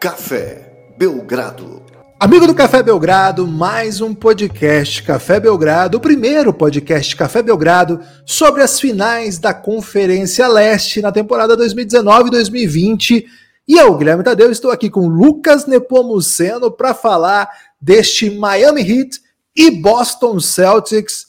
Café 0.00 0.94
Belgrado. 0.96 1.82
Amigo 2.18 2.46
do 2.46 2.54
Café 2.54 2.82
Belgrado, 2.82 3.46
mais 3.46 4.00
um 4.00 4.14
podcast 4.14 5.02
Café 5.02 5.38
Belgrado, 5.38 5.98
o 5.98 6.00
primeiro 6.00 6.54
podcast 6.54 7.14
Café 7.14 7.42
Belgrado 7.42 8.00
sobre 8.24 8.62
as 8.62 8.80
finais 8.80 9.38
da 9.38 9.52
Conferência 9.52 10.48
Leste 10.48 11.02
na 11.02 11.12
temporada 11.12 11.54
2019-2020. 11.54 13.26
E 13.68 13.76
eu, 13.76 13.94
Guilherme 13.98 14.24
Tadeu, 14.24 14.50
estou 14.50 14.70
aqui 14.70 14.88
com 14.88 15.06
Lucas 15.06 15.66
Nepomuceno 15.66 16.70
para 16.70 16.94
falar 16.94 17.50
deste 17.78 18.30
Miami 18.30 18.80
Heat 18.80 19.20
e 19.54 19.70
Boston 19.70 20.40
Celtics. 20.40 21.26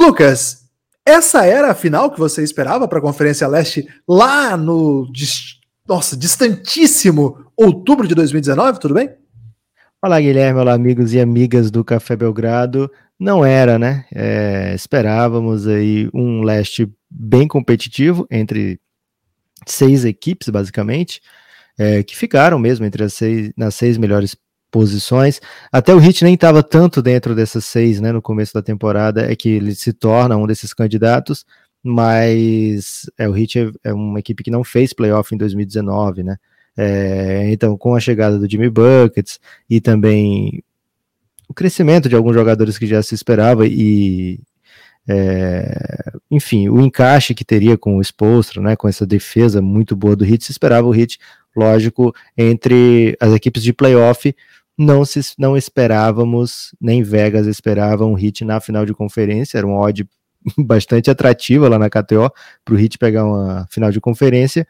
Lucas, 0.00 0.62
essa 1.04 1.44
era 1.44 1.72
a 1.72 1.74
final 1.74 2.10
que 2.10 2.18
você 2.18 2.42
esperava 2.42 2.88
para 2.88 3.00
a 3.00 3.02
Conferência 3.02 3.46
Leste 3.46 3.86
lá 4.08 4.56
no 4.56 5.12
nossa, 5.88 6.14
distantíssimo 6.14 7.46
outubro 7.56 8.06
de 8.06 8.14
2019, 8.14 8.78
tudo 8.78 8.94
bem? 8.94 9.10
Olá, 10.02 10.20
Guilherme, 10.20 10.60
olá, 10.60 10.74
amigos 10.74 11.14
e 11.14 11.20
amigas 11.20 11.70
do 11.70 11.82
Café 11.82 12.14
Belgrado. 12.14 12.90
Não 13.18 13.44
era, 13.44 13.78
né? 13.78 14.04
É, 14.14 14.74
esperávamos 14.74 15.66
aí 15.66 16.08
um 16.12 16.42
leste 16.42 16.92
bem 17.10 17.48
competitivo 17.48 18.26
entre 18.30 18.78
seis 19.66 20.04
equipes, 20.04 20.50
basicamente, 20.50 21.22
é, 21.78 22.02
que 22.02 22.14
ficaram 22.14 22.58
mesmo 22.58 22.84
entre 22.84 23.02
as 23.02 23.14
seis, 23.14 23.50
nas 23.56 23.74
seis 23.74 23.96
melhores 23.96 24.36
posições. 24.70 25.40
Até 25.72 25.94
o 25.94 25.98
Hit 25.98 26.22
nem 26.22 26.34
estava 26.34 26.62
tanto 26.62 27.00
dentro 27.00 27.34
dessas 27.34 27.64
seis, 27.64 27.98
né? 27.98 28.12
No 28.12 28.20
começo 28.20 28.52
da 28.52 28.62
temporada, 28.62 29.32
é 29.32 29.34
que 29.34 29.48
ele 29.48 29.74
se 29.74 29.94
torna 29.94 30.36
um 30.36 30.46
desses 30.46 30.74
candidatos, 30.74 31.46
mas 31.82 33.10
é, 33.16 33.28
o 33.28 33.32
Hit 33.32 33.58
é, 33.58 33.70
é 33.84 33.92
uma 33.92 34.18
equipe 34.18 34.42
que 34.42 34.50
não 34.50 34.64
fez 34.64 34.92
playoff 34.92 35.34
em 35.34 35.38
2019, 35.38 36.22
né? 36.22 36.36
É, 36.76 37.50
então, 37.50 37.76
com 37.76 37.94
a 37.94 38.00
chegada 38.00 38.38
do 38.38 38.48
Jimmy 38.48 38.70
Buckets 38.70 39.40
e 39.68 39.80
também 39.80 40.62
o 41.48 41.54
crescimento 41.54 42.08
de 42.08 42.14
alguns 42.14 42.34
jogadores 42.34 42.78
que 42.78 42.86
já 42.86 43.02
se 43.02 43.14
esperava 43.14 43.66
e, 43.66 44.38
é, 45.08 46.12
enfim, 46.30 46.68
o 46.68 46.80
encaixe 46.80 47.34
que 47.34 47.44
teria 47.44 47.76
com 47.76 47.96
o 47.96 48.00
Spolstra, 48.02 48.62
né, 48.62 48.76
com 48.76 48.86
essa 48.86 49.06
defesa 49.06 49.62
muito 49.62 49.96
boa 49.96 50.14
do 50.14 50.24
Hit, 50.24 50.44
se 50.44 50.52
esperava 50.52 50.86
o 50.86 50.92
Hit, 50.92 51.18
lógico, 51.56 52.14
entre 52.36 53.16
as 53.18 53.32
equipes 53.32 53.62
de 53.62 53.72
playoff, 53.72 54.34
não, 54.76 55.04
se, 55.04 55.20
não 55.36 55.56
esperávamos, 55.56 56.74
nem 56.80 57.02
Vegas 57.02 57.46
esperava 57.48 58.04
um 58.04 58.14
Hit 58.14 58.44
na 58.44 58.60
final 58.60 58.86
de 58.86 58.94
conferência, 58.94 59.58
era 59.58 59.66
um 59.66 59.76
odd 59.76 60.06
bastante 60.58 61.10
atrativa 61.10 61.68
lá 61.68 61.78
na 61.78 61.90
KTO 61.90 62.30
para 62.64 62.74
o 62.74 62.76
Hit 62.76 62.98
pegar 62.98 63.24
uma 63.24 63.66
final 63.70 63.90
de 63.90 64.00
conferência, 64.00 64.66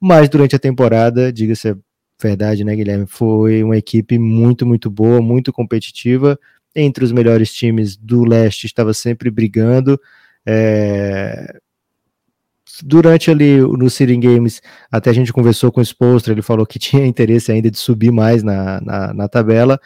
mas 0.00 0.28
durante 0.28 0.56
a 0.56 0.58
temporada, 0.58 1.32
diga-se 1.32 1.68
a 1.68 1.76
verdade, 2.22 2.64
né, 2.64 2.74
Guilherme? 2.74 3.06
Foi 3.06 3.62
uma 3.62 3.76
equipe 3.76 4.18
muito, 4.18 4.64
muito 4.64 4.90
boa, 4.90 5.20
muito 5.20 5.52
competitiva. 5.52 6.38
Entre 6.74 7.04
os 7.04 7.12
melhores 7.12 7.52
times 7.52 7.96
do 7.96 8.24
leste, 8.24 8.66
estava 8.66 8.94
sempre 8.94 9.30
brigando. 9.30 10.00
É... 10.46 11.58
Durante 12.82 13.30
ali 13.30 13.58
no 13.58 13.90
City 13.90 14.16
Games, 14.16 14.62
até 14.90 15.10
a 15.10 15.12
gente 15.12 15.32
conversou 15.32 15.70
com 15.70 15.80
o 15.80 15.84
Spolstra, 15.84 16.32
ele 16.32 16.42
falou 16.42 16.64
que 16.64 16.78
tinha 16.80 17.04
interesse 17.04 17.52
ainda 17.52 17.70
de 17.70 17.78
subir 17.78 18.10
mais 18.10 18.42
na, 18.42 18.80
na, 18.80 19.12
na 19.12 19.28
tabela. 19.28 19.78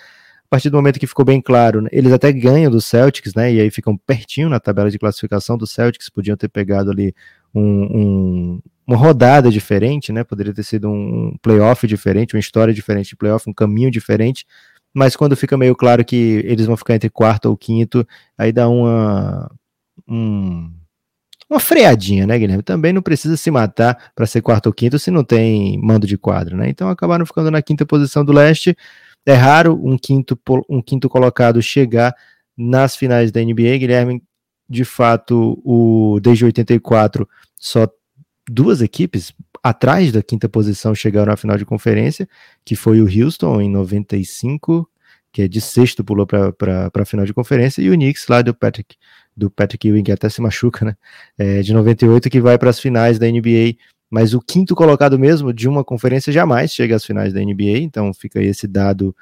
A 0.47 0.49
partir 0.49 0.71
do 0.71 0.77
momento 0.77 1.01
que 1.01 1.09
ficou 1.09 1.25
bem 1.25 1.41
claro, 1.41 1.83
né, 1.83 1.89
eles 1.91 2.13
até 2.13 2.33
ganham 2.33 2.71
do 2.71 2.81
Celtics, 2.81 3.35
né? 3.35 3.53
E 3.53 3.61
aí 3.61 3.69
ficam 3.69 3.97
pertinho 3.97 4.49
na 4.49 4.61
tabela 4.61 4.89
de 4.89 4.99
classificação 4.99 5.59
do 5.59 5.67
Celtics, 5.67 6.09
podiam 6.09 6.37
ter 6.37 6.49
pegado 6.49 6.89
ali 6.89 7.13
um, 7.53 7.63
um, 7.63 8.61
uma 8.87 8.97
rodada 8.97 9.51
diferente, 9.51 10.13
né? 10.13 10.23
Poderia 10.23 10.55
ter 10.55 10.63
sido 10.63 10.89
um 10.89 11.37
playoff 11.43 11.85
diferente, 11.85 12.37
uma 12.37 12.41
história 12.41 12.73
diferente 12.73 13.09
de 13.09 13.17
playoff, 13.17 13.51
um 13.51 13.53
caminho 13.53 13.91
diferente. 13.91 14.47
Mas 14.95 15.17
quando 15.17 15.37
fica 15.37 15.57
meio 15.59 15.75
claro 15.75 16.05
que 16.05 16.43
eles 16.47 16.65
vão 16.67 16.77
ficar 16.77 16.95
entre 16.95 17.11
quarto 17.11 17.47
ou 17.47 17.57
quinto, 17.57 18.07
aí 18.39 18.53
dá 18.53 18.69
uma. 18.69 19.51
Um, 20.09 20.73
uma 21.51 21.59
freadinha, 21.61 22.25
né, 22.25 22.39
Guilherme? 22.39 22.63
Também 22.63 22.93
não 22.93 23.03
precisa 23.03 23.37
se 23.37 23.51
matar 23.51 24.13
para 24.15 24.27
ser 24.27 24.43
quarto 24.43 24.67
ou 24.67 24.73
quinto 24.73 24.99
se 24.99 25.11
não 25.11 25.25
tem 25.25 25.77
mando 25.83 26.07
de 26.07 26.17
quadro, 26.17 26.57
né? 26.57 26.69
Então 26.69 26.89
acabaram 26.89 27.27
ficando 27.27 27.51
na 27.51 27.61
quinta 27.61 27.85
posição 27.85 28.25
do 28.25 28.33
leste. 28.33 28.77
É 29.27 29.35
raro 29.35 29.79
um 29.85 29.99
quinto, 29.99 30.39
um 30.71 30.81
quinto 30.81 31.09
colocado 31.09 31.61
chegar 31.61 32.15
nas 32.57 32.95
finais 32.95 33.33
da 33.33 33.43
NBA, 33.43 33.77
Guilherme. 33.79 34.23
De 34.69 34.85
fato, 34.85 35.61
o 35.65 36.19
desde 36.21 36.45
84 36.45 37.29
só 37.59 37.89
duas 38.49 38.81
equipes 38.81 39.33
atrás 39.63 40.13
da 40.13 40.23
quinta 40.23 40.49
posição 40.49 40.95
chegaram 40.95 41.33
à 41.33 41.37
final 41.37 41.57
de 41.57 41.65
conferência, 41.65 42.29
que 42.65 42.77
foi 42.77 43.01
o 43.01 43.05
Houston 43.05 43.61
em 43.61 43.69
95, 43.69 44.89
que 45.33 45.43
é 45.43 45.49
de 45.49 45.61
sexto 45.61 46.05
pulou 46.05 46.27
para 46.27 46.91
a 46.95 47.05
final 47.05 47.27
de 47.27 47.35
conferência, 47.35 47.83
e 47.83 47.91
o 47.91 47.95
Knicks 47.95 48.27
lá 48.29 48.43
do 48.43 48.55
Patrick, 48.55 48.97
do 49.37 49.51
Patrick 49.51 49.89
Ewing, 49.89 50.05
que 50.05 50.13
até 50.13 50.29
se 50.29 50.41
machuca, 50.41 50.85
né? 50.85 50.97
É, 51.37 51.63
de 51.63 51.73
98, 51.73 52.31
que 52.31 52.41
vai 52.41 52.57
para 52.57 52.71
as 52.71 52.81
finais 52.81 53.19
da 53.19 53.27
NBA. 53.27 53.77
Mas 54.11 54.35
o 54.35 54.41
quinto 54.41 54.75
colocado 54.75 55.19
mesmo 55.19 55.53
de 55.53 55.69
uma 55.69 55.85
conferência 55.85 56.33
jamais 56.33 56.73
chega 56.73 56.97
às 56.97 57.05
finais 57.05 57.33
da 57.33 57.41
NBA, 57.41 57.79
então 57.79 58.13
fica 58.15 58.39
aí 58.39 58.47
esse 58.47 58.67
dado 58.67 59.15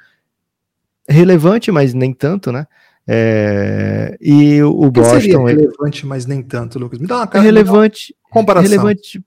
relevante, 1.07 1.71
mas 1.71 1.93
nem 1.93 2.13
tanto, 2.13 2.51
né? 2.51 2.67
É, 3.07 4.17
e 4.19 4.61
o, 4.63 4.69
o 4.69 4.91
Boston. 4.91 5.19
Seria 5.19 5.37
relevante, 5.37 6.05
mas 6.05 6.25
nem 6.25 6.41
tanto, 6.41 6.79
Lucas. 6.79 6.99
Me 6.99 7.07
dá 7.07 7.17
uma 7.17 7.27
cara. 7.27 7.43
É 7.43 7.45
relevante. 7.45 8.15
Comparação. 8.31 8.69
Relevante, 8.69 9.23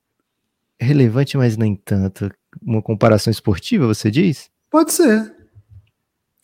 relevante, 0.80 1.36
mas 1.36 1.56
nem 1.56 1.76
tanto. 1.76 2.30
Uma 2.60 2.82
comparação 2.82 3.30
esportiva, 3.30 3.86
você 3.86 4.10
diz? 4.10 4.50
Pode 4.70 4.92
ser. 4.92 5.32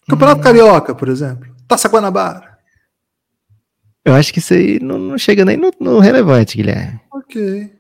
Campeonato 0.09 0.41
hum. 0.41 0.45
Carioca, 0.45 0.95
por 0.95 1.09
exemplo. 1.09 1.53
Taça 1.67 1.89
Guanabara. 1.89 2.55
Eu 4.05 4.15
acho 4.15 4.33
que 4.33 4.39
isso 4.39 4.53
aí 4.53 4.79
não, 4.81 4.99
não 4.99 5.19
chega 5.19 5.45
nem 5.45 5.57
no, 5.57 5.71
no, 5.81 5.99
relevante, 5.99 6.57
Guilherme. 6.57 7.01
Ok. 7.11 7.73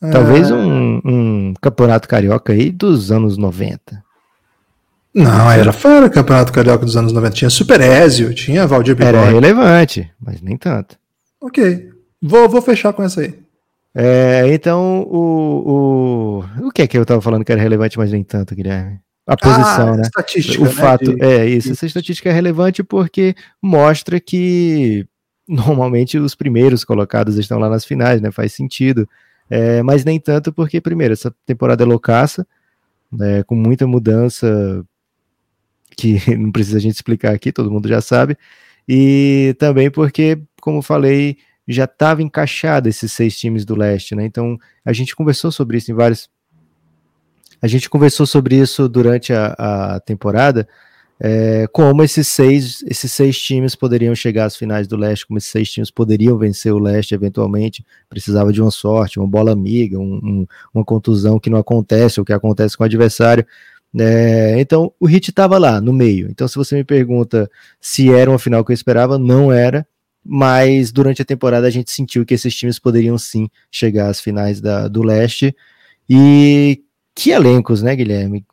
Talvez 0.00 0.50
é... 0.50 0.54
um, 0.54 1.00
um, 1.04 1.54
campeonato 1.60 2.08
carioca 2.08 2.52
aí 2.52 2.70
dos 2.70 3.12
anos 3.12 3.36
90. 3.36 4.02
Não, 5.12 5.50
era 5.50 5.72
fora 5.72 6.06
o 6.06 6.10
campeonato 6.10 6.52
carioca 6.52 6.84
dos 6.84 6.96
anos 6.96 7.12
90. 7.12 7.34
Tinha 7.34 7.50
Super 7.50 7.80
Ezio, 7.80 8.32
tinha 8.34 8.66
Valdir 8.66 8.94
Bigode. 8.94 9.16
Era 9.16 9.30
relevante, 9.30 10.10
mas 10.20 10.40
nem 10.40 10.56
tanto. 10.56 10.96
Ok. 11.40 11.90
Vou, 12.22 12.48
vou 12.48 12.62
fechar 12.62 12.92
com 12.92 13.02
essa 13.02 13.20
aí. 13.20 13.38
É, 13.94 14.44
então, 14.52 15.02
o, 15.02 16.44
o, 16.60 16.66
o 16.66 16.70
que 16.70 16.82
é 16.82 16.86
que 16.86 16.96
eu 16.96 17.02
estava 17.02 17.20
falando 17.20 17.44
que 17.44 17.50
era 17.50 17.60
relevante, 17.60 17.98
mas 17.98 18.12
nem 18.12 18.22
tanto, 18.22 18.54
Guilherme? 18.54 19.00
A 19.26 19.36
posição, 19.36 19.94
ah, 19.94 19.96
né? 19.96 20.02
Estatística, 20.02 20.62
o 20.62 20.66
né, 20.66 20.72
fato, 20.72 21.14
de... 21.14 21.22
é 21.22 21.46
isso. 21.46 21.72
Essa 21.72 21.86
estatística 21.86 22.28
é 22.28 22.32
relevante 22.32 22.82
porque 22.82 23.34
mostra 23.60 24.18
que 24.18 25.06
normalmente 25.46 26.18
os 26.18 26.34
primeiros 26.34 26.84
colocados 26.84 27.36
estão 27.36 27.58
lá 27.58 27.68
nas 27.68 27.84
finais, 27.84 28.20
né? 28.20 28.30
Faz 28.30 28.52
sentido. 28.52 29.08
É, 29.50 29.82
mas 29.82 30.04
nem 30.04 30.20
tanto 30.20 30.52
porque, 30.52 30.80
primeiro, 30.80 31.12
essa 31.12 31.34
temporada 31.44 31.82
é 31.82 31.86
loucaça, 31.86 32.46
né, 33.10 33.42
com 33.42 33.56
muita 33.56 33.86
mudança 33.86 34.86
que 35.96 36.18
não 36.38 36.52
precisa 36.52 36.78
a 36.78 36.80
gente 36.80 36.94
explicar 36.94 37.34
aqui, 37.34 37.50
todo 37.52 37.70
mundo 37.70 37.88
já 37.88 38.00
sabe. 38.00 38.38
E 38.88 39.54
também 39.58 39.90
porque, 39.90 40.40
como 40.60 40.82
falei, 40.82 41.36
já 41.68 41.84
estava 41.84 42.22
encaixado 42.22 42.88
esses 42.88 43.12
seis 43.12 43.38
times 43.38 43.64
do 43.64 43.76
leste, 43.76 44.14
né? 44.14 44.24
Então 44.24 44.58
a 44.84 44.92
gente 44.92 45.14
conversou 45.14 45.52
sobre 45.52 45.78
isso 45.78 45.90
em 45.90 45.94
vários. 45.94 46.28
A 47.62 47.66
gente 47.66 47.90
conversou 47.90 48.26
sobre 48.26 48.56
isso 48.56 48.88
durante 48.88 49.32
a, 49.32 49.54
a 49.58 50.00
temporada, 50.00 50.66
é, 51.22 51.66
como 51.70 52.02
esses 52.02 52.26
seis, 52.28 52.82
esses 52.86 53.12
seis 53.12 53.38
times 53.38 53.74
poderiam 53.74 54.14
chegar 54.14 54.46
às 54.46 54.56
finais 54.56 54.88
do 54.88 54.96
leste, 54.96 55.26
como 55.26 55.36
esses 55.36 55.50
seis 55.50 55.70
times 55.70 55.90
poderiam 55.90 56.38
vencer 56.38 56.72
o 56.72 56.78
leste 56.78 57.14
eventualmente. 57.14 57.84
Precisava 58.08 58.50
de 58.52 58.62
uma 58.62 58.70
sorte, 58.70 59.18
uma 59.18 59.28
bola 59.28 59.52
amiga, 59.52 59.98
um, 59.98 60.14
um, 60.22 60.46
uma 60.72 60.84
contusão 60.84 61.38
que 61.38 61.50
não 61.50 61.58
acontece, 61.58 62.20
o 62.20 62.24
que 62.24 62.32
acontece 62.32 62.76
com 62.76 62.84
o 62.84 62.86
adversário. 62.86 63.46
É, 63.98 64.58
então 64.60 64.92
o 64.98 65.06
Hit 65.06 65.28
estava 65.28 65.58
lá 65.58 65.80
no 65.80 65.92
meio. 65.92 66.28
Então, 66.30 66.48
se 66.48 66.56
você 66.56 66.74
me 66.74 66.84
pergunta 66.84 67.50
se 67.78 68.10
era 68.10 68.30
uma 68.30 68.38
final 68.38 68.64
que 68.64 68.72
eu 68.72 68.74
esperava, 68.74 69.18
não 69.18 69.52
era 69.52 69.86
mas 70.24 70.92
durante 70.92 71.22
a 71.22 71.24
temporada 71.24 71.66
a 71.66 71.70
gente 71.70 71.90
sentiu 71.90 72.26
que 72.26 72.34
esses 72.34 72.54
times 72.54 72.78
poderiam 72.78 73.16
sim 73.16 73.48
chegar 73.70 74.08
às 74.08 74.20
finais 74.20 74.60
da, 74.60 74.86
do 74.86 75.02
leste. 75.02 75.54
E 76.08 76.82
que 77.14 77.30
elencos, 77.30 77.82
né, 77.82 77.96
Guilherme? 77.96 78.44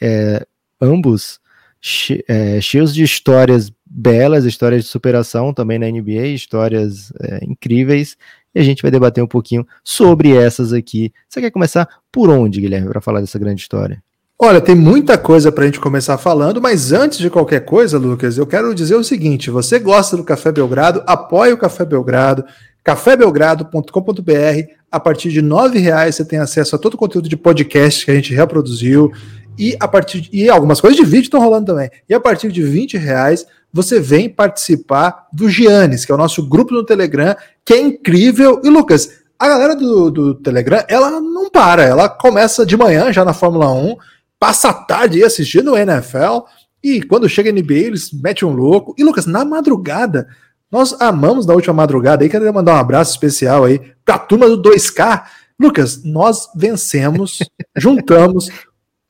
É, 0.00 0.46
ambos 0.80 1.38
che, 1.80 2.24
é, 2.28 2.60
cheios 2.60 2.94
de 2.94 3.02
histórias 3.02 3.72
belas, 3.86 4.44
histórias 4.44 4.84
de 4.84 4.88
superação 4.88 5.52
também 5.52 5.78
na 5.78 5.90
NBA, 5.90 6.28
histórias 6.28 7.12
é, 7.20 7.44
incríveis. 7.44 8.16
E 8.54 8.60
a 8.60 8.62
gente 8.62 8.82
vai 8.82 8.90
debater 8.90 9.22
um 9.22 9.28
pouquinho 9.28 9.66
sobre 9.82 10.36
essas 10.36 10.72
aqui. 10.72 11.12
Você 11.28 11.40
quer 11.40 11.50
começar 11.50 11.88
por 12.10 12.28
onde, 12.28 12.60
Guilherme, 12.60 12.88
para 12.88 13.00
falar 13.00 13.20
dessa 13.20 13.38
grande 13.38 13.62
história? 13.62 14.02
Olha, 14.42 14.60
tem 14.60 14.74
muita 14.74 15.18
coisa 15.18 15.52
para 15.52 15.64
a 15.64 15.66
gente 15.66 15.78
começar 15.78 16.16
falando, 16.16 16.62
mas 16.62 16.92
antes 16.92 17.18
de 17.18 17.28
qualquer 17.28 17.60
coisa, 17.60 17.98
Lucas, 17.98 18.38
eu 18.38 18.46
quero 18.46 18.74
dizer 18.74 18.94
o 18.94 19.04
seguinte: 19.04 19.50
você 19.50 19.78
gosta 19.78 20.16
do 20.16 20.24
Café 20.24 20.50
Belgrado, 20.50 21.02
apoie 21.06 21.52
o 21.52 21.58
Café 21.58 21.84
Belgrado, 21.84 22.44
cafébelgrado.com.br. 22.82 24.72
A 24.90 24.98
partir 24.98 25.30
de 25.30 25.40
R$ 25.40 25.78
reais 25.78 26.16
você 26.16 26.24
tem 26.24 26.38
acesso 26.38 26.74
a 26.74 26.78
todo 26.78 26.94
o 26.94 26.98
conteúdo 26.98 27.28
de 27.28 27.36
podcast 27.36 28.04
que 28.04 28.10
a 28.10 28.14
gente 28.14 28.34
reproduziu 28.34 29.12
E 29.60 29.76
a 29.78 29.86
partir 29.86 30.22
de, 30.22 30.30
e 30.32 30.48
algumas 30.48 30.80
coisas 30.80 30.98
de 30.98 31.04
vídeo 31.04 31.24
estão 31.24 31.38
rolando 31.38 31.66
também. 31.66 31.90
E 32.08 32.14
a 32.14 32.18
partir 32.18 32.50
de 32.50 32.62
20 32.62 32.96
reais 32.96 33.46
você 33.70 34.00
vem 34.00 34.28
participar 34.28 35.28
do 35.30 35.50
Giannis, 35.50 36.06
que 36.06 36.10
é 36.10 36.14
o 36.14 36.18
nosso 36.18 36.48
grupo 36.48 36.72
no 36.72 36.82
Telegram, 36.82 37.36
que 37.62 37.74
é 37.74 37.80
incrível. 37.80 38.62
E 38.64 38.70
Lucas, 38.70 39.20
a 39.38 39.48
galera 39.48 39.76
do, 39.76 40.10
do 40.10 40.34
Telegram, 40.34 40.82
ela 40.88 41.20
não 41.20 41.50
para, 41.50 41.84
ela 41.84 42.08
começa 42.08 42.64
de 42.64 42.74
manhã 42.74 43.12
já 43.12 43.22
na 43.22 43.34
Fórmula 43.34 43.70
1, 43.70 43.96
passa 44.38 44.70
a 44.70 44.72
tarde 44.72 45.22
assistindo 45.22 45.72
o 45.72 45.76
NFL, 45.76 46.46
e 46.82 47.02
quando 47.02 47.28
chega 47.28 47.50
a 47.50 47.52
NBA, 47.52 47.74
eles 47.74 48.10
metem 48.12 48.48
um 48.48 48.52
louco. 48.52 48.94
E 48.96 49.04
Lucas, 49.04 49.26
na 49.26 49.44
madrugada, 49.44 50.26
nós 50.72 50.96
amamos 50.98 51.44
na 51.44 51.52
última 51.52 51.74
madrugada 51.74 52.24
aí, 52.24 52.30
quero 52.30 52.52
mandar 52.52 52.74
um 52.74 52.78
abraço 52.78 53.12
especial 53.12 53.64
aí 53.64 53.80
pra 54.04 54.18
turma 54.18 54.48
do 54.48 54.60
2K. 54.60 55.22
Lucas, 55.60 56.02
nós 56.02 56.48
vencemos, 56.56 57.38
juntamos 57.76 58.48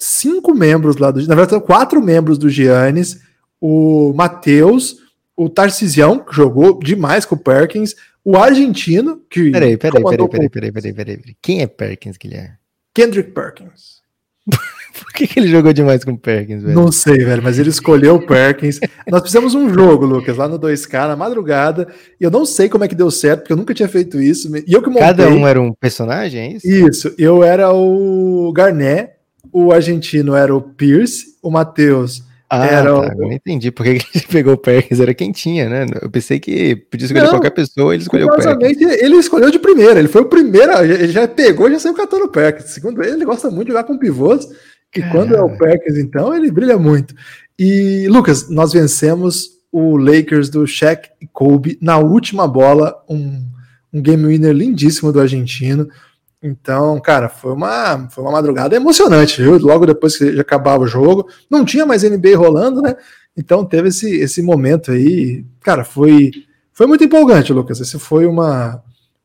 cinco 0.00 0.54
membros 0.54 0.96
lá 0.96 1.10
do. 1.10 1.24
Na 1.26 1.34
verdade, 1.34 1.62
quatro 1.62 2.02
membros 2.02 2.38
do 2.38 2.48
Giannis 2.48 3.20
o 3.60 4.12
Matheus, 4.14 4.96
o 5.36 5.48
Tarcisião, 5.48 6.18
que 6.18 6.34
jogou 6.34 6.78
demais 6.78 7.26
com 7.26 7.34
o 7.34 7.38
Perkins, 7.38 7.94
o 8.24 8.36
argentino, 8.36 9.20
que. 9.28 9.50
Peraí, 9.50 9.76
peraí, 9.76 10.02
peraí, 10.02 10.28
peraí, 10.28 10.48
peraí, 10.48 10.72
peraí, 10.72 10.94
peraí, 10.94 11.16
peraí. 11.18 11.36
Quem 11.42 11.60
é 11.60 11.66
Perkins, 11.66 12.16
Guilherme? 12.16 12.54
Kendrick 12.94 13.32
Perkins. 13.32 14.00
Por 14.98 15.12
que, 15.12 15.26
que, 15.26 15.38
ele 15.38 15.48
jogou 15.48 15.72
demais 15.72 16.04
com 16.04 16.12
o 16.12 16.18
Perkins, 16.18 16.62
velho? 16.62 16.74
Não 16.74 16.90
sei, 16.90 17.18
velho, 17.18 17.42
mas 17.42 17.58
ele 17.58 17.70
escolheu 17.70 18.16
o 18.16 18.26
Perkins. 18.26 18.80
Nós 19.08 19.22
fizemos 19.22 19.54
um 19.54 19.72
jogo, 19.72 20.04
Lucas, 20.04 20.36
lá 20.36 20.48
no 20.48 20.58
2K, 20.58 21.08
na 21.08 21.16
madrugada, 21.16 21.86
e 22.20 22.24
eu 22.24 22.30
não 22.30 22.44
sei 22.44 22.68
como 22.68 22.84
é 22.84 22.88
que 22.88 22.94
deu 22.94 23.10
certo, 23.10 23.40
porque 23.40 23.52
eu 23.52 23.56
nunca 23.56 23.72
tinha 23.72 23.88
feito 23.88 24.20
isso. 24.20 24.50
E 24.66 24.72
eu 24.72 24.82
que 24.82 24.88
montei... 24.88 25.06
Cada 25.06 25.28
um 25.28 25.46
era 25.46 25.60
um 25.60 25.72
personagem, 25.72 26.40
é 26.40 26.52
isso? 26.56 26.66
Isso, 26.66 27.14
eu 27.16 27.44
era 27.44 27.72
o 27.72 28.52
Garnet, 28.52 29.10
o 29.52 29.72
argentino 29.72 30.34
era 30.34 30.54
o 30.54 30.60
Pierce, 30.60 31.36
o 31.42 31.50
Matheus 31.50 32.22
ah, 32.52 32.66
era 32.66 32.90
tá, 32.92 33.14
o... 33.16 33.32
entendi 33.32 33.70
porque 33.70 33.90
ele 33.90 34.04
pegou 34.28 34.54
o 34.54 34.58
Perkins, 34.58 34.98
era 34.98 35.14
quem 35.14 35.30
tinha, 35.30 35.68
né? 35.68 35.86
Eu 36.02 36.10
pensei 36.10 36.40
que 36.40 36.74
podia 36.74 37.06
escolher 37.06 37.24
não, 37.26 37.30
qualquer 37.30 37.50
pessoa, 37.50 37.94
ele 37.94 38.02
escolheu 38.02 38.26
o 38.26 38.36
Perkins. 38.36 38.80
ele 38.80 39.16
escolheu 39.16 39.52
de 39.52 39.58
primeira, 39.60 40.00
ele 40.00 40.08
foi 40.08 40.22
o 40.22 40.28
primeiro, 40.28 40.72
ele 40.82 41.12
já 41.12 41.28
pegou 41.28 41.68
e 41.68 41.72
já 41.72 41.78
saiu 41.78 41.94
catando 41.94 42.24
o 42.24 42.28
Perkins. 42.28 42.70
Segundo 42.70 43.00
ele, 43.04 43.12
ele 43.12 43.24
gosta 43.24 43.48
muito 43.48 43.68
de 43.68 43.72
jogar 43.72 43.84
com 43.84 43.96
pivôs, 43.96 44.48
e 44.96 45.00
quando 45.02 45.36
é 45.36 45.40
o 45.40 45.56
Perkins, 45.56 45.96
então, 45.96 46.34
ele 46.34 46.50
brilha 46.50 46.76
muito. 46.76 47.14
E, 47.56 48.08
Lucas, 48.08 48.50
nós 48.50 48.72
vencemos 48.72 49.50
o 49.70 49.96
Lakers 49.96 50.48
do 50.48 50.66
Shaq 50.66 51.08
e 51.20 51.28
Kobe 51.28 51.78
na 51.80 51.98
última 51.98 52.48
bola, 52.48 52.96
um, 53.08 53.46
um 53.92 54.02
game 54.02 54.26
winner 54.26 54.52
lindíssimo 54.52 55.12
do 55.12 55.20
argentino. 55.20 55.88
Então, 56.42 56.98
cara, 57.00 57.28
foi 57.28 57.52
uma, 57.52 58.08
foi 58.08 58.24
uma 58.24 58.32
madrugada 58.32 58.74
emocionante, 58.74 59.42
viu? 59.42 59.58
Logo 59.58 59.84
depois 59.84 60.16
que 60.16 60.34
já 60.34 60.40
acabava 60.40 60.84
o 60.84 60.86
jogo, 60.86 61.28
não 61.50 61.64
tinha 61.64 61.84
mais 61.84 62.02
NBA 62.02 62.36
rolando, 62.36 62.80
né? 62.80 62.96
Então 63.36 63.64
teve 63.64 63.88
esse, 63.88 64.10
esse 64.16 64.42
momento 64.42 64.90
aí, 64.90 65.44
cara, 65.60 65.84
foi, 65.84 66.30
foi 66.72 66.86
muito 66.86 67.04
empolgante, 67.04 67.52
Lucas. 67.52 67.80
Esse 67.80 67.98
foi 67.98 68.26
uma. 68.26 68.82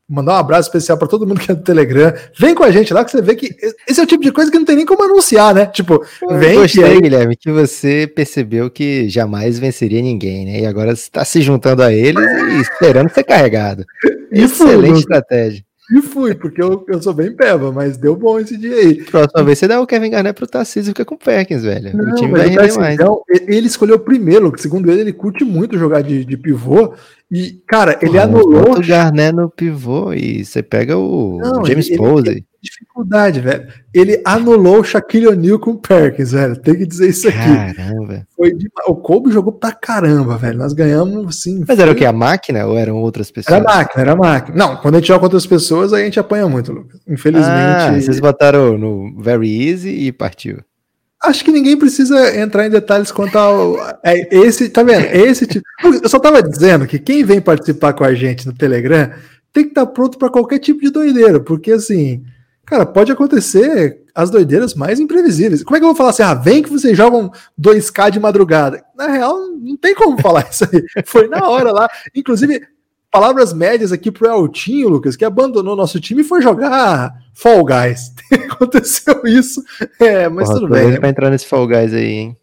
Mandar 0.08 0.34
um 0.34 0.36
abraço 0.36 0.68
especial 0.68 0.96
para 0.96 1.08
todo 1.08 1.26
mundo 1.26 1.40
que 1.40 1.50
é 1.50 1.54
do 1.54 1.64
Telegram. 1.64 2.12
Vem 2.38 2.54
com 2.54 2.62
a 2.62 2.70
gente 2.70 2.94
lá 2.94 3.04
que 3.04 3.10
você 3.10 3.20
vê 3.20 3.34
que 3.34 3.56
esse 3.88 3.98
é 3.98 4.04
o 4.04 4.06
tipo 4.06 4.22
de 4.22 4.30
coisa 4.30 4.52
que 4.52 4.58
não 4.58 4.64
tem 4.64 4.76
nem 4.76 4.86
como 4.86 5.02
anunciar, 5.02 5.52
né? 5.52 5.66
Tipo, 5.66 6.04
vem. 6.30 6.54
Eu 6.54 6.60
gostei, 6.60 6.84
aí... 6.84 7.00
Guilherme, 7.00 7.36
que 7.36 7.50
você 7.50 8.06
percebeu 8.06 8.70
que 8.70 9.08
jamais 9.08 9.58
venceria 9.58 10.00
ninguém, 10.00 10.44
né? 10.44 10.60
E 10.60 10.66
agora 10.66 10.92
está 10.92 11.24
se 11.24 11.40
juntando 11.42 11.82
a 11.82 11.92
eles 11.92 12.24
e 12.52 12.60
esperando 12.60 13.10
ser 13.10 13.24
carregado. 13.24 13.84
Excelente 14.30 15.00
estratégia. 15.00 15.64
E 15.90 16.02
fui, 16.02 16.34
porque 16.34 16.60
eu, 16.60 16.84
eu 16.88 17.00
sou 17.00 17.14
bem 17.14 17.32
peba, 17.32 17.70
mas 17.70 17.96
deu 17.96 18.16
bom 18.16 18.40
esse 18.40 18.56
dia 18.56 18.74
aí. 18.74 19.04
Próxima 19.04 19.44
vez 19.44 19.58
você 19.58 19.68
dá 19.68 19.80
o 19.80 19.86
Kevin 19.86 20.10
Garnett 20.10 20.34
pro 20.34 20.46
Tarcísio 20.46 20.90
e 20.90 20.92
fica 20.92 21.04
com 21.04 21.14
o 21.14 21.18
Perkins, 21.18 21.62
velho. 21.62 21.96
Não, 21.96 22.12
o 22.12 22.14
time 22.14 22.32
vai 22.32 22.48
render 22.48 22.76
mais. 22.76 22.94
Então, 22.94 23.22
ele 23.28 23.66
escolheu 23.66 23.98
primeiro, 23.98 24.52
segundo 24.56 24.90
ele, 24.90 25.02
ele 25.02 25.12
curte 25.12 25.44
muito 25.44 25.78
jogar 25.78 26.02
de, 26.02 26.24
de 26.24 26.36
pivô. 26.36 26.94
E, 27.30 27.60
cara, 27.66 27.98
ele 28.02 28.12
Pô, 28.12 28.18
anulou. 28.18 28.78
O 28.78 28.86
Garnett 28.86 29.36
no 29.36 29.50
pivô 29.50 30.12
e 30.12 30.44
você 30.44 30.62
pega 30.62 30.96
o 30.96 31.38
Não, 31.38 31.64
James 31.64 31.94
Posey 31.96 32.45
dificuldade, 32.62 33.40
velho. 33.40 33.66
Ele 33.92 34.20
anulou 34.24 34.80
o 34.80 34.84
Shaquille 34.84 35.28
O'Neal 35.28 35.58
com 35.58 35.72
o 35.72 35.78
Perkins, 35.78 36.32
velho. 36.32 36.56
Tem 36.56 36.74
que 36.76 36.86
dizer 36.86 37.08
isso 37.08 37.28
aqui. 37.28 37.38
Caramba. 37.38 38.26
Foi 38.36 38.52
de... 38.54 38.68
O 38.86 38.94
Kobe 38.94 39.30
jogou 39.30 39.52
pra 39.52 39.72
caramba, 39.72 40.36
velho. 40.36 40.58
Nós 40.58 40.72
ganhamos, 40.72 41.26
assim. 41.26 41.64
Mas 41.66 41.78
era 41.78 41.92
o 41.92 41.94
que? 41.94 42.04
A 42.04 42.12
máquina 42.12 42.66
ou 42.66 42.76
eram 42.76 42.96
outras 42.96 43.30
pessoas? 43.30 43.54
Era 43.54 43.70
a 43.70 43.76
máquina, 43.76 44.02
era 44.02 44.12
a 44.12 44.16
máquina. 44.16 44.56
Não, 44.56 44.76
quando 44.76 44.96
a 44.96 44.98
gente 44.98 45.08
joga 45.08 45.20
com 45.20 45.26
outras 45.26 45.46
pessoas, 45.46 45.92
aí 45.92 46.02
a 46.02 46.04
gente 46.04 46.20
apanha 46.20 46.48
muito, 46.48 46.72
Lucas. 46.72 47.00
Infelizmente. 47.06 47.50
Ah, 47.50 48.00
vocês 48.00 48.20
botaram 48.20 48.76
no 48.76 49.20
Very 49.20 49.70
Easy 49.70 49.90
e 49.90 50.12
partiu. 50.12 50.58
Acho 51.22 51.44
que 51.44 51.50
ninguém 51.50 51.76
precisa 51.76 52.38
entrar 52.38 52.66
em 52.66 52.70
detalhes 52.70 53.10
quanto 53.10 53.36
ao. 53.36 53.76
É, 54.04 54.34
esse, 54.36 54.68
tá 54.68 54.82
vendo? 54.82 55.06
Esse 55.06 55.46
tipo. 55.46 55.64
Eu 56.02 56.08
só 56.08 56.18
tava 56.18 56.42
dizendo 56.42 56.86
que 56.86 56.98
quem 56.98 57.24
vem 57.24 57.40
participar 57.40 57.94
com 57.94 58.04
a 58.04 58.14
gente 58.14 58.46
no 58.46 58.52
Telegram 58.52 59.10
tem 59.52 59.64
que 59.64 59.70
estar 59.70 59.86
tá 59.86 59.92
pronto 59.92 60.18
para 60.18 60.28
qualquer 60.28 60.58
tipo 60.58 60.80
de 60.80 60.90
doideira, 60.90 61.40
porque 61.40 61.72
assim 61.72 62.22
Cara, 62.66 62.84
pode 62.84 63.12
acontecer 63.12 64.02
as 64.12 64.28
doideiras 64.28 64.74
mais 64.74 64.98
imprevisíveis. 64.98 65.62
Como 65.62 65.76
é 65.76 65.78
que 65.78 65.84
eu 65.84 65.88
vou 65.88 65.96
falar 65.96 66.10
assim? 66.10 66.24
Ah, 66.24 66.34
vem 66.34 66.62
que 66.62 66.70
vocês 66.70 66.96
jogam 66.96 67.30
2K 67.58 68.10
de 68.10 68.18
madrugada. 68.18 68.84
Na 68.96 69.06
real, 69.06 69.38
não 69.52 69.76
tem 69.76 69.94
como 69.94 70.20
falar 70.20 70.48
isso 70.50 70.64
aí. 70.64 70.84
Foi 71.06 71.28
na 71.28 71.48
hora 71.48 71.70
lá. 71.70 71.88
Inclusive, 72.12 72.60
palavras 73.08 73.52
médias 73.52 73.92
aqui 73.92 74.10
pro 74.10 74.26
Eltinho, 74.26 74.88
Lucas, 74.88 75.14
que 75.14 75.24
abandonou 75.24 75.76
nosso 75.76 76.00
time 76.00 76.22
e 76.22 76.24
foi 76.24 76.42
jogar 76.42 77.14
Fall 77.32 77.64
Guys. 77.64 78.12
Aconteceu 78.50 79.22
isso. 79.24 79.62
É, 80.00 80.28
mas 80.28 80.48
Porra, 80.48 80.60
tudo 80.60 80.72
bem. 80.72 80.98
Pra 80.98 81.08
entrar 81.08 81.30
nesse 81.30 81.46
Fall 81.46 81.68
Guys 81.68 81.94
aí, 81.94 82.04
hein? 82.04 82.36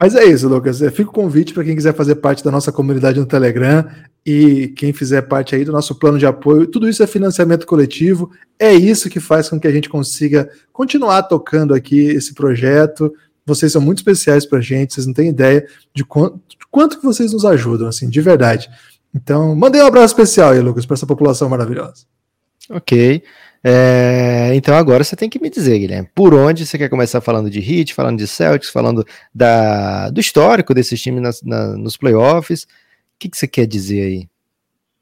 Mas 0.00 0.14
é 0.14 0.24
isso, 0.24 0.48
Lucas. 0.48 0.78
Fica 0.78 1.10
o 1.10 1.12
convite 1.12 1.52
para 1.52 1.64
quem 1.64 1.74
quiser 1.74 1.92
fazer 1.92 2.14
parte 2.16 2.44
da 2.44 2.52
nossa 2.52 2.70
comunidade 2.70 3.18
no 3.18 3.26
Telegram 3.26 3.84
e 4.24 4.68
quem 4.68 4.92
fizer 4.92 5.22
parte 5.22 5.56
aí 5.56 5.64
do 5.64 5.72
nosso 5.72 5.94
plano 5.96 6.18
de 6.18 6.26
apoio. 6.26 6.68
Tudo 6.68 6.88
isso 6.88 7.02
é 7.02 7.06
financiamento 7.06 7.66
coletivo. 7.66 8.30
É 8.58 8.72
isso 8.72 9.10
que 9.10 9.18
faz 9.18 9.48
com 9.48 9.58
que 9.58 9.66
a 9.66 9.72
gente 9.72 9.88
consiga 9.88 10.48
continuar 10.72 11.24
tocando 11.24 11.74
aqui 11.74 11.98
esse 11.98 12.32
projeto. 12.32 13.12
Vocês 13.44 13.72
são 13.72 13.80
muito 13.80 13.98
especiais 13.98 14.46
para 14.46 14.58
a 14.58 14.62
gente. 14.62 14.94
Vocês 14.94 15.06
não 15.06 15.14
têm 15.14 15.30
ideia 15.30 15.66
de 15.92 16.04
quanto, 16.04 16.40
de 16.48 16.56
quanto 16.70 16.98
que 16.98 17.04
vocês 17.04 17.32
nos 17.32 17.44
ajudam, 17.44 17.88
assim, 17.88 18.08
de 18.08 18.20
verdade. 18.20 18.70
Então, 19.12 19.56
mandei 19.56 19.82
um 19.82 19.86
abraço 19.86 20.14
especial 20.14 20.52
aí, 20.52 20.60
Lucas, 20.60 20.86
para 20.86 20.94
essa 20.94 21.06
população 21.06 21.48
maravilhosa. 21.48 22.04
Ok. 22.70 23.24
É, 23.62 24.52
então 24.54 24.74
agora 24.74 25.02
você 25.02 25.16
tem 25.16 25.28
que 25.28 25.40
me 25.40 25.50
dizer, 25.50 25.78
Guilherme, 25.78 26.08
por 26.14 26.32
onde 26.32 26.64
você 26.64 26.78
quer 26.78 26.88
começar 26.88 27.20
falando 27.20 27.50
de 27.50 27.58
Heat, 27.58 27.92
falando 27.92 28.18
de 28.18 28.26
Celtics, 28.26 28.70
falando 28.70 29.04
da, 29.34 30.10
do 30.10 30.20
histórico 30.20 30.72
desses 30.72 31.00
times 31.00 31.42
na, 31.42 31.76
nos 31.76 31.96
playoffs. 31.96 32.62
O 32.62 32.66
que, 33.18 33.28
que 33.28 33.36
você 33.36 33.48
quer 33.48 33.66
dizer 33.66 34.02
aí? 34.02 34.28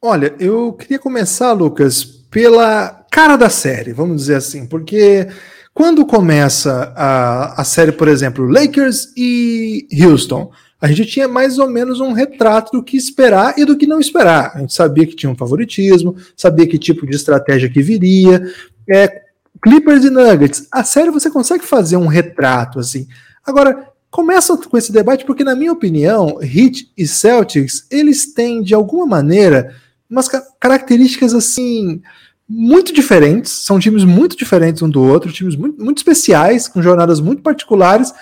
Olha, 0.00 0.34
eu 0.38 0.72
queria 0.72 0.98
começar, 0.98 1.52
Lucas, 1.52 2.04
pela 2.04 3.04
cara 3.10 3.36
da 3.36 3.48
série, 3.50 3.92
vamos 3.92 4.18
dizer 4.18 4.36
assim, 4.36 4.66
porque 4.66 5.26
quando 5.74 6.06
começa 6.06 6.92
a, 6.96 7.60
a 7.60 7.64
série, 7.64 7.92
por 7.92 8.08
exemplo, 8.08 8.46
Lakers 8.46 9.12
e 9.16 9.86
Houston, 10.00 10.50
a 10.80 10.88
gente 10.88 11.06
tinha 11.06 11.26
mais 11.26 11.58
ou 11.58 11.68
menos 11.68 12.00
um 12.00 12.12
retrato 12.12 12.72
do 12.72 12.82
que 12.82 12.96
esperar 12.96 13.58
e 13.58 13.64
do 13.64 13.76
que 13.76 13.86
não 13.86 13.98
esperar. 13.98 14.52
A 14.54 14.60
gente 14.60 14.74
sabia 14.74 15.06
que 15.06 15.16
tinha 15.16 15.30
um 15.30 15.36
favoritismo, 15.36 16.16
sabia 16.36 16.66
que 16.66 16.78
tipo 16.78 17.06
de 17.06 17.16
estratégia 17.16 17.68
que 17.68 17.82
viria. 17.82 18.42
É, 18.88 19.22
Clippers 19.62 20.04
e 20.04 20.10
Nuggets, 20.10 20.68
a 20.70 20.84
série 20.84 21.10
você 21.10 21.30
consegue 21.30 21.64
fazer 21.64 21.96
um 21.96 22.06
retrato 22.06 22.78
assim. 22.78 23.08
Agora, 23.44 23.88
começa 24.10 24.56
com 24.56 24.76
esse 24.76 24.92
debate 24.92 25.24
porque, 25.24 25.44
na 25.44 25.54
minha 25.54 25.72
opinião, 25.72 26.38
Heat 26.42 26.92
e 26.96 27.06
Celtics, 27.06 27.86
eles 27.90 28.32
têm, 28.32 28.62
de 28.62 28.74
alguma 28.74 29.06
maneira, 29.06 29.74
umas 30.10 30.28
características 30.60 31.34
assim 31.34 32.02
muito 32.48 32.92
diferentes, 32.92 33.50
são 33.50 33.78
times 33.78 34.04
muito 34.04 34.36
diferentes 34.36 34.80
um 34.80 34.88
do 34.88 35.02
outro, 35.02 35.32
times 35.32 35.56
muito, 35.56 35.82
muito 35.82 35.98
especiais, 35.98 36.68
com 36.68 36.80
jornadas 36.80 37.18
muito 37.18 37.42
particulares, 37.42 38.12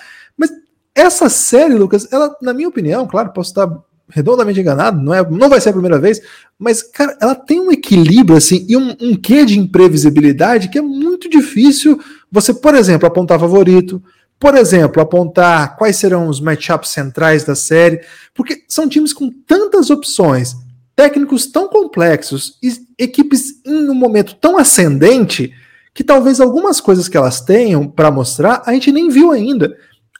essa 0.95 1.27
série, 1.27 1.75
Lucas, 1.75 2.07
ela, 2.11 2.33
na 2.41 2.53
minha 2.53 2.69
opinião, 2.69 3.05
claro, 3.05 3.33
posso 3.33 3.49
estar 3.49 3.69
redondamente 4.09 4.59
enganado, 4.59 5.01
não, 5.01 5.13
é, 5.13 5.29
não 5.29 5.49
vai 5.49 5.59
ser 5.59 5.69
a 5.69 5.73
primeira 5.73 5.99
vez, 5.99 6.21
mas, 6.57 6.81
cara, 6.81 7.17
ela 7.19 7.35
tem 7.35 7.59
um 7.59 7.71
equilíbrio, 7.71 8.37
assim, 8.37 8.65
e 8.69 8.77
um, 8.77 8.95
um 9.01 9.15
quê 9.15 9.43
de 9.43 9.59
imprevisibilidade 9.59 10.69
que 10.69 10.77
é 10.77 10.81
muito 10.81 11.29
difícil 11.29 11.99
você, 12.31 12.53
por 12.53 12.75
exemplo, 12.75 13.07
apontar 13.07 13.39
favorito, 13.39 14.01
por 14.39 14.55
exemplo, 14.55 15.01
apontar 15.01 15.75
quais 15.75 15.95
serão 15.95 16.27
os 16.27 16.39
matchups 16.39 16.89
centrais 16.89 17.43
da 17.43 17.55
série, 17.55 18.01
porque 18.33 18.63
são 18.67 18.87
times 18.87 19.11
com 19.11 19.29
tantas 19.29 19.89
opções, 19.89 20.55
técnicos 20.95 21.47
tão 21.47 21.67
complexos 21.67 22.57
e 22.61 22.73
equipes 22.97 23.61
em 23.65 23.89
um 23.89 23.95
momento 23.95 24.35
tão 24.35 24.57
ascendente 24.57 25.51
que 25.93 26.03
talvez 26.03 26.39
algumas 26.39 26.79
coisas 26.79 27.07
que 27.07 27.17
elas 27.17 27.41
tenham 27.41 27.87
para 27.87 28.11
mostrar 28.11 28.61
a 28.65 28.73
gente 28.73 28.91
nem 28.91 29.09
viu 29.09 29.31
ainda 29.31 29.75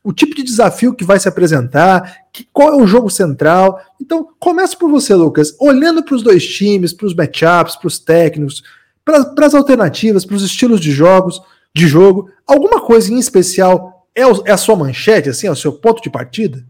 o 0.05 0.13
tipo 0.13 0.35
de 0.35 0.43
desafio 0.43 0.93
que 0.93 1.03
vai 1.03 1.19
se 1.19 1.27
apresentar, 1.27 2.17
que, 2.31 2.47
qual 2.53 2.69
é 2.69 2.75
o 2.75 2.85
jogo 2.85 3.09
central. 3.09 3.81
Então, 3.99 4.29
começa 4.39 4.77
por 4.77 4.87
você, 4.87 5.15
Lucas, 5.15 5.55
olhando 5.59 6.03
para 6.03 6.13
os 6.13 6.21
dois 6.21 6.45
times, 6.47 6.93
para 6.93 7.07
os 7.07 7.15
matchups, 7.15 7.75
para 7.75 7.87
os 7.87 7.97
técnicos, 7.97 8.61
para 9.03 9.47
as 9.47 9.55
alternativas, 9.55 10.23
para 10.23 10.35
os 10.35 10.43
estilos 10.43 10.79
de 10.79 10.91
jogos, 10.91 11.41
de 11.75 11.87
jogo, 11.87 12.29
alguma 12.45 12.81
coisa 12.81 13.11
em 13.11 13.17
especial 13.17 14.07
é, 14.13 14.27
o, 14.27 14.43
é 14.45 14.51
a 14.51 14.57
sua 14.57 14.75
manchete, 14.75 15.27
assim, 15.27 15.47
é 15.47 15.51
o 15.51 15.55
seu 15.55 15.73
ponto 15.73 16.03
de 16.03 16.09
partida? 16.11 16.63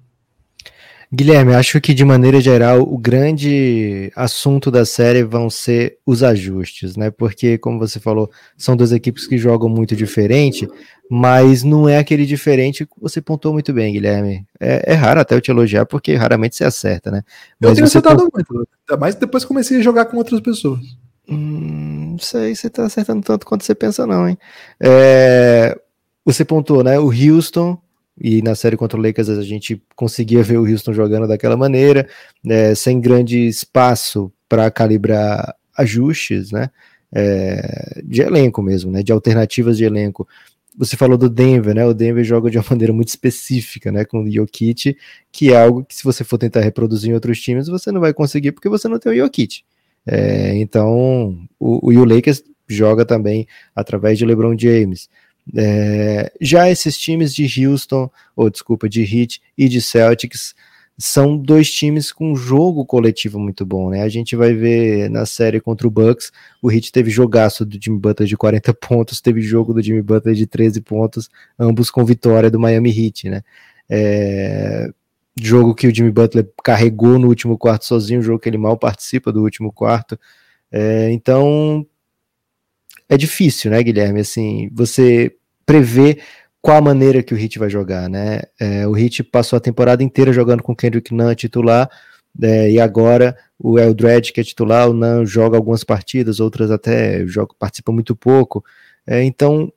Guilherme, 1.14 1.54
acho 1.54 1.80
que 1.80 1.94
de 1.94 2.04
maneira 2.04 2.42
geral 2.42 2.82
o 2.82 2.98
grande 2.98 4.12
assunto 4.16 4.72
da 4.72 4.86
série 4.86 5.24
vão 5.24 5.50
ser 5.50 5.98
os 6.06 6.24
ajustes, 6.24 6.96
né? 6.96 7.12
Porque, 7.12 7.58
como 7.58 7.80
você 7.80 8.00
falou, 8.00 8.30
são 8.58 8.76
duas 8.76 8.92
equipes 8.92 9.28
que 9.28 9.38
jogam 9.38 9.70
muito 9.70 9.96
diferente, 9.96 10.68
mas 11.10 11.64
não 11.64 11.88
é 11.88 11.98
aquele 11.98 12.26
diferente 12.26 12.86
que 12.86 12.92
você 13.00 13.22
pontou 13.22 13.54
muito 13.54 13.72
bem, 13.72 13.94
Guilherme. 13.94 14.46
É, 14.60 14.94
é 14.94 14.94
raro 14.94 15.20
até 15.20 15.36
eu 15.36 15.42
te 15.42 15.52
elogiar, 15.52 15.86
porque 15.86 16.16
raramente 16.16 16.56
você 16.56 16.64
acerta, 16.64 17.12
né? 17.12 17.22
Mas 17.60 17.70
eu 17.70 17.76
tenho 17.76 17.88
acertado 17.88 18.28
muito, 18.34 18.68
mas 19.00 19.16
depois 19.16 19.46
comecei 19.46 19.78
a 19.78 19.84
jogar 19.84 20.06
com 20.06 20.18
outras 20.18 20.42
pessoas. 20.42 20.80
Hum, 21.30 22.12
não 22.12 22.20
sei 22.20 22.56
se 22.56 22.62
você 22.62 22.70
tá 22.70 22.86
acertando 22.86 23.22
tanto 23.22 23.46
quanto 23.46 23.64
você 23.64 23.76
pensa, 23.76 24.06
não, 24.06 24.28
hein? 24.28 24.38
É, 24.80 25.78
você 26.26 26.44
pontuou, 26.44 26.84
né? 26.84 27.00
O 27.00 27.12
Houston 27.12 27.78
e 28.18 28.42
na 28.42 28.56
série 28.56 28.78
contra 28.78 28.98
o 28.98 29.02
Lakers 29.02 29.30
a 29.30 29.42
gente 29.42 29.82
conseguia 29.96 30.42
ver 30.42 30.58
o 30.58 30.66
Houston 30.66 30.94
jogando 30.94 31.28
daquela 31.28 31.58
maneira, 31.58 32.08
né, 32.44 32.74
sem 32.74 33.00
grande 33.00 33.48
espaço 33.48 34.32
para 34.48 34.70
calibrar 34.72 35.56
ajustes, 35.78 36.52
né, 36.52 36.70
é, 37.14 38.02
de 38.04 38.22
elenco 38.22 38.62
mesmo, 38.62 38.92
né, 38.92 39.04
de 39.04 39.12
alternativas 39.12 39.78
de 39.78 39.84
elenco. 39.84 40.28
Você 40.78 40.98
falou 40.98 41.18
do 41.18 41.30
Denver, 41.30 41.74
né? 41.74 41.86
O 41.86 41.94
Denver 41.94 42.22
joga 42.24 42.50
de 42.50 42.58
uma 42.58 42.66
maneira 42.70 42.92
muito 42.92 43.08
específica, 43.08 43.94
né? 43.94 44.04
Com 44.04 44.24
o 44.24 44.30
Jokic, 44.30 44.98
que 45.32 45.54
é 45.54 45.64
algo 45.64 45.86
que 45.86 45.96
se 45.96 46.04
você 46.04 46.22
for 46.24 46.38
tentar 46.38 46.60
reproduzir 46.60 47.12
em 47.12 47.14
outros 47.14 47.40
times, 47.40 47.70
você 47.70 47.94
não 47.94 48.02
vai 48.02 48.14
conseguir 48.14 48.52
porque 48.52 48.68
você 48.68 48.90
não 48.90 49.00
tem 49.00 49.14
o 49.14 49.16
Jokic. 49.16 49.64
É, 50.06 50.54
então, 50.58 51.40
o, 51.58 51.90
o 51.90 52.04
Lakers 52.04 52.44
joga 52.68 53.06
também 53.06 53.48
através 53.76 54.18
de 54.18 54.26
LeBron 54.26 54.58
James. 54.58 55.10
É, 55.56 56.32
já 56.42 56.70
esses 56.70 56.98
times 56.98 57.34
de 57.34 57.68
Houston, 57.68 58.10
ou 58.36 58.50
desculpa, 58.50 58.90
de 58.90 59.02
Heat 59.02 59.42
e 59.58 59.68
de 59.68 59.82
Celtics, 59.82 60.56
são 60.98 61.38
dois 61.38 61.70
times 61.70 62.12
com 62.12 62.36
jogo 62.36 62.86
coletivo 62.86 63.38
muito 63.38 63.66
bom, 63.66 63.90
né? 63.90 64.02
A 64.02 64.10
gente 64.10 64.36
vai 64.36 64.54
ver 64.54 65.10
na 65.10 65.26
série 65.26 65.60
contra 65.60 65.86
o 65.86 65.92
Bucks, 65.92 66.32
o 66.62 66.72
Heat 66.72 66.92
teve 66.92 67.10
jogaço 67.10 67.66
do 67.66 67.78
Jimmy 67.82 68.00
Butler 68.00 68.28
de 68.28 68.38
40 68.38 68.74
pontos, 68.80 69.20
teve 69.20 69.42
jogo 69.42 69.74
do 69.74 69.82
Jimmy 69.82 70.02
Butler 70.02 70.36
de 70.36 70.48
13 70.48 70.82
pontos, 70.82 71.30
ambos 71.60 71.92
com 71.92 72.06
vitória 72.06 72.50
do 72.50 72.60
Miami 72.60 72.90
Heat, 72.90 73.30
né? 73.30 73.42
É, 73.90 74.90
jogo 75.40 75.76
que 75.76 75.88
o 75.88 75.94
Jimmy 75.94 76.12
Butler 76.12 76.50
carregou 76.64 77.20
no 77.20 77.28
último 77.28 77.58
quarto 77.58 77.86
sozinho, 77.86 78.22
jogo 78.22 78.40
que 78.40 78.48
ele 78.48 78.58
mal 78.58 78.78
participa 78.78 79.32
do 79.34 79.44
último 79.44 79.72
quarto. 79.74 80.18
É, 80.72 81.12
então, 81.12 81.86
é 83.10 83.18
difícil, 83.18 83.72
né, 83.72 83.82
Guilherme? 83.82 84.22
Assim, 84.22 84.70
você 84.74 85.36
prever 85.66 86.22
qual 86.62 86.78
a 86.78 86.82
maneira 86.82 87.22
que 87.22 87.34
o 87.34 87.38
Heat 87.38 87.60
vai 87.60 87.70
jogar, 87.70 88.10
né? 88.10 88.42
É, 88.60 88.88
o 88.88 88.98
Heat 88.98 89.24
passou 89.24 89.58
a 89.58 89.60
temporada 89.60 90.04
inteira 90.04 90.34
jogando 90.34 90.64
com 90.64 90.76
Kendrick 90.76 91.14
Nunn 91.14 91.36
titular, 91.36 91.90
é, 92.42 92.72
e 92.72 92.80
agora 92.80 93.38
o 93.58 93.80
Eldred, 93.80 94.34
que 94.34 94.42
é 94.42 94.44
titular, 94.44 94.90
o 94.90 94.94
Nunn 94.94 95.26
joga 95.26 95.58
algumas 95.58 95.84
partidas, 95.84 96.40
outras 96.40 96.72
até 96.72 97.26
joga, 97.28 97.54
participa 97.58 97.92
muito 97.92 98.16
pouco. 98.16 98.64
É, 99.08 99.24
então, 99.24 99.72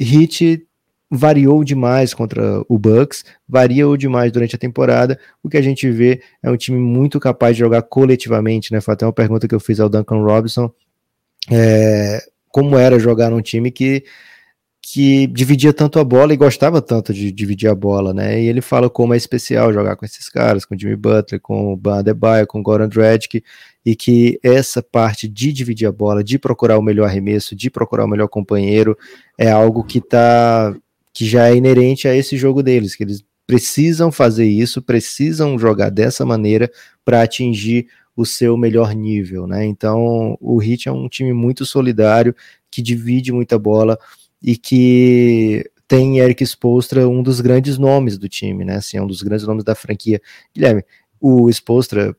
Heat 0.00 0.66
variou 1.08 1.62
demais 1.62 2.14
contra 2.14 2.62
o 2.68 2.78
Bucks, 2.78 3.24
variou 3.46 3.96
demais 3.96 4.32
durante 4.32 4.56
a 4.56 4.58
temporada. 4.58 5.18
O 5.42 5.48
que 5.48 5.58
a 5.58 5.62
gente 5.62 5.90
vê 5.90 6.22
é 6.42 6.50
um 6.50 6.56
time 6.56 6.78
muito 6.78 7.20
capaz 7.20 7.54
de 7.54 7.60
jogar 7.60 7.82
coletivamente, 7.82 8.72
né? 8.72 8.80
Foi 8.80 8.94
até 8.94 9.04
uma 9.04 9.12
pergunta 9.12 9.46
que 9.46 9.54
eu 9.54 9.60
fiz 9.60 9.78
ao 9.78 9.88
Duncan 9.88 10.22
Robinson. 10.22 10.72
É, 11.50 12.20
como 12.52 12.78
era 12.78 12.98
jogar 12.98 13.30
num 13.30 13.42
time 13.42 13.72
que 13.72 14.04
que 14.84 15.28
dividia 15.28 15.72
tanto 15.72 16.00
a 16.00 16.04
bola 16.04 16.34
e 16.34 16.36
gostava 16.36 16.82
tanto 16.82 17.14
de 17.14 17.30
dividir 17.30 17.70
a 17.70 17.74
bola, 17.74 18.12
né? 18.12 18.42
E 18.42 18.48
ele 18.48 18.60
fala 18.60 18.90
como 18.90 19.14
é 19.14 19.16
especial 19.16 19.72
jogar 19.72 19.94
com 19.94 20.04
esses 20.04 20.28
caras, 20.28 20.64
com 20.64 20.76
Jimmy 20.76 20.96
Butler, 20.96 21.40
com 21.40 21.72
o 21.72 21.76
Ban 21.76 22.00
Adebayo, 22.00 22.48
com 22.48 22.58
o 22.58 22.62
Goran 22.62 22.88
Dragic, 22.88 23.44
e 23.86 23.94
que 23.94 24.40
essa 24.42 24.82
parte 24.82 25.28
de 25.28 25.52
dividir 25.52 25.86
a 25.86 25.92
bola, 25.92 26.24
de 26.24 26.36
procurar 26.36 26.78
o 26.78 26.82
melhor 26.82 27.08
arremesso, 27.08 27.54
de 27.54 27.70
procurar 27.70 28.04
o 28.04 28.08
melhor 28.08 28.26
companheiro, 28.26 28.98
é 29.38 29.50
algo 29.50 29.84
que 29.84 30.00
tá 30.00 30.74
que 31.14 31.26
já 31.26 31.48
é 31.48 31.54
inerente 31.54 32.08
a 32.08 32.16
esse 32.16 32.36
jogo 32.36 32.62
deles, 32.62 32.96
que 32.96 33.04
eles 33.04 33.22
precisam 33.46 34.10
fazer 34.10 34.46
isso, 34.46 34.80
precisam 34.82 35.58
jogar 35.58 35.90
dessa 35.90 36.24
maneira 36.24 36.70
para 37.04 37.22
atingir 37.22 37.86
o 38.16 38.24
seu 38.26 38.56
melhor 38.56 38.94
nível, 38.94 39.46
né? 39.46 39.64
Então, 39.64 40.36
o 40.40 40.62
Heat 40.62 40.88
é 40.88 40.92
um 40.92 41.08
time 41.08 41.32
muito 41.32 41.64
solidário, 41.64 42.34
que 42.70 42.82
divide 42.82 43.32
muita 43.32 43.58
bola 43.58 43.98
e 44.42 44.56
que 44.56 45.64
tem 45.88 46.18
Eric 46.18 46.42
Spolstra, 46.44 47.08
um 47.08 47.22
dos 47.22 47.40
grandes 47.40 47.78
nomes 47.78 48.18
do 48.18 48.28
time, 48.28 48.64
né? 48.64 48.76
Assim, 48.76 48.96
é 48.96 49.02
um 49.02 49.06
dos 49.06 49.22
grandes 49.22 49.46
nomes 49.46 49.64
da 49.64 49.74
franquia. 49.74 50.20
Guilherme, 50.54 50.84
o 51.20 51.48
Spolstra 51.50 52.16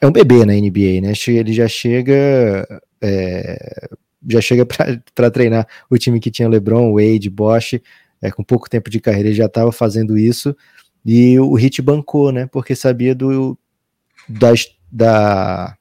é 0.00 0.06
um 0.06 0.12
bebê 0.12 0.44
na 0.44 0.52
NBA, 0.52 1.00
né? 1.02 1.12
Ele 1.28 1.52
já 1.52 1.68
chega 1.68 2.66
é, 3.00 3.88
já 4.28 4.40
chega 4.40 4.66
para 5.14 5.30
treinar 5.30 5.66
o 5.90 5.96
time 5.96 6.20
que 6.20 6.30
tinha 6.30 6.48
LeBron, 6.48 6.92
Wade, 6.92 7.30
Bosch, 7.30 7.80
é, 8.20 8.30
com 8.30 8.42
pouco 8.42 8.68
tempo 8.68 8.90
de 8.90 9.00
carreira 9.00 9.28
ele 9.28 9.36
já 9.36 9.46
estava 9.46 9.70
fazendo 9.70 10.18
isso 10.18 10.56
e 11.04 11.38
o 11.38 11.54
Hit 11.54 11.80
bancou, 11.80 12.32
né? 12.32 12.46
Porque 12.46 12.74
sabia 12.74 13.14
do 13.14 13.56
da, 14.28 14.52
da 14.90 15.78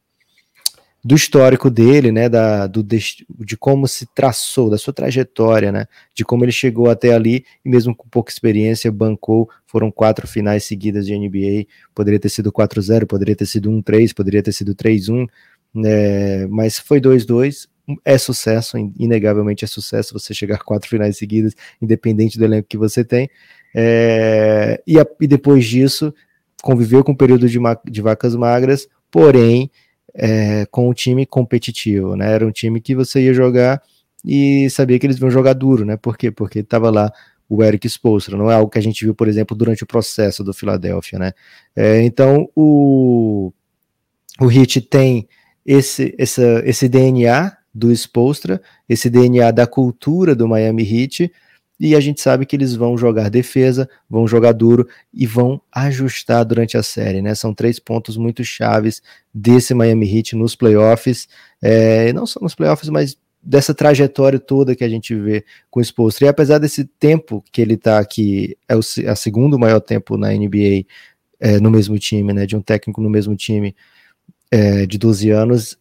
do 1.08 1.16
histórico 1.16 1.70
dele, 1.70 2.12
né, 2.12 2.28
da, 2.28 2.68
do, 2.68 2.84
de 2.84 3.56
como 3.58 3.88
se 3.88 4.06
traçou, 4.14 4.70
da 4.70 4.78
sua 4.78 4.92
trajetória, 4.92 5.72
né, 5.72 5.86
de 6.14 6.26
como 6.26 6.44
ele 6.44 6.52
chegou 6.52 6.90
até 6.90 7.14
ali 7.14 7.46
e 7.64 7.70
mesmo 7.70 7.96
com 7.96 8.10
pouca 8.10 8.30
experiência 8.30 8.92
bancou, 8.92 9.50
foram 9.66 9.90
quatro 9.90 10.28
finais 10.28 10.66
seguidas 10.66 11.06
de 11.06 11.18
NBA, 11.18 11.66
poderia 11.96 12.20
ter 12.20 12.28
sido 12.28 12.52
4-0, 12.52 13.06
poderia 13.06 13.38
ter 13.38 13.46
sido 13.46 13.72
1-3, 13.72 14.14
poderia 14.14 14.44
ter 14.44 14.52
sido 14.52 14.76
3-1, 14.76 15.28
né, 15.74 16.46
mas 16.48 16.78
foi 16.78 17.00
2-2, 17.00 17.70
é 18.04 18.18
sucesso, 18.18 18.78
inegavelmente 19.00 19.64
é 19.64 19.68
sucesso 19.68 20.12
você 20.12 20.34
chegar 20.34 20.60
quatro 20.66 20.90
finais 20.90 21.18
seguidas, 21.18 21.56
independente 21.82 22.38
do 22.38 22.44
elenco 22.44 22.68
que 22.68 22.78
você 22.78 23.02
tem, 23.02 23.30
é, 23.74 24.84
e, 24.86 25.00
a, 25.00 25.06
e 25.22 25.26
depois 25.28 25.66
disso, 25.66 26.14
conviveu 26.62 27.02
com 27.02 27.14
um 27.14 27.16
período 27.16 27.48
de, 27.48 27.60
de 27.86 28.02
vacas 28.02 28.36
magras, 28.36 28.90
porém, 29.12 29.70
é, 30.14 30.66
com 30.72 30.90
o 30.90 30.94
time 30.94 31.26
competitivo, 31.26 32.16
né? 32.16 32.32
Era 32.32 32.46
um 32.46 32.52
time 32.52 32.82
que 32.82 32.96
você 32.96 33.22
ia 33.22 33.34
jogar 33.34 33.82
e 34.26 34.70
sabia 34.70 34.98
que 35.00 35.06
eles 35.06 35.18
iam 35.20 35.30
jogar 35.30 35.54
duro, 35.54 35.86
né? 35.86 35.98
Por 35.98 36.18
quê? 36.18 36.32
Porque 36.32 36.60
estava 36.60 36.90
lá 36.90 37.12
o 37.50 37.64
Eric 37.64 37.88
Spoelstra, 37.88 38.36
não 38.36 38.52
é 38.52 38.56
algo 38.56 38.70
que 38.70 38.78
a 38.78 38.82
gente 38.82 39.06
viu, 39.06 39.16
por 39.16 39.28
exemplo, 39.28 39.56
durante 39.56 39.84
o 39.84 39.88
processo 39.88 40.44
do 40.44 40.54
Philadelphia, 40.54 41.18
né? 41.18 41.32
É, 41.76 42.02
então 42.04 42.50
o 42.56 43.54
o 44.40 44.52
Heat 44.52 44.82
tem 44.82 45.28
esse, 45.66 46.16
essa, 46.18 46.62
esse 46.64 46.88
DNA 46.88 47.58
do 47.74 47.92
Spoelstra, 47.92 48.62
esse 48.88 49.10
DNA 49.10 49.52
da 49.52 49.68
cultura 49.68 50.36
do 50.36 50.48
Miami 50.48 50.84
Heat, 50.84 51.32
e 51.80 51.96
a 51.96 52.00
gente 52.00 52.22
sabe 52.22 52.46
que 52.46 52.56
eles 52.56 52.74
vão 52.76 52.98
jogar 52.98 53.30
defesa, 53.30 53.88
vão 54.10 54.28
jogar 54.28 54.52
duro 54.52 54.88
e 55.14 55.28
vão 55.28 55.62
ajustar 55.72 56.44
durante 56.44 56.76
a 56.76 56.84
série, 56.84 57.22
né? 57.22 57.36
São 57.36 57.54
três 57.54 57.80
pontos 57.80 58.18
muito 58.18 58.44
chaves 58.44 59.02
desse 59.34 59.74
Miami 59.74 60.18
Heat 60.18 60.36
nos 60.36 60.56
playoffs, 60.56 61.28
é, 61.62 62.12
não 62.14 62.26
só 62.26 62.40
nos 62.42 62.56
playoffs, 62.56 62.90
mas 62.90 63.18
dessa 63.42 63.74
trajetória 63.74 64.40
toda 64.40 64.76
que 64.76 64.84
a 64.84 64.90
gente 64.90 65.16
vê 65.16 65.46
com 65.70 65.80
o 65.80 65.84
Spolstra. 65.84 66.26
E 66.26 66.30
apesar 66.30 66.58
desse 66.58 66.84
tempo 66.84 67.44
que 67.52 67.62
ele 67.62 67.78
tá 67.78 68.00
aqui, 68.00 68.58
é 68.68 68.76
o 68.76 68.82
a 69.08 69.16
segundo 69.16 69.60
maior 69.60 69.80
tempo 69.80 70.18
na 70.18 70.32
NBA 70.32 70.86
é, 71.40 71.60
no 71.60 71.70
mesmo 71.70 71.98
time, 72.00 72.34
né? 72.34 72.46
De 72.46 72.56
um 72.56 72.62
técnico 72.62 73.02
no 73.02 73.10
mesmo 73.10 73.36
time 73.36 73.76
é, 74.52 74.86
de 74.86 74.98
12 74.98 75.30
anos, 75.30 75.78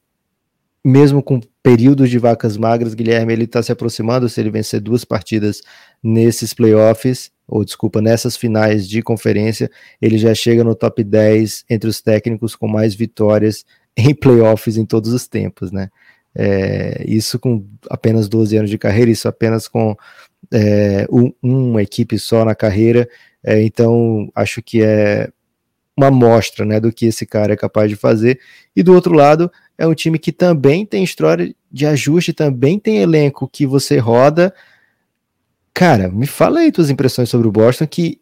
mesmo 0.87 1.21
com 1.21 1.41
períodos 1.65 2.09
de 2.09 2.17
vacas 2.17 2.57
magras, 2.57 2.95
Guilherme, 2.95 3.33
ele 3.33 3.43
está 3.43 3.61
se 3.61 3.73
aproximando, 3.73 4.29
se 4.29 4.41
ele 4.41 4.53
vencer 4.53 4.81
duas 4.81 5.05
partidas 5.05 5.61
nesses 6.01 6.55
playoffs, 6.55 7.33
ou 7.45 7.65
desculpa, 7.65 8.01
nessas 8.01 8.37
finais 8.37 8.89
de 8.89 9.03
conferência, 9.03 9.69
ele 10.01 10.17
já 10.17 10.33
chega 10.33 10.63
no 10.63 10.77
top 10.77 11.03
10 11.03 11.65
entre 11.69 11.91
os 11.91 12.01
técnicos 12.01 12.55
com 12.55 12.69
mais 12.69 12.95
vitórias 12.95 13.65
em 13.99 14.15
playoffs 14.15 14.77
em 14.77 14.87
todos 14.87 15.13
os 15.13 15.27
tempos, 15.27 15.73
né? 15.73 15.89
É, 16.33 17.03
isso 17.05 17.37
com 17.37 17.67
apenas 17.91 18.29
12 18.29 18.57
anos 18.57 18.71
de 18.71 18.79
carreira, 18.79 19.11
isso 19.11 19.27
apenas 19.27 19.67
com 19.67 19.97
é, 20.53 21.05
um, 21.11 21.33
uma 21.43 21.83
equipe 21.83 22.17
só 22.17 22.45
na 22.45 22.55
carreira, 22.55 23.09
é, 23.43 23.61
então 23.61 24.31
acho 24.37 24.63
que 24.63 24.85
é 24.85 25.31
uma 25.97 26.09
amostra 26.09 26.65
né, 26.65 26.79
do 26.79 26.93
que 26.93 27.07
esse 27.07 27.25
cara 27.25 27.55
é 27.55 27.57
capaz 27.57 27.89
de 27.89 27.97
fazer. 27.97 28.39
E 28.75 28.83
do 28.83 28.93
outro 28.93 29.15
lado, 29.15 29.51
é 29.79 29.87
um 29.87 29.95
time 29.95 30.19
que 30.19 30.33
também 30.33 30.87
tem 30.87 31.05
história 31.05 31.55
de 31.71 31.87
ajuste, 31.87 32.33
também 32.33 32.79
tem 32.79 32.99
elenco 32.99 33.49
que 33.49 33.67
você 33.67 33.99
roda. 33.99 34.55
Cara, 35.75 36.09
me 36.09 36.27
fala 36.27 36.61
aí 36.61 36.73
tuas 36.73 36.91
impressões 36.91 37.29
sobre 37.29 37.47
o 37.47 37.53
Boston, 37.53 37.87
que 37.87 38.21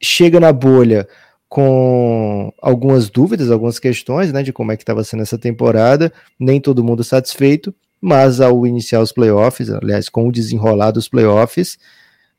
chega 0.00 0.38
na 0.38 0.52
bolha 0.52 1.06
com 1.48 2.52
algumas 2.62 3.10
dúvidas, 3.10 3.50
algumas 3.50 3.80
questões, 3.80 4.32
né, 4.32 4.42
de 4.42 4.52
como 4.52 4.70
é 4.70 4.76
que 4.76 4.84
estava 4.84 5.02
sendo 5.02 5.24
essa 5.24 5.36
temporada, 5.36 6.12
nem 6.38 6.60
todo 6.60 6.84
mundo 6.84 7.02
satisfeito, 7.02 7.74
mas 8.00 8.40
ao 8.40 8.64
iniciar 8.64 9.00
os 9.00 9.10
playoffs, 9.10 9.68
aliás, 9.68 10.08
com 10.08 10.28
o 10.28 10.32
desenrolar 10.32 10.92
dos 10.92 11.08
playoffs, 11.08 11.76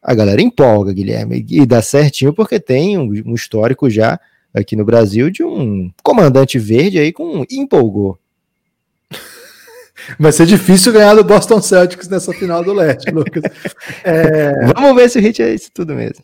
a 0.01 0.15
galera 0.15 0.41
empolga, 0.41 0.93
Guilherme, 0.93 1.45
e 1.49 1.65
dá 1.65 1.81
certinho 1.81 2.33
porque 2.33 2.57
tem 2.59 2.97
um, 2.97 3.11
um 3.25 3.35
histórico 3.35 3.89
já 3.89 4.17
aqui 4.53 4.75
no 4.75 4.85
Brasil 4.85 5.29
de 5.29 5.43
um 5.43 5.91
comandante 6.01 6.57
verde 6.57 6.97
aí 6.97 7.11
com 7.11 7.45
empolgou. 7.51 8.17
Vai 10.19 10.31
ser 10.31 10.45
difícil 10.45 10.93
ganhar 10.93 11.15
do 11.15 11.23
Boston 11.23 11.61
Celtics 11.61 12.07
nessa 12.07 12.33
final 12.33 12.63
do 12.63 12.73
leste, 12.73 13.09
Lucas. 13.13 13.43
É... 14.03 14.73
Vamos 14.73 14.95
ver 14.95 15.09
se 15.09 15.19
o 15.19 15.21
hit 15.21 15.41
é 15.41 15.53
isso 15.53 15.69
tudo 15.73 15.93
mesmo. 15.95 16.23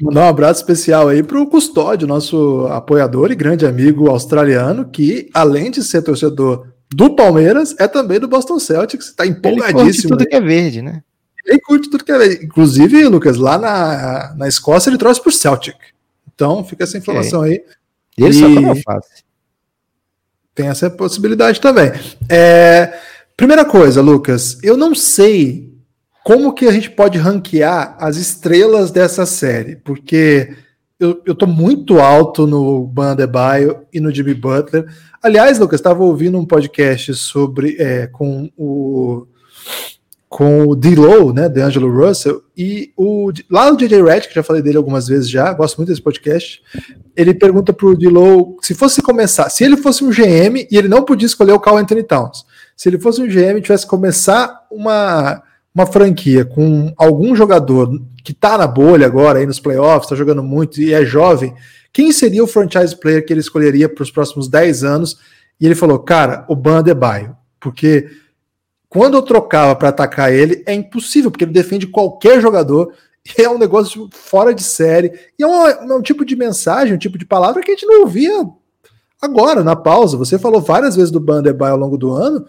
Mandar 0.00 0.24
um 0.24 0.28
abraço 0.28 0.60
especial 0.60 1.08
aí 1.08 1.22
para 1.22 1.38
o 1.38 1.46
Custódio, 1.46 2.08
nosso 2.08 2.66
apoiador 2.70 3.30
e 3.30 3.34
grande 3.34 3.66
amigo 3.66 4.08
australiano, 4.08 4.88
que 4.88 5.28
além 5.34 5.70
de 5.70 5.82
ser 5.84 6.00
torcedor 6.02 6.68
do 6.88 7.14
Palmeiras, 7.14 7.74
é 7.78 7.86
também 7.86 8.18
do 8.18 8.26
Boston 8.26 8.58
Celtics, 8.58 9.08
está 9.08 9.26
empolgadíssimo. 9.26 9.80
Ele 9.80 9.92
curte 9.92 10.08
tudo 10.08 10.26
que 10.26 10.34
é 10.34 10.40
verde, 10.40 10.82
né? 10.82 11.02
Ele 11.44 11.60
curte 11.60 11.90
tudo 11.90 12.04
que 12.04 12.12
é 12.12 12.18
verde. 12.18 12.44
Inclusive, 12.44 13.08
Lucas, 13.08 13.36
lá 13.36 13.58
na, 13.58 14.34
na 14.36 14.48
Escócia 14.48 14.90
ele 14.90 14.98
trouxe 14.98 15.22
por 15.22 15.32
Celtic. 15.32 15.76
Então 16.34 16.64
fica 16.64 16.84
essa 16.84 16.96
informação 16.96 17.44
é. 17.44 17.50
aí. 17.50 17.64
E 18.16 18.24
ele 18.24 18.34
e... 18.34 18.40
só 18.40 18.54
toma 18.54 18.76
fácil. 18.76 19.24
Tem 20.54 20.68
essa 20.68 20.90
possibilidade 20.90 21.60
também. 21.60 21.92
É... 22.28 22.98
Primeira 23.40 23.64
coisa, 23.64 24.02
Lucas, 24.02 24.58
eu 24.62 24.76
não 24.76 24.94
sei 24.94 25.72
como 26.22 26.52
que 26.52 26.66
a 26.66 26.72
gente 26.72 26.90
pode 26.90 27.16
ranquear 27.16 27.96
as 27.98 28.18
estrelas 28.18 28.90
dessa 28.90 29.24
série? 29.24 29.76
Porque 29.76 30.54
eu, 30.98 31.22
eu 31.24 31.34
tô 31.34 31.46
muito 31.46 32.00
alto 32.00 32.46
no 32.46 32.86
Bandebaio 32.86 33.86
e 33.90 33.98
no 33.98 34.14
Jimmy 34.14 34.34
Butler. 34.34 34.84
Aliás, 35.22 35.58
Lucas, 35.58 35.80
estava 35.80 36.04
ouvindo 36.04 36.36
um 36.36 36.44
podcast 36.44 37.14
sobre 37.14 37.76
é, 37.78 38.06
com 38.08 38.50
o 38.58 39.26
com 40.28 40.68
o 40.68 40.76
D-Low, 40.76 41.32
né, 41.32 41.48
de 41.48 41.60
Angelo 41.60 41.90
Russell, 41.90 42.40
e 42.56 42.92
o 42.96 43.32
lá 43.50 43.68
no 43.68 43.76
DJ 43.76 44.00
Red, 44.00 44.20
que 44.20 44.34
já 44.34 44.44
falei 44.44 44.62
dele 44.62 44.76
algumas 44.76 45.08
vezes 45.08 45.28
já, 45.28 45.52
gosto 45.52 45.78
muito 45.78 45.88
desse 45.88 46.00
podcast, 46.00 46.62
ele 47.16 47.34
pergunta 47.34 47.72
pro 47.72 47.96
D-Low 47.96 48.56
se 48.62 48.72
fosse 48.72 49.02
começar, 49.02 49.48
se 49.48 49.64
ele 49.64 49.76
fosse 49.76 50.04
um 50.04 50.10
GM 50.10 50.68
e 50.70 50.76
ele 50.76 50.86
não 50.86 51.04
podia 51.04 51.26
escolher 51.26 51.52
o 51.52 51.58
Carl 51.58 51.78
Anthony 51.78 52.04
Towns, 52.04 52.44
se 52.80 52.88
ele 52.88 52.98
fosse 52.98 53.20
um 53.20 53.28
GM 53.28 53.58
e 53.58 53.60
tivesse 53.60 53.84
que 53.84 53.90
começar 53.90 54.66
uma 54.70 55.42
uma 55.74 55.84
franquia 55.84 56.46
com 56.46 56.90
algum 56.96 57.36
jogador 57.36 57.90
que 58.24 58.32
está 58.32 58.56
na 58.56 58.66
bolha 58.66 59.06
agora, 59.06 59.38
aí 59.38 59.44
nos 59.44 59.60
playoffs, 59.60 60.06
está 60.06 60.16
jogando 60.16 60.42
muito 60.42 60.80
e 60.80 60.94
é 60.94 61.04
jovem, 61.04 61.54
quem 61.92 62.10
seria 62.10 62.42
o 62.42 62.46
franchise 62.46 62.96
player 62.96 63.24
que 63.24 63.34
ele 63.34 63.40
escolheria 63.40 63.86
para 63.86 64.02
os 64.02 64.10
próximos 64.10 64.48
10 64.48 64.82
anos? 64.82 65.18
E 65.60 65.66
ele 65.66 65.74
falou, 65.74 65.98
cara, 65.98 66.46
o 66.48 66.56
Ban 66.56 66.82
porque 67.60 68.08
quando 68.88 69.14
eu 69.14 69.22
trocava 69.22 69.76
para 69.76 69.90
atacar 69.90 70.32
ele, 70.32 70.64
é 70.66 70.72
impossível, 70.72 71.30
porque 71.30 71.44
ele 71.44 71.52
defende 71.52 71.86
qualquer 71.86 72.40
jogador, 72.40 72.94
é 73.36 73.46
um 73.46 73.58
negócio 73.58 74.08
fora 74.10 74.54
de 74.54 74.62
série, 74.62 75.12
e 75.38 75.42
é 75.42 75.46
um, 75.46 75.66
é 75.66 75.94
um 75.94 76.02
tipo 76.02 76.24
de 76.24 76.34
mensagem, 76.34 76.94
um 76.94 76.98
tipo 76.98 77.18
de 77.18 77.26
palavra 77.26 77.62
que 77.62 77.70
a 77.70 77.74
gente 77.74 77.86
não 77.86 78.00
ouvia 78.00 78.42
agora, 79.20 79.62
na 79.62 79.76
pausa. 79.76 80.16
Você 80.16 80.38
falou 80.38 80.62
várias 80.62 80.96
vezes 80.96 81.10
do 81.10 81.20
Ban 81.20 81.42
ao 81.60 81.76
longo 81.76 81.98
do 81.98 82.10
ano, 82.10 82.46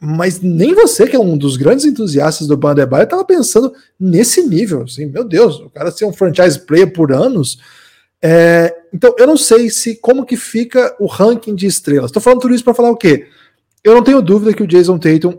mas 0.00 0.40
nem 0.40 0.74
você, 0.74 1.06
que 1.06 1.16
é 1.16 1.18
um 1.18 1.38
dos 1.38 1.56
grandes 1.56 1.86
entusiastas 1.86 2.46
do 2.46 2.56
Bandebaio, 2.56 3.04
estava 3.04 3.24
pensando 3.24 3.72
nesse 3.98 4.42
nível. 4.42 4.82
Assim, 4.82 5.06
meu 5.06 5.24
Deus, 5.24 5.58
o 5.60 5.70
cara 5.70 5.90
ser 5.90 6.04
um 6.04 6.12
franchise 6.12 6.58
player 6.58 6.92
por 6.92 7.12
anos. 7.12 7.58
É, 8.22 8.74
então, 8.92 9.14
eu 9.18 9.26
não 9.26 9.36
sei 9.36 9.70
se 9.70 9.96
como 9.96 10.26
que 10.26 10.36
fica 10.36 10.94
o 11.00 11.06
ranking 11.06 11.54
de 11.54 11.66
estrelas. 11.66 12.10
Estou 12.10 12.22
falando 12.22 12.40
tudo 12.40 12.54
isso 12.54 12.64
para 12.64 12.74
falar 12.74 12.90
o 12.90 12.96
quê? 12.96 13.26
Eu 13.82 13.94
não 13.94 14.02
tenho 14.02 14.20
dúvida 14.20 14.52
que 14.52 14.62
o 14.62 14.66
Jason 14.66 14.98
Tatum 14.98 15.38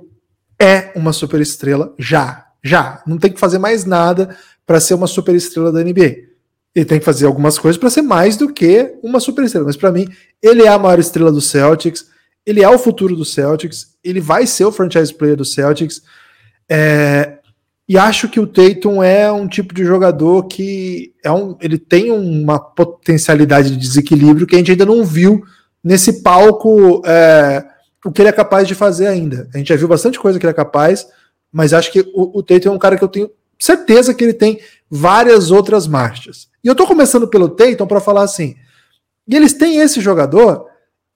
é 0.60 0.92
uma 0.96 1.14
super 1.14 1.40
estrela 1.40 1.94
já. 2.00 2.48
Já. 2.64 3.04
Não 3.06 3.18
tem 3.18 3.32
que 3.32 3.40
fazer 3.40 3.60
mais 3.60 3.86
nada 3.86 4.36
para 4.66 4.80
ser 4.80 4.96
uma 4.96 5.08
super 5.08 5.36
estrela 5.36 5.72
da 5.72 5.84
NBA. 5.84 6.28
Ele 6.74 6.86
tem 6.86 7.00
que 7.00 7.06
fazer 7.06 7.26
algumas 7.26 7.60
coisas 7.60 7.78
para 7.80 7.90
ser 7.90 8.02
mais 8.02 8.38
do 8.38 8.52
que 8.52 8.96
uma 9.04 9.20
super 9.20 9.46
estrela. 9.46 9.68
Mas 9.68 9.78
para 9.78 9.92
mim, 9.92 10.08
ele 10.42 10.64
é 10.64 10.68
a 10.68 10.80
maior 10.80 11.00
estrela 11.00 11.32
do 11.32 11.42
Celtics 11.42 12.08
ele 12.48 12.64
é 12.64 12.70
o 12.70 12.80
futuro 12.80 13.14
do 13.14 13.26
Celtics, 13.26 13.98
ele 14.02 14.22
vai 14.22 14.48
ser 14.48 14.64
o 14.64 14.72
franchise 14.72 15.14
player 15.14 15.36
do 15.36 15.44
Celtics. 15.44 16.02
É, 16.70 17.40
e 17.90 17.98
acho 17.98 18.30
que 18.30 18.40
o 18.40 18.48
Tatum 18.48 19.04
é 19.04 19.30
um 19.30 19.50
tipo 19.50 19.74
de 19.74 19.84
jogador 19.84 20.48
que 20.48 21.14
é 21.22 21.30
um, 21.30 21.58
ele 21.60 21.78
tem 21.78 22.10
uma 22.10 22.58
potencialidade 22.58 23.72
de 23.72 23.78
desequilíbrio 23.78 24.48
que 24.48 24.56
a 24.56 24.60
gente 24.60 24.72
ainda 24.72 24.86
não 24.86 25.04
viu 25.04 25.44
nesse 25.84 26.24
palco 26.24 27.02
é, 27.06 27.66
o 28.06 28.14
que 28.14 28.22
ele 28.22 28.30
é 28.30 28.34
capaz 28.34 28.66
de 28.66 28.74
fazer 28.74 29.08
ainda. 29.08 29.50
A 29.54 29.58
gente 29.58 29.68
já 29.68 29.76
viu 29.76 29.90
bastante 29.90 30.18
coisa 30.18 30.40
que 30.40 30.46
ele 30.46 30.52
é 30.52 30.56
capaz, 30.56 31.06
mas 31.52 31.74
acho 31.74 31.92
que 31.92 32.00
o, 32.14 32.40
o 32.40 32.42
Tatum 32.42 32.70
é 32.70 32.72
um 32.72 32.80
cara 32.80 32.96
que 32.96 33.04
eu 33.04 33.10
tenho 33.10 33.30
certeza 33.60 34.14
que 34.14 34.24
ele 34.24 34.34
tem 34.34 34.62
várias 34.90 35.52
outras 35.52 35.86
marchas. 35.86 36.48
E 36.64 36.68
eu 36.70 36.76
tô 36.76 36.88
começando 36.88 37.28
pelo 37.28 37.50
Tatum 37.50 37.88
para 37.88 38.00
falar 38.00 38.24
assim, 38.24 38.56
e 39.28 39.36
eles 39.36 39.52
têm 39.52 39.80
esse 39.80 40.00
jogador 40.00 40.67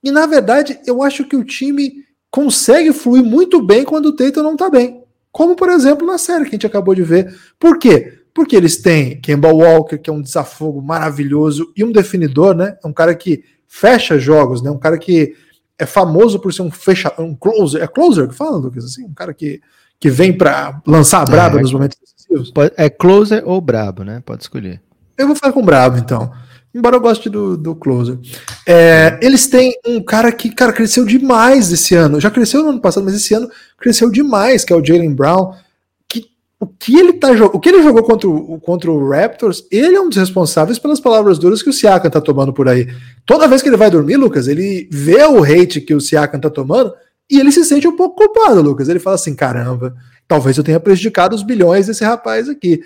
e 0.02 0.10
na 0.10 0.26
verdade, 0.26 0.78
eu 0.86 1.02
acho 1.02 1.24
que 1.24 1.36
o 1.36 1.44
time 1.44 1.92
consegue 2.30 2.92
fluir 2.92 3.22
muito 3.22 3.64
bem 3.64 3.84
quando 3.84 4.06
o 4.06 4.16
Tatum 4.16 4.42
não 4.42 4.56
tá 4.56 4.70
bem. 4.70 5.02
Como, 5.30 5.54
por 5.54 5.68
exemplo, 5.68 6.06
na 6.06 6.18
série 6.18 6.44
que 6.44 6.50
a 6.50 6.52
gente 6.52 6.66
acabou 6.66 6.94
de 6.94 7.02
ver. 7.02 7.34
Por 7.58 7.78
quê? 7.78 8.18
Porque 8.34 8.56
eles 8.56 8.78
têm 8.78 9.20
Kemba 9.20 9.48
Walker, 9.48 9.98
que 9.98 10.10
é 10.10 10.12
um 10.12 10.22
desafogo 10.22 10.80
maravilhoso 10.82 11.72
e 11.76 11.84
um 11.84 11.92
definidor, 11.92 12.54
né? 12.54 12.76
É 12.82 12.86
um 12.86 12.92
cara 12.92 13.14
que 13.14 13.44
fecha 13.66 14.18
jogos, 14.18 14.62
né? 14.62 14.70
Um 14.70 14.78
cara 14.78 14.98
que 14.98 15.34
é 15.78 15.86
famoso 15.86 16.38
por 16.38 16.52
ser 16.52 16.62
um 16.62 16.70
fecha, 16.70 17.12
um 17.18 17.34
closer, 17.34 17.82
é 17.82 17.86
closer 17.86 18.28
que 18.28 18.34
fala, 18.34 18.56
Lucas, 18.56 18.84
assim, 18.84 19.04
um 19.04 19.14
cara 19.14 19.34
que, 19.34 19.60
que 19.98 20.10
vem 20.10 20.32
para 20.32 20.80
lançar 20.86 21.22
a 21.22 21.24
braba 21.24 21.58
é, 21.58 21.62
nos 21.62 21.72
momentos 21.72 21.98
decisivos. 21.98 22.52
É 22.76 22.88
closer 22.88 23.42
ou 23.46 23.60
brabo, 23.60 24.04
né? 24.04 24.22
Pode 24.24 24.42
escolher. 24.42 24.80
Eu 25.16 25.26
vou 25.26 25.36
ficar 25.36 25.52
com 25.52 25.62
brabo, 25.62 25.98
então. 25.98 26.32
Embora 26.74 26.96
eu 26.96 27.00
goste 27.00 27.28
do, 27.28 27.56
do 27.56 27.74
Closer. 27.74 28.18
É, 28.66 29.18
eles 29.20 29.46
têm 29.46 29.74
um 29.86 30.02
cara 30.02 30.32
que, 30.32 30.50
cara, 30.54 30.72
cresceu 30.72 31.04
demais 31.04 31.70
esse 31.70 31.94
ano. 31.94 32.18
Já 32.18 32.30
cresceu 32.30 32.62
no 32.62 32.70
ano 32.70 32.80
passado, 32.80 33.04
mas 33.04 33.14
esse 33.14 33.34
ano 33.34 33.50
cresceu 33.78 34.10
demais, 34.10 34.64
que 34.64 34.72
é 34.72 34.76
o 34.76 34.84
Jalen 34.84 35.14
Brown. 35.14 35.52
Que, 36.08 36.24
o, 36.58 36.66
que 36.66 36.98
ele 36.98 37.12
tá, 37.12 37.30
o 37.30 37.60
que 37.60 37.68
ele 37.68 37.82
jogou 37.82 38.02
contra 38.02 38.28
o, 38.28 38.58
contra 38.58 38.90
o 38.90 39.10
Raptors, 39.10 39.66
ele 39.70 39.96
é 39.96 40.00
um 40.00 40.08
dos 40.08 40.16
responsáveis 40.16 40.78
pelas 40.78 40.98
palavras 40.98 41.38
duras 41.38 41.62
que 41.62 41.68
o 41.68 41.72
Siakam 41.72 42.10
tá 42.10 42.22
tomando 42.22 42.54
por 42.54 42.66
aí. 42.66 42.88
Toda 43.26 43.48
vez 43.48 43.60
que 43.60 43.68
ele 43.68 43.76
vai 43.76 43.90
dormir, 43.90 44.16
Lucas, 44.16 44.48
ele 44.48 44.88
vê 44.90 45.22
o 45.26 45.44
hate 45.44 45.80
que 45.80 45.94
o 45.94 46.00
Siakam 46.00 46.40
tá 46.40 46.48
tomando 46.48 46.94
e 47.28 47.38
ele 47.38 47.52
se 47.52 47.64
sente 47.66 47.86
um 47.86 47.96
pouco 47.96 48.16
culpado, 48.16 48.62
Lucas. 48.62 48.88
Ele 48.88 48.98
fala 48.98 49.16
assim: 49.16 49.34
caramba, 49.34 49.94
talvez 50.26 50.56
eu 50.56 50.64
tenha 50.64 50.80
prejudicado 50.80 51.36
os 51.36 51.42
bilhões 51.42 51.86
desse 51.86 52.02
rapaz 52.02 52.48
aqui 52.48 52.80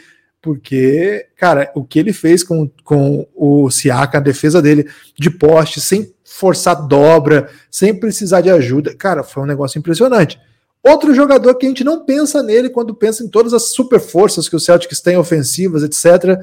porque, 0.47 1.27
cara, 1.37 1.73
o 1.75 1.83
que 1.83 1.99
ele 1.99 2.13
fez 2.13 2.45
com, 2.45 2.71
com 2.85 3.27
o 3.35 3.69
Siaka, 3.69 4.19
a 4.19 4.21
defesa 4.21 4.63
dele 4.63 4.89
de 5.19 5.29
poste, 5.29 5.81
sem 5.81 6.15
forçar 6.25 6.87
dobra, 6.87 7.51
sem 7.69 7.93
precisar 7.93 8.43
de 8.43 8.49
ajuda, 8.49 8.95
cara, 8.95 9.25
foi 9.25 9.43
um 9.43 9.47
negócio 9.47 9.77
impressionante. 9.77 10.39
Outro 10.85 11.13
jogador 11.13 11.53
que 11.57 11.67
a 11.67 11.69
gente 11.69 11.83
não 11.83 12.05
pensa 12.05 12.45
nele 12.45 12.71
quando 12.71 12.95
pensa 12.95 13.25
em 13.25 13.29
todas 13.29 13.53
as 13.53 13.71
super 13.71 13.99
forças 13.99 14.49
que 14.49 14.55
o 14.55 14.61
Celtics 14.61 15.01
tem, 15.01 15.17
ofensivas, 15.17 15.83
etc. 15.83 16.39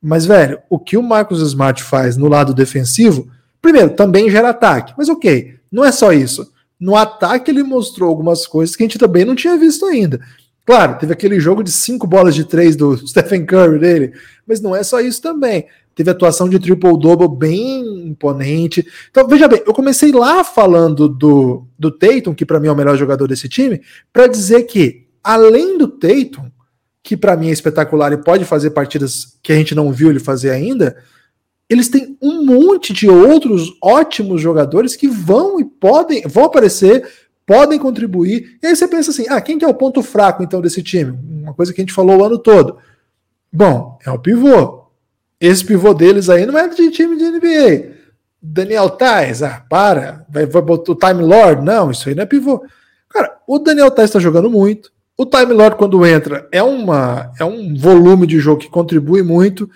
Mas, 0.00 0.24
velho, 0.24 0.60
o 0.70 0.78
que 0.78 0.96
o 0.96 1.02
Marcos 1.02 1.42
Smart 1.42 1.82
faz 1.82 2.16
no 2.16 2.28
lado 2.28 2.54
defensivo, 2.54 3.28
primeiro, 3.60 3.90
também 3.90 4.30
gera 4.30 4.50
ataque. 4.50 4.94
Mas 4.96 5.08
ok, 5.08 5.56
não 5.68 5.84
é 5.84 5.90
só 5.90 6.12
isso. 6.12 6.48
No 6.78 6.94
ataque 6.94 7.50
ele 7.50 7.64
mostrou 7.64 8.08
algumas 8.08 8.46
coisas 8.46 8.76
que 8.76 8.84
a 8.84 8.86
gente 8.86 9.00
também 9.00 9.24
não 9.24 9.34
tinha 9.34 9.56
visto 9.56 9.84
ainda. 9.84 10.20
Claro, 10.64 10.98
teve 10.98 11.12
aquele 11.12 11.40
jogo 11.40 11.62
de 11.62 11.72
cinco 11.72 12.06
bolas 12.06 12.34
de 12.34 12.44
três 12.44 12.76
do 12.76 12.96
Stephen 13.06 13.44
Curry 13.44 13.78
dele, 13.78 14.12
mas 14.46 14.60
não 14.60 14.74
é 14.74 14.82
só 14.82 15.00
isso 15.00 15.20
também. 15.20 15.66
Teve 15.94 16.10
atuação 16.10 16.48
de 16.48 16.58
triple-double 16.58 17.28
bem 17.28 18.08
imponente. 18.08 18.86
Então, 19.10 19.28
veja 19.28 19.46
bem, 19.46 19.62
eu 19.66 19.74
comecei 19.74 20.10
lá 20.10 20.42
falando 20.42 21.08
do, 21.08 21.66
do 21.78 21.90
Tatum, 21.90 22.34
que 22.34 22.46
para 22.46 22.58
mim 22.58 22.68
é 22.68 22.72
o 22.72 22.76
melhor 22.76 22.96
jogador 22.96 23.26
desse 23.26 23.48
time, 23.48 23.82
para 24.10 24.26
dizer 24.26 24.62
que, 24.62 25.06
além 25.22 25.76
do 25.76 25.88
Tatum, 25.88 26.50
que 27.02 27.16
para 27.16 27.36
mim 27.36 27.48
é 27.48 27.52
espetacular 27.52 28.12
e 28.12 28.22
pode 28.22 28.44
fazer 28.44 28.70
partidas 28.70 29.36
que 29.42 29.52
a 29.52 29.56
gente 29.56 29.74
não 29.74 29.92
viu 29.92 30.08
ele 30.08 30.20
fazer 30.20 30.50
ainda, 30.50 30.96
eles 31.68 31.88
têm 31.88 32.16
um 32.22 32.44
monte 32.44 32.92
de 32.92 33.08
outros 33.08 33.72
ótimos 33.82 34.40
jogadores 34.40 34.94
que 34.94 35.08
vão 35.08 35.58
e 35.58 35.64
podem, 35.64 36.22
vão 36.22 36.44
aparecer 36.44 37.06
podem 37.52 37.78
contribuir. 37.78 38.56
E 38.62 38.66
aí 38.66 38.74
você 38.74 38.88
pensa 38.88 39.10
assim: 39.10 39.26
ah, 39.28 39.40
quem 39.40 39.58
que 39.58 39.64
é 39.64 39.68
o 39.68 39.74
ponto 39.74 40.02
fraco 40.02 40.42
então 40.42 40.62
desse 40.62 40.82
time? 40.82 41.18
Uma 41.42 41.52
coisa 41.52 41.70
que 41.72 41.82
a 41.82 41.84
gente 41.84 41.92
falou 41.92 42.20
o 42.20 42.24
ano 42.24 42.38
todo. 42.38 42.78
Bom, 43.52 43.98
é 44.06 44.10
o 44.10 44.18
pivô. 44.18 44.86
Esse 45.38 45.62
pivô 45.62 45.92
deles 45.92 46.30
aí 46.30 46.46
não 46.46 46.58
é 46.58 46.66
de 46.68 46.90
time 46.90 47.14
de 47.14 47.24
NBA. 47.24 47.92
Daniel 48.40 48.88
Tais, 48.88 49.42
ah, 49.42 49.62
para, 49.68 50.24
vai, 50.30 50.46
vai 50.46 50.62
botar 50.62 50.92
o 50.92 50.96
Time 50.96 51.22
Lord? 51.22 51.62
Não, 51.62 51.90
isso 51.90 52.08
aí 52.08 52.14
não 52.14 52.22
é 52.22 52.26
pivô. 52.26 52.64
Cara, 53.10 53.36
o 53.46 53.58
Daniel 53.58 53.90
Tais 53.90 54.08
está 54.08 54.18
jogando 54.18 54.48
muito. 54.48 54.90
O 55.16 55.26
Time 55.26 55.52
Lord, 55.52 55.76
quando 55.76 56.06
entra, 56.06 56.48
é, 56.50 56.62
uma, 56.62 57.32
é 57.38 57.44
um 57.44 57.76
volume 57.76 58.26
de 58.26 58.40
jogo 58.40 58.62
que 58.62 58.70
contribui 58.70 59.22
muito. 59.22 59.68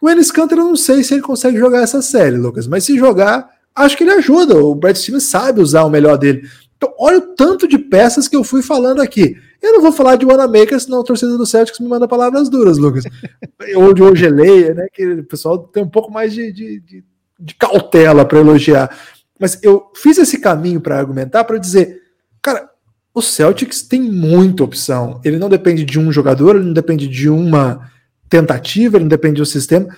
O 0.00 0.08
Ennis 0.08 0.30
Canter, 0.30 0.58
eu 0.58 0.64
não 0.64 0.76
sei 0.76 1.02
se 1.02 1.14
ele 1.14 1.22
consegue 1.22 1.58
jogar 1.58 1.82
essa 1.82 2.00
série, 2.00 2.36
Lucas, 2.36 2.68
mas 2.68 2.84
se 2.84 2.96
jogar, 2.96 3.50
acho 3.74 3.96
que 3.96 4.04
ele 4.04 4.12
ajuda. 4.12 4.56
O 4.56 4.74
Brad 4.74 4.94
Stevens 4.94 5.24
sabe 5.24 5.60
usar 5.60 5.82
o 5.82 5.90
melhor 5.90 6.16
dele. 6.16 6.48
Então, 6.78 6.94
olha 6.96 7.18
o 7.18 7.34
tanto 7.34 7.66
de 7.66 7.76
peças 7.76 8.28
que 8.28 8.36
eu 8.36 8.44
fui 8.44 8.62
falando 8.62 9.02
aqui. 9.02 9.36
Eu 9.60 9.72
não 9.72 9.82
vou 9.82 9.90
falar 9.90 10.14
de 10.14 10.24
Wanamaker, 10.24 10.78
senão 10.78 11.00
a 11.00 11.04
torcida 11.04 11.36
do 11.36 11.44
Celtics 11.44 11.80
me 11.80 11.88
manda 11.88 12.06
palavras 12.06 12.48
duras, 12.48 12.78
Lucas. 12.78 13.02
Ou 13.74 13.92
de 13.92 14.02
Ogeleia, 14.02 14.72
né? 14.74 14.86
Que 14.92 15.04
o 15.14 15.24
pessoal 15.24 15.58
tem 15.58 15.82
um 15.82 15.88
pouco 15.88 16.12
mais 16.12 16.32
de, 16.32 16.52
de, 16.52 16.80
de, 16.80 17.04
de 17.38 17.54
cautela 17.56 18.24
para 18.24 18.38
elogiar. 18.38 18.96
Mas 19.40 19.58
eu 19.60 19.90
fiz 19.96 20.18
esse 20.18 20.38
caminho 20.38 20.80
para 20.80 20.96
argumentar, 20.96 21.42
para 21.42 21.58
dizer, 21.58 22.00
cara, 22.40 22.70
o 23.12 23.20
Celtics 23.20 23.82
tem 23.82 24.00
muita 24.00 24.62
opção. 24.62 25.20
Ele 25.24 25.38
não 25.38 25.48
depende 25.48 25.84
de 25.84 25.98
um 25.98 26.12
jogador, 26.12 26.54
ele 26.54 26.66
não 26.66 26.72
depende 26.72 27.08
de 27.08 27.28
uma 27.28 27.90
tentativa, 28.30 28.96
ele 28.96 29.04
não 29.04 29.08
depende 29.08 29.40
do 29.40 29.46
sistema. 29.46 29.88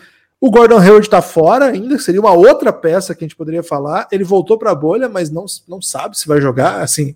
O 0.40 0.50
Gordon 0.50 0.78
Hayward 0.78 1.06
está 1.06 1.20
fora 1.20 1.66
ainda, 1.66 1.98
seria 1.98 2.20
uma 2.20 2.32
outra 2.32 2.72
peça 2.72 3.14
que 3.14 3.22
a 3.22 3.26
gente 3.26 3.36
poderia 3.36 3.62
falar. 3.62 4.08
Ele 4.10 4.24
voltou 4.24 4.56
para 4.56 4.70
a 4.70 4.74
bolha, 4.74 5.06
mas 5.08 5.30
não, 5.30 5.44
não 5.68 5.82
sabe 5.82 6.18
se 6.18 6.26
vai 6.26 6.40
jogar. 6.40 6.80
Assim, 6.80 7.14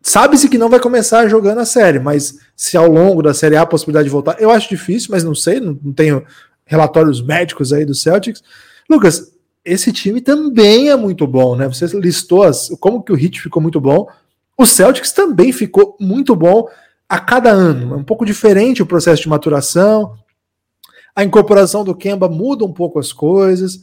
sabe-se 0.00 0.48
que 0.48 0.58
não 0.58 0.68
vai 0.68 0.80
começar 0.80 1.28
jogando 1.28 1.60
a 1.60 1.64
série, 1.64 2.00
mas 2.00 2.38
se 2.56 2.76
ao 2.76 2.90
longo 2.90 3.22
da 3.22 3.32
série 3.32 3.56
há 3.56 3.62
a 3.62 3.66
possibilidade 3.66 4.06
de 4.06 4.10
voltar, 4.10 4.40
eu 4.40 4.50
acho 4.50 4.68
difícil, 4.68 5.10
mas 5.12 5.22
não 5.22 5.36
sei, 5.36 5.60
não, 5.60 5.78
não 5.80 5.92
tenho 5.92 6.26
relatórios 6.66 7.22
médicos 7.22 7.72
aí 7.72 7.84
do 7.84 7.94
Celtics. 7.94 8.42
Lucas, 8.90 9.32
esse 9.64 9.92
time 9.92 10.20
também 10.20 10.90
é 10.90 10.96
muito 10.96 11.26
bom, 11.28 11.54
né? 11.54 11.68
Você 11.68 11.86
listou 11.96 12.42
as, 12.42 12.70
como 12.80 13.02
que 13.02 13.12
o 13.12 13.16
Hit 13.16 13.40
ficou 13.40 13.62
muito 13.62 13.80
bom. 13.80 14.08
O 14.58 14.66
Celtics 14.66 15.12
também 15.12 15.52
ficou 15.52 15.96
muito 16.00 16.34
bom 16.34 16.68
a 17.08 17.20
cada 17.20 17.50
ano. 17.50 17.94
É 17.94 17.96
um 17.96 18.02
pouco 18.04 18.24
diferente 18.24 18.82
o 18.82 18.86
processo 18.86 19.22
de 19.22 19.28
maturação. 19.28 20.14
A 21.14 21.24
incorporação 21.24 21.84
do 21.84 21.94
Kemba 21.94 22.28
muda 22.28 22.64
um 22.64 22.72
pouco 22.72 22.98
as 22.98 23.12
coisas. 23.12 23.82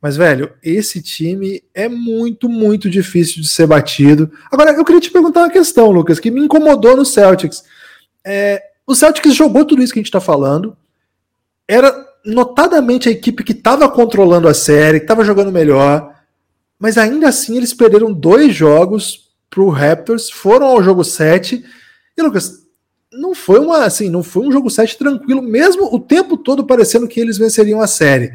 Mas, 0.00 0.16
velho, 0.16 0.54
esse 0.62 1.02
time 1.02 1.62
é 1.74 1.88
muito, 1.88 2.48
muito 2.48 2.88
difícil 2.88 3.42
de 3.42 3.48
ser 3.48 3.66
batido. 3.66 4.30
Agora, 4.50 4.72
eu 4.72 4.84
queria 4.84 5.00
te 5.00 5.10
perguntar 5.10 5.40
uma 5.40 5.50
questão, 5.50 5.90
Lucas, 5.90 6.18
que 6.18 6.30
me 6.30 6.40
incomodou 6.40 6.96
no 6.96 7.04
Celtics. 7.04 7.62
É, 8.24 8.62
o 8.86 8.94
Celtics 8.94 9.34
jogou 9.34 9.64
tudo 9.64 9.82
isso 9.82 9.92
que 9.92 9.98
a 9.98 10.02
gente 10.02 10.08
está 10.08 10.20
falando. 10.20 10.74
Era 11.68 11.94
notadamente 12.24 13.08
a 13.08 13.12
equipe 13.12 13.44
que 13.44 13.52
estava 13.52 13.88
controlando 13.88 14.48
a 14.48 14.54
série, 14.54 15.00
que 15.00 15.04
estava 15.04 15.24
jogando 15.24 15.52
melhor. 15.52 16.14
Mas 16.78 16.96
ainda 16.96 17.28
assim, 17.28 17.58
eles 17.58 17.74
perderam 17.74 18.10
dois 18.10 18.54
jogos 18.54 19.30
para 19.50 19.62
o 19.62 19.68
Raptors, 19.68 20.30
foram 20.30 20.66
ao 20.66 20.82
jogo 20.82 21.04
7. 21.04 21.62
E, 22.16 22.22
Lucas, 22.22 22.66
não 23.12 23.34
foi 23.34 23.58
uma 23.58 23.84
assim, 23.84 24.08
não 24.08 24.22
foi 24.22 24.46
um 24.46 24.52
jogo 24.52 24.70
7 24.70 24.96
tranquilo, 24.96 25.42
mesmo 25.42 25.92
o 25.92 25.98
tempo 25.98 26.36
todo 26.36 26.64
parecendo 26.64 27.08
que 27.08 27.20
eles 27.20 27.38
venceriam 27.38 27.80
a 27.80 27.86
série. 27.86 28.32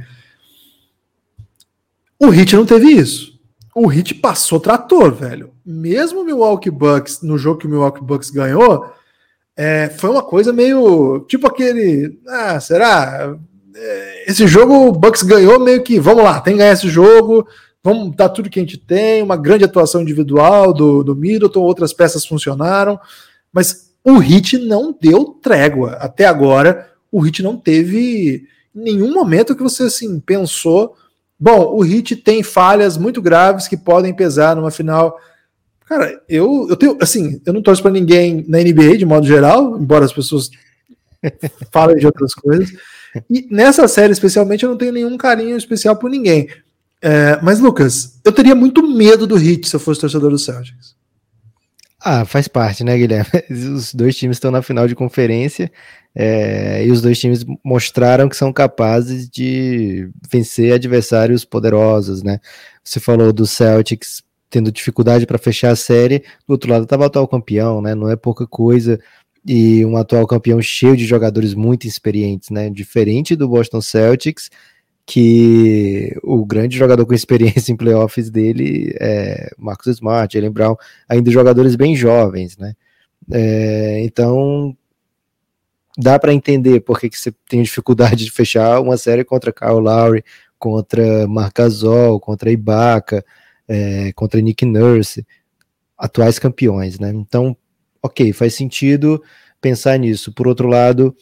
O 2.19 2.33
Heat 2.33 2.55
não 2.55 2.65
teve 2.65 2.91
isso. 2.91 3.39
O 3.75 3.91
Heat 3.91 4.15
passou 4.15 4.59
trator, 4.59 5.13
velho. 5.13 5.51
Mesmo 5.65 6.21
o 6.21 6.25
Milwaukee 6.25 6.71
Bucks, 6.71 7.21
no 7.21 7.37
jogo 7.37 7.59
que 7.59 7.67
o 7.67 7.69
Milwaukee 7.69 8.03
Bucks 8.03 8.29
ganhou, 8.29 8.89
é, 9.55 9.89
foi 9.89 10.09
uma 10.09 10.23
coisa 10.23 10.51
meio 10.51 11.25
tipo 11.27 11.47
aquele. 11.47 12.19
Ah, 12.27 12.59
será? 12.59 13.37
É, 13.75 14.31
esse 14.31 14.47
jogo 14.47 14.87
o 14.87 14.91
Bucks 14.91 15.23
ganhou 15.23 15.59
meio 15.59 15.83
que, 15.83 15.99
vamos 15.99 16.23
lá, 16.23 16.39
tem 16.39 16.53
que 16.53 16.59
ganhar 16.59 16.73
esse 16.73 16.89
jogo, 16.89 17.47
vamos 17.83 18.15
dar 18.15 18.29
tudo 18.29 18.49
que 18.49 18.59
a 18.59 18.61
gente 18.63 18.77
tem, 18.77 19.21
uma 19.21 19.35
grande 19.35 19.65
atuação 19.65 20.01
individual 20.01 20.73
do, 20.73 21.03
do 21.03 21.15
Middleton, 21.15 21.59
outras 21.59 21.93
peças 21.93 22.25
funcionaram, 22.25 22.99
mas 23.51 23.84
o 24.05 24.17
Hit 24.19 24.57
não 24.57 24.95
deu 24.97 25.25
trégua. 25.41 25.93
Até 25.93 26.25
agora, 26.25 26.89
o 27.11 27.19
Hit 27.19 27.41
não 27.43 27.57
teve 27.57 28.47
nenhum 28.73 29.13
momento 29.13 29.55
que 29.55 29.63
você 29.63 29.83
assim 29.83 30.19
pensou 30.19 30.95
Bom, 31.39 31.75
o 31.75 31.81
Hit 31.81 32.15
tem 32.15 32.41
falhas 32.41 32.97
muito 32.97 33.21
graves 33.21 33.67
que 33.67 33.75
podem 33.75 34.13
pesar 34.13 34.55
numa 34.55 34.71
final. 34.71 35.19
Cara, 35.85 36.21
eu, 36.29 36.67
eu 36.69 36.75
tenho, 36.75 36.97
assim, 37.01 37.41
eu 37.45 37.53
não 37.53 37.61
torço 37.61 37.81
para 37.81 37.91
ninguém 37.91 38.45
na 38.47 38.59
NBA 38.59 38.97
de 38.97 39.05
modo 39.05 39.27
geral, 39.27 39.77
embora 39.77 40.05
as 40.05 40.13
pessoas 40.13 40.49
falem 41.71 41.97
de 41.97 42.05
outras 42.05 42.33
coisas. 42.33 42.71
E 43.29 43.47
nessa 43.51 43.87
série, 43.87 44.13
especialmente, 44.13 44.63
eu 44.63 44.69
não 44.69 44.77
tenho 44.77 44.93
nenhum 44.93 45.17
carinho 45.17 45.57
especial 45.57 45.95
por 45.95 46.09
ninguém. 46.09 46.47
É, 47.01 47.39
mas, 47.43 47.59
Lucas, 47.59 48.19
eu 48.23 48.31
teria 48.31 48.55
muito 48.55 48.87
medo 48.87 49.27
do 49.27 49.35
Hit 49.35 49.67
se 49.67 49.75
eu 49.75 49.79
fosse 49.79 50.01
torcedor 50.01 50.31
do 50.31 50.39
Celtics. 50.39 50.95
Ah, 52.07 52.23
faz 52.23 52.47
parte, 52.47 52.83
né, 52.83 52.95
Guilherme? 52.95 53.31
Os 53.49 53.91
dois 53.91 54.15
times 54.15 54.37
estão 54.37 54.51
na 54.51 54.61
final 54.61 54.87
de 54.87 54.93
conferência 54.93 55.71
é, 56.13 56.85
e 56.85 56.91
os 56.91 57.01
dois 57.01 57.19
times 57.19 57.43
mostraram 57.63 58.29
que 58.29 58.37
são 58.37 58.53
capazes 58.53 59.27
de 59.27 60.07
vencer 60.31 60.73
adversários 60.73 61.43
poderosos, 61.43 62.21
né? 62.21 62.39
Você 62.83 62.99
falou 62.99 63.33
do 63.33 63.47
Celtics 63.47 64.23
tendo 64.51 64.71
dificuldade 64.71 65.25
para 65.25 65.39
fechar 65.39 65.71
a 65.71 65.75
série, 65.75 66.19
do 66.47 66.51
outro 66.51 66.71
lado 66.71 66.83
estava 66.83 67.03
o 67.03 67.05
atual 67.07 67.27
campeão, 67.27 67.81
né? 67.81 67.95
Não 67.95 68.09
é 68.09 68.15
pouca 68.15 68.45
coisa 68.45 68.99
e 69.43 69.83
um 69.83 69.97
atual 69.97 70.27
campeão 70.27 70.61
cheio 70.61 70.95
de 70.95 71.05
jogadores 71.05 71.55
muito 71.55 71.87
experientes, 71.87 72.51
né? 72.51 72.69
Diferente 72.69 73.35
do 73.35 73.49
Boston 73.49 73.81
Celtics, 73.81 74.51
que 75.05 76.17
o 76.23 76.43
grande 76.45 76.77
jogador 76.77 77.05
com 77.05 77.13
experiência 77.13 77.71
em 77.73 77.77
playoffs 77.77 78.29
dele 78.29 78.95
é 78.99 79.49
Marcus 79.57 79.87
Smart, 79.87 80.33
Jalen 80.33 80.51
Brown, 80.51 80.75
ainda 81.07 81.29
jogadores 81.29 81.75
bem 81.75 81.95
jovens, 81.95 82.57
né? 82.57 82.73
É, 83.31 84.01
então 84.03 84.75
dá 85.97 86.19
para 86.19 86.33
entender 86.33 86.81
por 86.81 86.99
que, 86.99 87.09
você 87.09 87.31
tem 87.47 87.63
dificuldade 87.63 88.25
de 88.25 88.31
fechar 88.31 88.81
uma 88.81 88.97
série 88.97 89.23
contra 89.23 89.53
Kyle 89.53 89.79
Lowry, 89.79 90.23
contra 90.57 91.27
Marc 91.27 91.55
Gasol, 91.55 92.19
contra 92.19 92.51
Ibaka, 92.51 93.23
é, 93.67 94.11
contra 94.13 94.41
Nick 94.41 94.65
Nurse, 94.65 95.25
atuais 95.97 96.39
campeões, 96.39 96.99
né? 96.99 97.09
Então, 97.09 97.55
ok, 98.01 98.33
faz 98.33 98.55
sentido 98.55 99.21
pensar 99.61 99.97
nisso. 99.97 100.33
Por 100.33 100.47
outro 100.47 100.67
lado, 100.67 101.15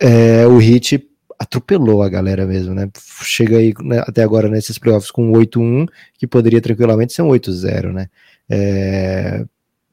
é, 0.00 0.46
o 0.46 0.60
Heat 0.60 1.08
atropelou 1.38 2.02
a 2.02 2.08
galera 2.08 2.46
mesmo, 2.46 2.74
né? 2.74 2.90
Chega 3.22 3.58
aí 3.58 3.72
né, 3.80 4.00
até 4.00 4.22
agora 4.22 4.48
nesses 4.48 4.76
playoffs 4.76 5.10
com 5.10 5.30
8-1, 5.32 5.86
que 6.18 6.26
poderia 6.26 6.60
tranquilamente 6.60 7.12
ser 7.12 7.22
um 7.22 7.28
8-0, 7.28 7.92
né? 7.92 8.08
É, 8.50 9.44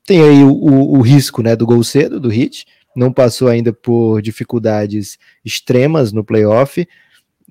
tem 0.06 0.22
aí 0.22 0.44
o, 0.44 0.52
o, 0.52 0.98
o, 0.98 1.02
risco 1.02 1.44
né, 1.44 1.56
do 1.56 1.66
gol 1.66 1.84
cedo 1.84 2.20
do 2.20 2.32
Heat, 2.32 2.66
não 2.96 3.12
passou 3.12 3.48
ainda 3.48 3.72
por 3.74 4.22
dificuldades 4.22 5.20
extremas 5.44 6.12
no 6.12 6.24
playoff. 6.24 6.88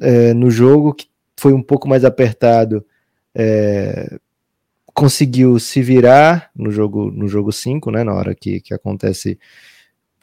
É, 0.00 0.34
no 0.34 0.50
jogo 0.50 0.94
que 0.94 1.06
foi 1.36 1.52
um 1.52 1.62
pouco 1.62 1.88
mais 1.88 2.04
apertado, 2.04 2.84
é, 3.34 4.18
conseguiu 4.86 5.58
se 5.58 5.82
virar 5.82 6.50
no 6.54 6.70
jogo 6.70 7.10
no 7.10 7.28
jogo 7.28 7.52
5, 7.52 7.90
né, 7.90 8.02
na 8.02 8.14
hora 8.14 8.34
que, 8.34 8.60
que 8.60 8.74
acontece 8.74 9.38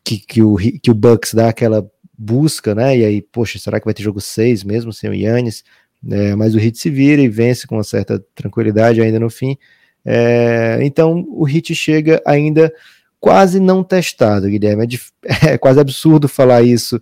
que, 0.03 0.17
que, 0.17 0.41
o, 0.41 0.55
que 0.55 0.89
o 0.89 0.95
Bucks 0.95 1.33
dá 1.33 1.49
aquela 1.49 1.89
busca, 2.23 2.75
né, 2.75 2.97
e 2.99 3.03
aí, 3.03 3.21
poxa, 3.21 3.57
será 3.57 3.79
que 3.79 3.85
vai 3.85 3.93
ter 3.93 4.03
jogo 4.03 4.21
6 4.21 4.63
mesmo 4.63 4.93
sem 4.93 5.09
o 5.09 5.13
Yannis? 5.13 5.63
É, 6.07 6.35
mas 6.35 6.53
o 6.55 6.59
Hit 6.59 6.77
se 6.77 6.89
vira 6.89 7.21
e 7.21 7.27
vence 7.27 7.65
com 7.65 7.75
uma 7.75 7.83
certa 7.83 8.23
tranquilidade 8.35 9.01
ainda 9.01 9.19
no 9.19 9.29
fim. 9.29 9.57
É, 10.05 10.79
então 10.81 11.25
o 11.29 11.43
Hit 11.43 11.73
chega 11.75 12.21
ainda 12.25 12.73
quase 13.19 13.59
não 13.59 13.83
testado, 13.83 14.47
Guilherme. 14.49 14.87
É, 15.23 15.53
é, 15.53 15.57
quase 15.57 15.79
absurdo 15.79 16.27
falar 16.27 16.61
isso, 16.63 16.99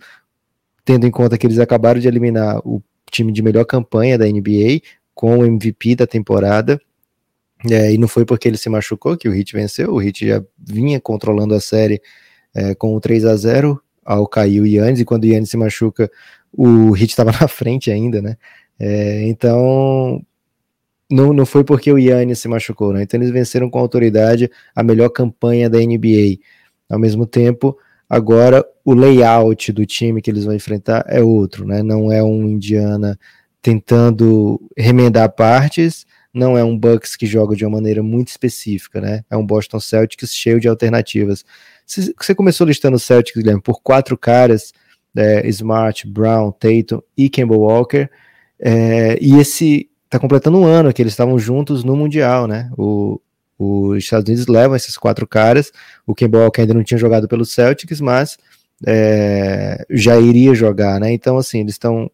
tendo 0.84 1.06
em 1.06 1.10
conta 1.10 1.36
que 1.36 1.46
eles 1.46 1.58
acabaram 1.58 2.00
de 2.00 2.08
eliminar 2.08 2.58
o 2.66 2.82
time 3.10 3.32
de 3.32 3.42
melhor 3.42 3.64
campanha 3.64 4.16
da 4.18 4.26
NBA 4.26 4.80
com 5.14 5.38
o 5.38 5.44
MVP 5.44 5.96
da 5.96 6.06
temporada. 6.06 6.80
É, 7.70 7.92
e 7.92 7.98
não 7.98 8.08
foi 8.08 8.24
porque 8.24 8.48
ele 8.48 8.56
se 8.56 8.70
machucou 8.70 9.18
que 9.18 9.28
o 9.28 9.34
Heat 9.34 9.52
venceu, 9.52 9.92
o 9.92 10.00
Heat 10.00 10.26
já 10.26 10.42
vinha 10.58 10.98
controlando 10.98 11.54
a 11.54 11.60
série 11.60 12.00
é, 12.54 12.74
com 12.74 12.94
o 12.94 13.00
3 13.00 13.26
a 13.26 13.36
0 13.36 13.78
ao 14.10 14.26
cair 14.26 14.60
o 14.60 14.66
Yannis, 14.66 15.00
e 15.00 15.04
quando 15.04 15.24
o 15.24 15.26
Yannis 15.26 15.50
se 15.50 15.56
machuca, 15.56 16.10
o 16.52 16.96
Heat 16.96 17.10
estava 17.10 17.30
na 17.40 17.46
frente 17.46 17.90
ainda, 17.90 18.20
né? 18.20 18.36
É, 18.78 19.28
então, 19.28 20.20
não, 21.08 21.32
não 21.32 21.46
foi 21.46 21.62
porque 21.62 21.92
o 21.92 21.98
Yannis 21.98 22.40
se 22.40 22.48
machucou, 22.48 22.92
né? 22.92 23.02
Então 23.02 23.20
eles 23.20 23.30
venceram 23.30 23.70
com 23.70 23.78
autoridade 23.78 24.50
a 24.74 24.82
melhor 24.82 25.10
campanha 25.10 25.70
da 25.70 25.78
NBA. 25.78 26.38
Ao 26.88 26.98
mesmo 26.98 27.24
tempo, 27.24 27.78
agora 28.08 28.64
o 28.84 28.94
layout 28.94 29.72
do 29.72 29.86
time 29.86 30.20
que 30.20 30.30
eles 30.30 30.44
vão 30.44 30.54
enfrentar 30.54 31.04
é 31.06 31.22
outro, 31.22 31.64
né? 31.64 31.82
Não 31.82 32.10
é 32.10 32.22
um 32.22 32.48
Indiana 32.48 33.18
tentando 33.62 34.60
remendar 34.76 35.30
partes, 35.30 36.04
não 36.32 36.56
é 36.56 36.64
um 36.64 36.76
Bucks 36.76 37.14
que 37.14 37.26
joga 37.26 37.54
de 37.54 37.64
uma 37.64 37.76
maneira 37.76 38.02
muito 38.02 38.28
específica, 38.28 39.00
né? 39.00 39.24
É 39.30 39.36
um 39.36 39.46
Boston 39.46 39.78
Celtics 39.78 40.34
cheio 40.34 40.58
de 40.58 40.66
alternativas. 40.68 41.44
Você 41.90 42.34
começou 42.34 42.66
listando 42.66 42.96
o 42.96 43.00
Celtics, 43.00 43.40
Guilherme, 43.40 43.60
por 43.60 43.82
quatro 43.82 44.16
caras, 44.16 44.72
é, 45.16 45.46
Smart, 45.48 46.06
Brown, 46.06 46.52
Tatum 46.52 47.02
e 47.16 47.28
Campbell 47.28 47.60
Walker, 47.60 48.08
é, 48.60 49.18
e 49.20 49.38
esse 49.38 49.90
tá 50.08 50.18
completando 50.18 50.58
um 50.58 50.64
ano 50.64 50.92
que 50.92 51.02
eles 51.02 51.12
estavam 51.12 51.38
juntos 51.38 51.82
no 51.82 51.96
Mundial, 51.96 52.46
né? 52.46 52.70
O, 52.76 53.20
os 53.58 53.98
Estados 53.98 54.28
Unidos 54.28 54.46
levam 54.46 54.74
esses 54.74 54.96
quatro 54.96 55.26
caras. 55.26 55.70
O 56.06 56.14
Kemba 56.14 56.38
Walker 56.38 56.62
ainda 56.62 56.74
não 56.74 56.82
tinha 56.82 56.98
jogado 56.98 57.28
pelo 57.28 57.44
Celtics, 57.44 58.00
mas 58.00 58.38
é, 58.86 59.84
já 59.90 60.18
iria 60.18 60.54
jogar, 60.54 60.98
né? 60.98 61.12
Então, 61.12 61.36
assim, 61.36 61.60
eles 61.60 61.74
estão. 61.74 62.10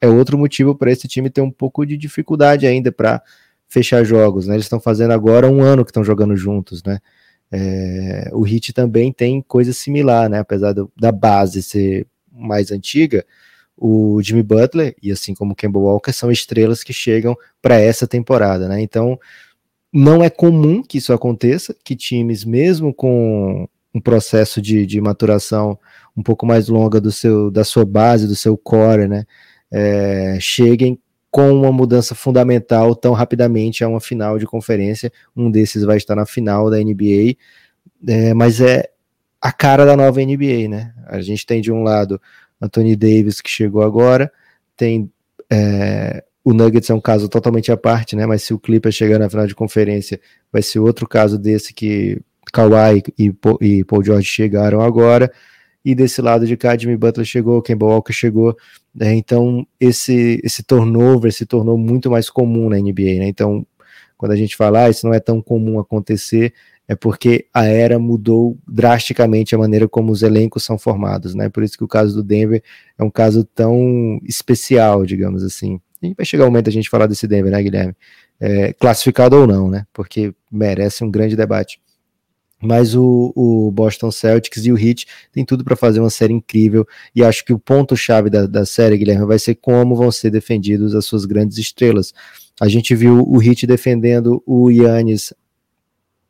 É 0.00 0.08
outro 0.08 0.38
motivo 0.38 0.74
para 0.74 0.92
esse 0.92 1.08
time 1.08 1.30
ter 1.30 1.40
um 1.40 1.50
pouco 1.50 1.84
de 1.84 1.96
dificuldade 1.96 2.66
ainda 2.66 2.92
para 2.92 3.22
fechar 3.68 4.04
jogos, 4.04 4.46
né? 4.46 4.54
Eles 4.54 4.66
estão 4.66 4.78
fazendo 4.78 5.12
agora 5.12 5.50
um 5.50 5.62
ano 5.62 5.84
que 5.84 5.90
estão 5.90 6.04
jogando 6.04 6.36
juntos, 6.36 6.82
né? 6.82 6.98
É, 7.50 8.30
o 8.32 8.46
Heat 8.46 8.72
também 8.72 9.12
tem 9.12 9.40
coisa 9.42 9.72
similar, 9.72 10.28
né? 10.28 10.40
Apesar 10.40 10.72
do, 10.72 10.90
da 10.96 11.12
base 11.12 11.62
ser 11.62 12.06
mais 12.32 12.70
antiga, 12.70 13.24
o 13.76 14.20
Jimmy 14.22 14.42
Butler 14.42 14.94
e 15.02 15.12
assim 15.12 15.34
como 15.34 15.52
o 15.52 15.56
Kemba 15.56 15.78
Walker 15.78 16.12
são 16.12 16.30
estrelas 16.30 16.82
que 16.82 16.92
chegam 16.92 17.36
para 17.60 17.78
essa 17.78 18.06
temporada, 18.06 18.68
né? 18.68 18.80
Então 18.80 19.18
não 19.92 20.22
é 20.22 20.30
comum 20.30 20.82
que 20.82 20.98
isso 20.98 21.12
aconteça, 21.12 21.74
que 21.84 21.94
times 21.94 22.44
mesmo 22.44 22.92
com 22.92 23.68
um 23.94 24.00
processo 24.00 24.60
de, 24.60 24.84
de 24.84 25.00
maturação 25.00 25.78
um 26.16 26.22
pouco 26.22 26.44
mais 26.46 26.68
longa 26.68 27.00
do 27.00 27.12
seu 27.12 27.50
da 27.50 27.64
sua 27.64 27.84
base, 27.84 28.26
do 28.26 28.36
seu 28.36 28.56
core, 28.56 29.08
né? 29.08 29.24
É, 29.70 30.38
cheguem 30.40 30.98
com 31.36 31.52
uma 31.52 31.70
mudança 31.70 32.14
fundamental 32.14 32.96
tão 32.96 33.12
rapidamente 33.12 33.84
a 33.84 33.88
uma 33.88 34.00
final 34.00 34.38
de 34.38 34.46
conferência. 34.46 35.12
Um 35.36 35.50
desses 35.50 35.82
vai 35.82 35.98
estar 35.98 36.16
na 36.16 36.24
final 36.24 36.70
da 36.70 36.78
NBA, 36.78 37.36
é, 38.08 38.32
mas 38.32 38.58
é 38.62 38.88
a 39.38 39.52
cara 39.52 39.84
da 39.84 39.94
nova 39.94 40.18
NBA, 40.18 40.66
né? 40.66 40.94
A 41.06 41.20
gente 41.20 41.44
tem 41.44 41.60
de 41.60 41.70
um 41.70 41.82
lado 41.82 42.18
Anthony 42.58 42.96
Davis 42.96 43.42
que 43.42 43.50
chegou 43.50 43.82
agora, 43.82 44.32
tem 44.78 45.12
é, 45.52 46.24
o 46.42 46.54
Nuggets 46.54 46.88
é 46.88 46.94
um 46.94 47.02
caso 47.02 47.28
totalmente 47.28 47.70
à 47.70 47.76
parte, 47.76 48.16
né? 48.16 48.24
Mas 48.24 48.42
se 48.42 48.54
o 48.54 48.58
Clippers 48.58 48.94
chegar 48.94 49.18
na 49.18 49.28
final 49.28 49.46
de 49.46 49.54
conferência, 49.54 50.18
vai 50.50 50.62
ser 50.62 50.78
outro 50.78 51.06
caso 51.06 51.36
desse 51.36 51.74
que 51.74 52.18
Kawhi 52.50 53.02
e 53.60 53.84
Paul 53.84 54.02
George 54.02 54.26
chegaram 54.26 54.80
agora 54.80 55.30
e 55.86 55.94
desse 55.94 56.20
lado 56.20 56.44
de 56.44 56.56
cá, 56.56 56.76
Jimmy 56.76 56.96
Butler 56.96 57.24
chegou, 57.24 57.62
Kemba 57.62 57.86
Walker 57.86 58.12
chegou, 58.12 58.56
né, 58.92 59.14
então 59.14 59.64
esse, 59.78 60.40
esse 60.42 60.64
turnover 60.64 61.32
se 61.32 61.46
tornou 61.46 61.78
muito 61.78 62.10
mais 62.10 62.28
comum 62.28 62.68
na 62.68 62.76
NBA, 62.76 63.20
né, 63.20 63.28
então 63.28 63.64
quando 64.16 64.32
a 64.32 64.36
gente 64.36 64.56
fala, 64.56 64.84
ah, 64.84 64.90
isso 64.90 65.06
não 65.06 65.14
é 65.14 65.20
tão 65.20 65.40
comum 65.40 65.78
acontecer, 65.78 66.52
é 66.88 66.96
porque 66.96 67.46
a 67.54 67.66
era 67.66 68.00
mudou 68.00 68.58
drasticamente 68.66 69.54
a 69.54 69.58
maneira 69.58 69.88
como 69.88 70.10
os 70.10 70.22
elencos 70.22 70.64
são 70.64 70.78
formados, 70.78 71.34
né? 71.34 71.48
Por 71.48 71.64
isso 71.64 71.76
que 71.76 71.82
o 71.82 71.88
caso 71.88 72.14
do 72.14 72.22
Denver 72.22 72.62
é 72.96 73.02
um 73.02 73.10
caso 73.10 73.44
tão 73.44 74.20
especial, 74.24 75.04
digamos 75.04 75.42
assim. 75.42 75.80
E 76.00 76.14
vai 76.14 76.24
chegar 76.24 76.44
o 76.44 76.46
momento 76.46 76.66
da 76.66 76.70
gente 76.70 76.88
falar 76.88 77.06
desse 77.06 77.26
Denver, 77.26 77.50
né, 77.50 77.62
Guilherme? 77.62 77.94
É, 78.38 78.72
classificado 78.72 79.36
ou 79.36 79.46
não, 79.46 79.68
né? 79.68 79.84
Porque 79.92 80.32
merece 80.50 81.02
um 81.02 81.10
grande 81.10 81.34
debate. 81.34 81.80
Mas 82.66 82.94
o, 82.94 83.32
o, 83.34 83.70
Boston 83.70 84.10
Celtics 84.10 84.66
e 84.66 84.72
o 84.72 84.78
Heat 84.78 85.06
tem 85.32 85.44
tudo 85.44 85.64
para 85.64 85.76
fazer 85.76 86.00
uma 86.00 86.10
série 86.10 86.32
incrível. 86.34 86.86
E 87.14 87.22
acho 87.24 87.44
que 87.44 87.52
o 87.52 87.58
ponto-chave 87.58 88.28
da, 88.28 88.46
da 88.46 88.66
série, 88.66 88.98
Guilherme, 88.98 89.26
vai 89.26 89.38
ser 89.38 89.54
como 89.54 89.94
vão 89.94 90.10
ser 90.10 90.30
defendidos 90.30 90.94
as 90.94 91.04
suas 91.06 91.24
grandes 91.24 91.58
estrelas. 91.58 92.12
A 92.60 92.68
gente 92.68 92.94
viu 92.94 93.22
o 93.26 93.42
Heat 93.42 93.66
defendendo 93.66 94.42
o 94.46 94.70
Yannis 94.70 95.32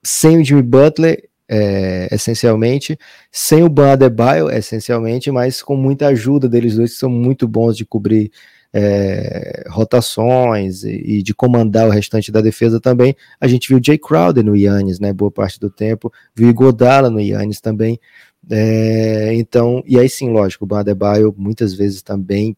sem 0.03 0.39
o 0.41 0.45
Jimmy 0.45 0.63
Butler, 0.63 1.29
é, 1.49 2.09
essencialmente, 2.13 2.99
sem 3.31 3.63
o 3.63 3.69
Ban 3.69 3.93
Adebayo, 3.93 4.51
essencialmente, 4.51 5.31
mas 5.31 5.63
com 5.63 5.77
muita 5.77 6.09
ajuda 6.09 6.49
deles 6.49 6.77
dois, 6.77 6.93
que 6.93 6.99
são 6.99 7.11
muito 7.11 7.47
bons 7.47 7.77
de 7.77 7.85
cobrir 7.85 8.31
é, 8.79 9.65
rotações 9.71 10.85
e, 10.85 10.91
e, 10.91 11.23
de 11.23 11.35
comandar 11.35 11.89
o 11.89 11.91
restante 11.91 12.31
da 12.31 12.43
defesa 12.43 12.79
também. 12.79 13.17
A 13.41 13.47
gente 13.47 13.71
viu 13.71 13.81
Jay 13.83 13.97
Crowder 13.97 14.45
no 14.45 14.55
Yannis, 14.55 15.01
né, 15.01 15.15
boa 15.15 15.31
parte 15.31 15.59
do 15.59 15.71
tempo, 15.71 16.13
viu 16.35 16.53
Godala 16.53 17.09
no 17.09 17.19
Yannis 17.19 17.59
também. 17.59 17.99
É, 18.51 19.33
então, 19.33 19.83
e 19.87 19.99
aí 19.99 20.11
sim, 20.11 20.29
lógico, 20.29 20.67
o 20.67 20.69
Badebaio 20.69 21.35
muitas 21.39 21.73
vezes 21.73 22.03
também 22.03 22.55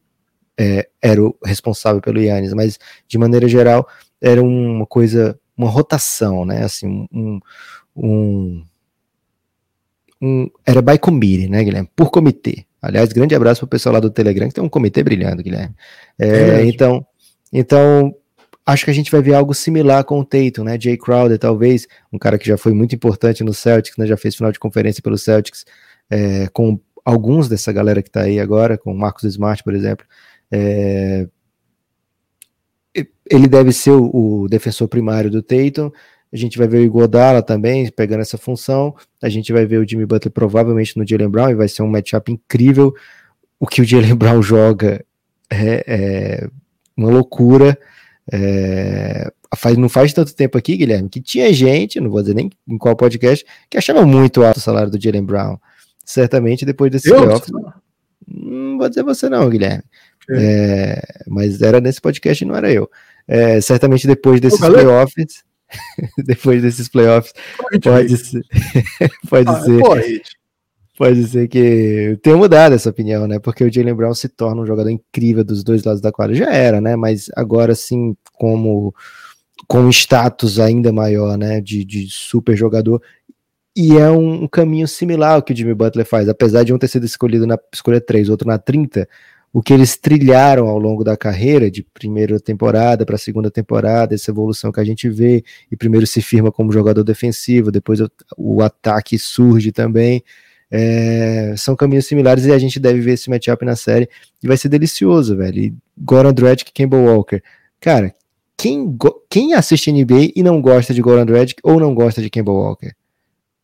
é, 0.59 0.89
era 1.01 1.23
o 1.23 1.37
responsável 1.45 2.03
pelo 2.03 2.21
Yannis, 2.21 2.53
mas 2.53 2.81
de 3.07 3.17
maneira 3.17 3.47
geral 3.47 3.87
era 4.21 4.43
uma 4.43 4.87
coisa, 4.87 5.39
uma 5.57 5.71
rotação, 5.71 6.45
né, 6.45 6.65
assim, 6.65 7.07
um, 7.13 7.41
um, 7.97 8.65
um 10.21 10.51
era 10.67 10.83
by 10.83 10.99
committee, 10.99 11.49
né, 11.49 11.63
Guilherme, 11.63 11.89
por 11.95 12.11
comitê, 12.11 12.67
Aliás, 12.81 13.13
grande 13.13 13.35
abraço 13.35 13.61
para 13.61 13.67
o 13.67 13.71
pessoal 13.71 13.95
lá 13.95 14.01
do 14.01 14.11
Telegram, 14.11 14.49
que 14.49 14.55
tem 14.55 14.65
um 14.65 14.69
comitê 14.69 15.03
brilhando, 15.03 15.43
Guilherme. 15.43 15.75
É, 16.19 16.29
é, 16.29 16.65
então, 16.65 17.05
então, 17.53 18.15
acho 18.65 18.85
que 18.85 18.91
a 18.91 18.95
gente 18.95 19.11
vai 19.11 19.21
ver 19.21 19.35
algo 19.35 19.55
similar 19.55 20.05
com 20.05 20.21
o 20.21 20.25
Tatum, 20.25 20.65
né? 20.65 20.79
Jay 20.81 20.97
Crowder, 20.97 21.39
talvez, 21.39 21.89
um 22.13 22.19
cara 22.19 22.39
que 22.39 22.47
já 22.47 22.57
foi 22.57 22.73
muito 22.73 22.95
importante 22.95 23.43
no 23.43 23.53
Celtics, 23.53 23.97
né? 23.97 24.07
Já 24.07 24.17
fez 24.17 24.37
final 24.37 24.53
de 24.53 24.59
conferência 24.59 25.03
pelo 25.03 25.19
Celtics, 25.19 25.65
é, 26.09 26.49
com 26.53 26.79
alguns 27.05 27.49
dessa 27.49 27.73
galera 27.73 28.03
que 28.03 28.09
está 28.09 28.23
aí 28.23 28.39
agora, 28.39 28.79
com 28.79 28.93
o 28.93 28.99
Marcos 28.99 29.25
Smart, 29.25 29.63
por 29.65 29.75
exemplo. 29.75 30.07
É, 30.51 31.27
ele 33.31 33.47
deve 33.47 33.73
ser 33.73 33.91
o, 33.91 34.43
o 34.43 34.49
defensor 34.49 34.89
primário 34.89 35.31
do 35.31 35.43
Tatum. 35.43 35.91
A 36.33 36.37
gente 36.37 36.59
vai 36.59 36.69
ver 36.69 36.79
o 36.79 36.83
Igodala 36.83 37.43
também 37.43 37.91
pegando 37.91 38.21
essa 38.21 38.37
função. 38.37 38.95
A 39.23 39.29
gente 39.29 39.53
vai 39.53 39.65
ver 39.65 39.79
o 39.79 39.89
Jimmy 39.89 40.05
Butler 40.05 40.33
provavelmente 40.33 40.97
no 40.97 41.07
Jalen 41.07 41.31
Brown 41.31 41.51
e 41.51 41.55
vai 41.55 41.69
ser 41.69 41.83
um 41.83 41.89
matchup 41.89 42.31
incrível. 42.31 42.95
O 43.59 43.67
que 43.67 43.81
o 43.81 43.85
Jalen 43.85 44.15
Brown 44.17 44.43
joga 44.43 45.05
é, 45.51 45.85
é 45.87 46.49
uma 46.97 47.11
loucura. 47.11 47.79
É, 48.31 49.33
faz, 49.57 49.77
não 49.79 49.89
faz 49.89 50.13
tanto 50.13 50.35
tempo 50.35 50.59
aqui, 50.59 50.77
Guilherme, 50.77 51.09
que 51.09 51.21
tinha 51.21 51.51
gente, 51.53 51.99
não 51.99 52.11
vou 52.11 52.21
dizer 52.21 52.35
nem 52.35 52.51
em 52.69 52.77
qual 52.77 52.95
podcast, 52.95 53.45
que 53.71 53.79
achava 53.79 54.05
muito 54.05 54.43
alto 54.43 54.59
o 54.59 54.61
salário 54.61 54.91
do 54.91 55.01
Jalen 55.01 55.25
Brown. 55.25 55.59
Certamente 56.05 56.67
depois 56.67 56.91
desse 56.91 57.09
playoff. 57.09 57.51
Não 58.27 58.77
vou 58.79 58.89
dizer 58.89 59.03
você 59.03 59.29
não, 59.29 59.49
Guilherme. 59.49 59.85
É, 60.31 61.01
mas 61.27 61.63
era 61.63 61.81
nesse 61.81 62.01
podcast 62.01 62.45
e 62.45 62.47
não 62.47 62.55
era 62.55 62.71
eu. 62.71 62.91
É, 63.27 63.61
certamente 63.61 64.07
depois 64.07 64.41
desses 64.41 64.61
playoffs. 64.61 65.48
depois 66.25 66.63
desses 66.63 66.89
playoffs. 66.89 67.33
Pode 67.83 68.17
ser. 68.17 68.43
pode 69.29 69.49
ah, 69.49 69.61
ser. 69.61 70.23
Pode 70.97 71.27
ser 71.29 71.47
que 71.47 72.19
tenha 72.23 72.37
mudado 72.37 72.75
essa 72.75 72.91
opinião, 72.91 73.27
né? 73.29 73.39
Porque 73.39 73.63
o 73.63 73.73
Jalen 73.73 73.95
Brown 73.95 74.15
se 74.15 74.29
torna 74.29 74.63
um 74.63 74.67
jogador 74.67 74.91
incrível 74.91 75.45
dos 75.45 75.63
dois 75.63 75.85
lados 75.85 76.01
da 76.01 76.11
quadra. 76.11 76.35
Já 76.35 76.51
era, 76.53 76.81
né? 76.81 76.97
Mas 76.97 77.31
agora 77.37 77.75
sim, 77.75 78.17
como 78.33 78.93
com 79.69 79.89
status 79.91 80.59
ainda 80.59 80.93
maior, 80.93 81.39
né? 81.39 81.61
De, 81.61 81.85
de 81.85 82.09
super 82.11 82.57
jogador. 82.57 83.01
E 83.77 83.97
é 83.97 84.11
um, 84.11 84.43
um, 84.43 84.49
caminho 84.49 84.89
similar 84.89 85.37
ao 85.37 85.43
que 85.43 85.53
o 85.53 85.57
Jimmy 85.57 85.73
Butler 85.73 86.05
faz, 86.05 86.29
apesar 86.29 86.65
de 86.65 86.75
um 86.75 86.79
ter 86.79 86.89
sido 86.89 87.07
escolhido 87.07 87.47
na 87.47 87.57
escolha 87.73 88.01
3, 88.01 88.29
outro 88.29 88.49
na 88.49 88.59
30 88.59 89.09
o 89.53 89.63
que 89.63 89.73
eles 89.73 89.97
trilharam 89.97 90.69
ao 90.69 90.79
longo 90.79 91.03
da 91.03 91.17
carreira, 91.17 91.71
de 91.71 91.83
primeira 91.83 92.39
temporada 92.39 93.07
para 93.07 93.17
segunda 93.17 93.51
temporada, 93.51 94.15
essa 94.15 94.31
evolução 94.31 94.71
que 94.71 94.81
a 94.81 94.85
gente 94.85 95.09
vê, 95.09 95.43
e 95.71 95.77
primeiro 95.77 96.07
se 96.07 96.21
firma 96.21 96.53
como 96.53 96.73
jogador 96.73 97.03
defensivo, 97.03 97.71
depois 97.71 98.01
o, 98.01 98.11
o 98.37 98.63
ataque 98.63 99.19
surge 99.19 99.73
também. 99.73 100.23
É, 100.71 101.55
são 101.57 101.75
caminhos 101.75 102.05
similares 102.07 102.45
e 102.45 102.53
a 102.53 102.59
gente 102.59 102.79
deve 102.79 103.01
ver 103.01 103.13
esse 103.13 103.31
matchup 103.31 103.65
na 103.65 103.75
série 103.75 104.07
e 104.43 104.47
vai 104.47 104.57
ser 104.57 104.69
delicioso, 104.69 105.35
velho. 105.35 105.59
E 105.59 105.75
Goran 105.97 106.33
Dragic 106.35 106.71
e 106.71 106.75
Campbell 106.75 107.05
Walker. 107.05 107.43
Cara, 107.81 108.15
quem, 108.55 108.97
quem 109.31 109.55
assiste 109.55 109.91
NBA 109.91 110.33
e 110.37 110.43
não 110.43 110.61
gosta 110.61 110.93
de 110.93 111.01
Goran 111.01 111.25
Dragic 111.25 111.61
ou 111.63 111.81
não 111.81 111.95
gosta 111.95 112.21
de 112.21 112.29
Campbell 112.29 112.55
Walker? 112.55 112.93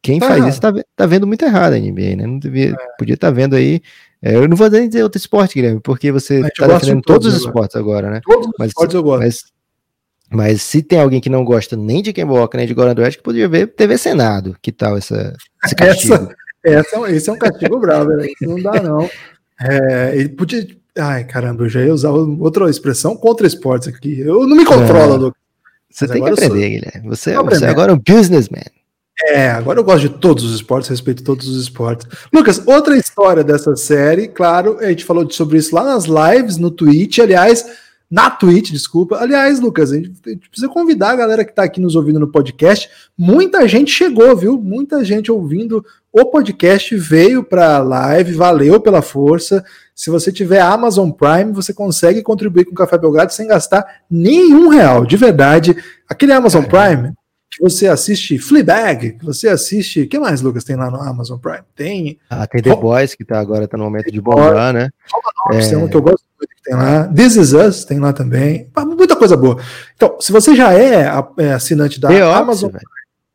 Quem 0.01 0.19
tá 0.19 0.27
faz 0.27 0.39
errado. 0.39 0.51
isso 0.51 0.61
tá, 0.61 0.73
tá, 0.95 1.07
vendo 1.07 1.27
muito 1.27 1.45
errado 1.45 1.73
a 1.73 1.79
NBA, 1.79 2.17
né? 2.17 2.27
Não 2.27 2.39
devia, 2.39 2.73
é. 2.73 2.77
Podia 2.99 3.15
estar 3.15 3.29
tá 3.29 3.33
vendo 3.33 3.57
aí 3.57 3.81
é, 4.27 4.37
eu 4.37 4.49
não 4.49 4.57
vou 4.57 4.71
nem 4.71 4.89
dizer 4.89 5.03
outro 5.03 5.19
esporte, 5.19 5.53
Guilherme, 5.53 5.81
porque 5.81 6.11
você 6.11 6.41
está 6.41 6.67
defendendo 6.67 6.97
de 6.97 7.03
todos, 7.03 7.25
todos 7.25 7.35
os 7.35 7.41
esportes 7.43 7.77
agora, 7.77 8.11
né? 8.11 8.23
Todos 8.25 8.47
os 8.47 8.55
mas, 8.59 8.69
esportes 8.69 8.95
eu 8.95 9.03
gosto. 9.03 9.23
Mas, 9.23 9.45
mas, 10.31 10.63
se 10.63 10.83
tem 10.83 10.99
alguém 10.99 11.21
que 11.21 11.29
não 11.29 11.45
gosta 11.45 11.77
nem 11.77 12.03
de 12.03 12.11
Ken 12.11 12.25
Walker, 12.25 12.57
nem 12.57 12.67
de 12.67 12.73
Goran 12.73 12.95
Dragic, 12.95 13.23
poderia 13.23 13.47
ver 13.51 13.67
TV 13.67 13.99
Senado. 13.99 14.57
Que 14.63 14.73
tal 14.73 14.97
essa, 14.97 15.37
esse 15.63 15.75
castigo? 15.75 16.15
Essa, 16.65 16.97
essa, 16.97 17.11
esse 17.11 17.29
é 17.29 17.33
um 17.35 17.39
castigo 17.39 17.79
bravo, 17.79 18.17
né? 18.17 18.27
não 18.41 18.63
dá 18.63 18.83
não. 18.83 19.11
É, 19.61 20.17
ele 20.17 20.31
podia... 20.31 20.67
Ai, 20.97 21.25
caramba, 21.25 21.65
eu 21.65 21.69
já 21.69 21.85
ia 21.85 21.93
usar 21.93 22.11
outra 22.11 22.71
expressão 22.71 23.15
contra 23.15 23.47
esportes 23.47 23.89
aqui. 23.89 24.21
Eu 24.21 24.47
não 24.47 24.57
me 24.57 24.65
controlo, 24.65 25.15
é. 25.15 25.19
Lucas. 25.19 25.41
Você 25.91 26.09
tem 26.09 26.25
que 26.25 26.31
aprender, 26.31 26.49
sou... 26.49 26.71
Guilherme. 26.71 27.09
Você, 27.11 27.35
você 27.37 27.65
é 27.67 27.69
agora 27.69 27.93
um 27.93 27.99
businessman. 27.99 28.65
É, 29.23 29.51
agora 29.51 29.79
eu 29.79 29.85
gosto 29.85 30.01
de 30.01 30.09
todos 30.09 30.43
os 30.43 30.55
esportes, 30.55 30.91
respeito 30.91 31.23
todos 31.23 31.47
os 31.47 31.63
esportes. 31.63 32.07
Lucas, 32.33 32.61
outra 32.67 32.97
história 32.97 33.45
dessa 33.45 33.77
série, 33.77 34.27
claro, 34.27 34.79
a 34.81 34.89
gente 34.89 35.05
falou 35.05 35.31
sobre 35.31 35.59
isso 35.59 35.75
lá 35.75 35.85
nas 35.85 36.05
lives, 36.05 36.57
no 36.57 36.71
Twitch, 36.71 37.21
aliás, 37.21 37.65
na 38.11 38.29
Twitch, 38.29 38.71
desculpa. 38.71 39.19
Aliás, 39.19 39.61
Lucas, 39.61 39.93
a 39.93 39.97
gente, 39.97 40.11
precisa 40.49 40.69
convidar 40.69 41.11
a 41.11 41.17
galera 41.17 41.45
que 41.45 41.51
está 41.51 41.63
aqui 41.63 41.81
nos 41.81 41.95
ouvindo 41.95 42.19
no 42.19 42.31
podcast. 42.31 42.89
Muita 43.17 43.67
gente 43.69 43.91
chegou, 43.91 44.37
viu? 44.37 44.59
Muita 44.59 45.05
gente 45.05 45.31
ouvindo 45.31 45.85
o 46.13 46.25
podcast 46.25 46.95
veio 46.97 47.43
para 47.43 47.77
a 47.77 47.83
live, 47.83 48.35
valeu 48.35 48.81
pela 48.81 49.01
força. 49.01 49.65
Se 49.95 50.11
você 50.11 50.31
tiver 50.33 50.61
Amazon 50.61 51.11
Prime, 51.11 51.53
você 51.53 51.73
consegue 51.73 52.23
contribuir 52.23 52.65
com 52.65 52.73
o 52.73 52.77
Café 52.77 52.99
Belgrado 52.99 53.33
sem 53.33 53.47
gastar 53.47 54.03
nenhum 54.11 54.69
real, 54.69 55.07
de 55.07 55.17
verdade. 55.17 55.77
Aquele 56.09 56.33
Amazon 56.33 56.65
Prime 56.65 57.15
que 57.55 57.63
você 57.63 57.87
assiste 57.87 58.39
Fleabag, 58.39 59.13
que 59.13 59.25
você 59.25 59.49
assiste. 59.49 60.03
O 60.03 60.09
que 60.09 60.19
mais, 60.19 60.41
Lucas, 60.41 60.65
tem 60.65 60.75
lá 60.75 60.91
no 60.91 61.01
Amazon 61.01 61.39
Prime? 61.39 61.63
Tem. 61.75 62.19
Ah, 62.29 62.47
tem 62.47 62.61
The 62.61 62.75
Boys, 62.75 63.15
que 63.15 63.25
tá 63.25 63.39
agora 63.39 63.69
tá 63.69 63.77
no 63.77 63.85
momento 63.85 64.11
de 64.11 64.21
bombar, 64.21 64.73
né? 64.73 64.91
Office, 65.51 65.73
é... 65.73 65.77
um 65.77 65.87
que 65.87 65.97
eu 65.97 66.03
gosto 66.03 66.25
muito 66.39 66.55
que 66.57 66.63
tem 66.63 66.75
lá. 66.75 67.07
This 67.09 67.37
Is 67.37 67.53
Us 67.53 67.85
tem 67.85 68.01
lá 68.01 68.13
também. 68.13 68.69
Muita 68.97 69.15
coisa 69.15 69.37
boa. 69.37 69.59
Então, 69.95 70.17
se 70.21 70.33
você 70.33 70.57
já 70.57 70.75
é, 70.75 71.07
é 71.39 71.53
assinante 71.53 72.01
da 72.01 72.09
The 72.09 72.23
Amazon. 72.23 72.71
Office, 72.71 72.83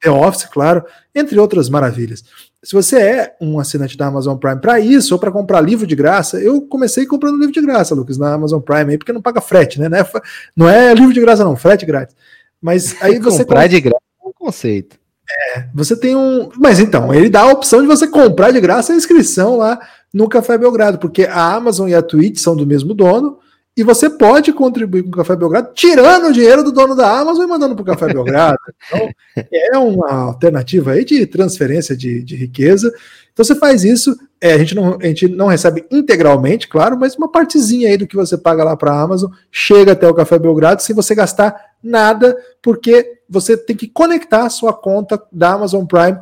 The 0.02 0.10
Office, 0.10 0.46
claro, 0.46 0.84
entre 1.16 1.40
outras 1.40 1.70
maravilhas. 1.70 2.24
Se 2.62 2.74
você 2.74 3.00
é 3.00 3.36
um 3.40 3.58
assinante 3.58 3.96
da 3.96 4.08
Amazon 4.08 4.38
Prime 4.38 4.60
para 4.60 4.82
isso, 4.82 5.14
ou 5.14 5.20
para 5.20 5.32
comprar 5.32 5.62
livro 5.62 5.88
de 5.88 5.96
graça, 5.96 6.42
eu 6.42 6.62
comecei 6.62 7.06
comprando 7.06 7.38
livro 7.38 7.54
de 7.54 7.62
graça, 7.62 7.96
Lucas, 7.96 8.18
na 8.18 8.34
Amazon 8.34 8.60
Prime, 8.60 8.92
aí, 8.92 8.98
porque 8.98 9.14
não 9.14 9.22
paga 9.22 9.40
frete, 9.40 9.80
né? 9.80 9.88
Não 9.88 9.98
é, 9.98 10.10
não 10.56 10.70
é 10.70 10.94
livro 10.94 11.14
de 11.14 11.22
graça, 11.22 11.44
não, 11.46 11.56
frete 11.56 11.86
grátis. 11.86 12.16
Mas 12.62 13.02
aí 13.02 13.18
você. 13.20 13.46
comprar 13.46 13.68
de 13.68 13.80
graça 13.80 13.98
é 13.98 14.09
conceito. 14.40 14.98
É, 15.30 15.66
você 15.74 15.96
tem 15.96 16.16
um. 16.16 16.50
Mas 16.58 16.80
então, 16.80 17.14
ele 17.14 17.30
dá 17.30 17.42
a 17.42 17.52
opção 17.52 17.82
de 17.82 17.88
você 17.88 18.08
comprar 18.08 18.52
de 18.52 18.60
graça 18.60 18.94
a 18.94 18.96
inscrição 18.96 19.58
lá 19.58 19.80
no 20.12 20.28
Café 20.28 20.58
Belgrado, 20.58 20.98
porque 20.98 21.26
a 21.26 21.54
Amazon 21.54 21.88
e 21.88 21.94
a 21.94 22.02
Twitch 22.02 22.40
são 22.40 22.56
do 22.56 22.66
mesmo 22.66 22.96
dono, 22.96 23.38
e 23.78 23.84
você 23.84 24.10
pode 24.10 24.52
contribuir 24.52 25.04
com 25.04 25.10
o 25.10 25.14
Café 25.14 25.36
Belgrado 25.36 25.70
tirando 25.74 26.28
o 26.28 26.34
dinheiro 26.34 26.64
do 26.64 26.72
dono 26.72 26.96
da 26.96 27.20
Amazon 27.20 27.46
e 27.46 27.48
mandando 27.48 27.76
para 27.76 27.84
o 27.84 27.86
Café 27.86 28.12
Belgrado. 28.12 28.58
Então, 29.38 29.50
é 29.54 29.78
uma 29.78 30.12
alternativa 30.12 30.92
aí 30.92 31.06
de 31.06 31.26
transferência 31.26 31.96
de, 31.96 32.22
de 32.22 32.36
riqueza. 32.36 32.92
Então 33.32 33.46
você 33.46 33.56
faz 33.56 33.86
isso, 33.86 34.18
é, 34.42 34.52
a, 34.52 34.58
gente 34.58 34.76
não, 34.76 34.98
a 35.00 35.06
gente 35.06 35.30
não 35.30 35.48
recebe 35.48 35.86
integralmente, 35.90 36.68
claro, 36.68 37.00
mas 37.00 37.16
uma 37.16 37.32
partezinha 37.32 37.88
aí 37.88 37.96
do 37.96 38.06
que 38.06 38.18
você 38.18 38.38
paga 38.38 38.66
lá 38.66 38.76
para 38.76 38.92
a 38.92 39.02
Amazon 39.02 39.32
chega 39.50 39.94
até 39.94 40.06
o 40.10 40.14
Café 40.14 40.38
Belgrado 40.38 40.82
sem 40.82 40.94
você 40.94 41.16
gastar 41.16 41.56
nada, 41.82 42.36
porque 42.62 43.20
você 43.30 43.56
tem 43.56 43.76
que 43.76 43.88
conectar 43.88 44.46
a 44.46 44.50
sua 44.50 44.74
conta 44.74 45.22
da 45.32 45.54
Amazon 45.54 45.86
Prime 45.86 46.18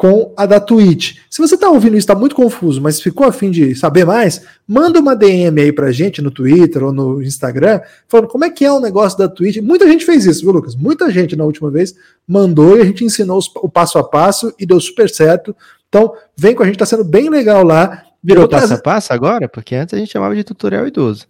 com 0.00 0.32
a 0.34 0.46
da 0.46 0.58
Twitch. 0.58 1.18
Se 1.28 1.42
você 1.42 1.56
está 1.56 1.68
ouvindo 1.68 1.92
isso, 1.92 2.04
está 2.04 2.14
muito 2.14 2.34
confuso, 2.34 2.80
mas 2.80 3.02
ficou 3.02 3.26
a 3.26 3.32
fim 3.32 3.50
de 3.50 3.74
saber 3.74 4.06
mais, 4.06 4.40
manda 4.66 4.98
uma 4.98 5.14
DM 5.14 5.60
aí 5.60 5.70
pra 5.70 5.92
gente 5.92 6.22
no 6.22 6.30
Twitter 6.30 6.82
ou 6.82 6.90
no 6.90 7.22
Instagram, 7.22 7.82
falando 8.08 8.26
como 8.26 8.46
é 8.46 8.48
que 8.48 8.64
é 8.64 8.72
o 8.72 8.80
negócio 8.80 9.18
da 9.18 9.28
Twitch. 9.28 9.58
Muita 9.58 9.86
gente 9.86 10.06
fez 10.06 10.24
isso, 10.24 10.40
viu, 10.40 10.52
Lucas? 10.52 10.74
Muita 10.74 11.10
gente 11.10 11.36
na 11.36 11.44
última 11.44 11.70
vez 11.70 11.94
mandou 12.26 12.78
e 12.78 12.80
a 12.80 12.84
gente 12.86 13.04
ensinou 13.04 13.42
o 13.56 13.68
passo 13.68 13.98
a 13.98 14.02
passo 14.02 14.54
e 14.58 14.64
deu 14.64 14.80
super 14.80 15.10
certo. 15.10 15.54
Então, 15.90 16.14
vem 16.34 16.54
com 16.54 16.62
a 16.62 16.66
gente, 16.66 16.78
tá 16.78 16.86
sendo 16.86 17.04
bem 17.04 17.28
legal 17.28 17.62
lá. 17.62 18.02
Virou 18.24 18.48
passo 18.48 18.72
a 18.72 18.78
passo 18.78 19.12
agora? 19.12 19.50
Porque 19.50 19.74
antes 19.74 19.92
a 19.92 19.98
gente 19.98 20.12
chamava 20.12 20.34
de 20.34 20.44
tutorial 20.44 20.86
idoso. 20.86 21.26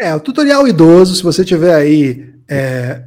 É, 0.00 0.14
o 0.14 0.20
tutorial 0.20 0.66
idoso, 0.66 1.14
se 1.14 1.22
você 1.22 1.44
tiver 1.44 1.74
aí 1.74 2.32
é, 2.48 3.02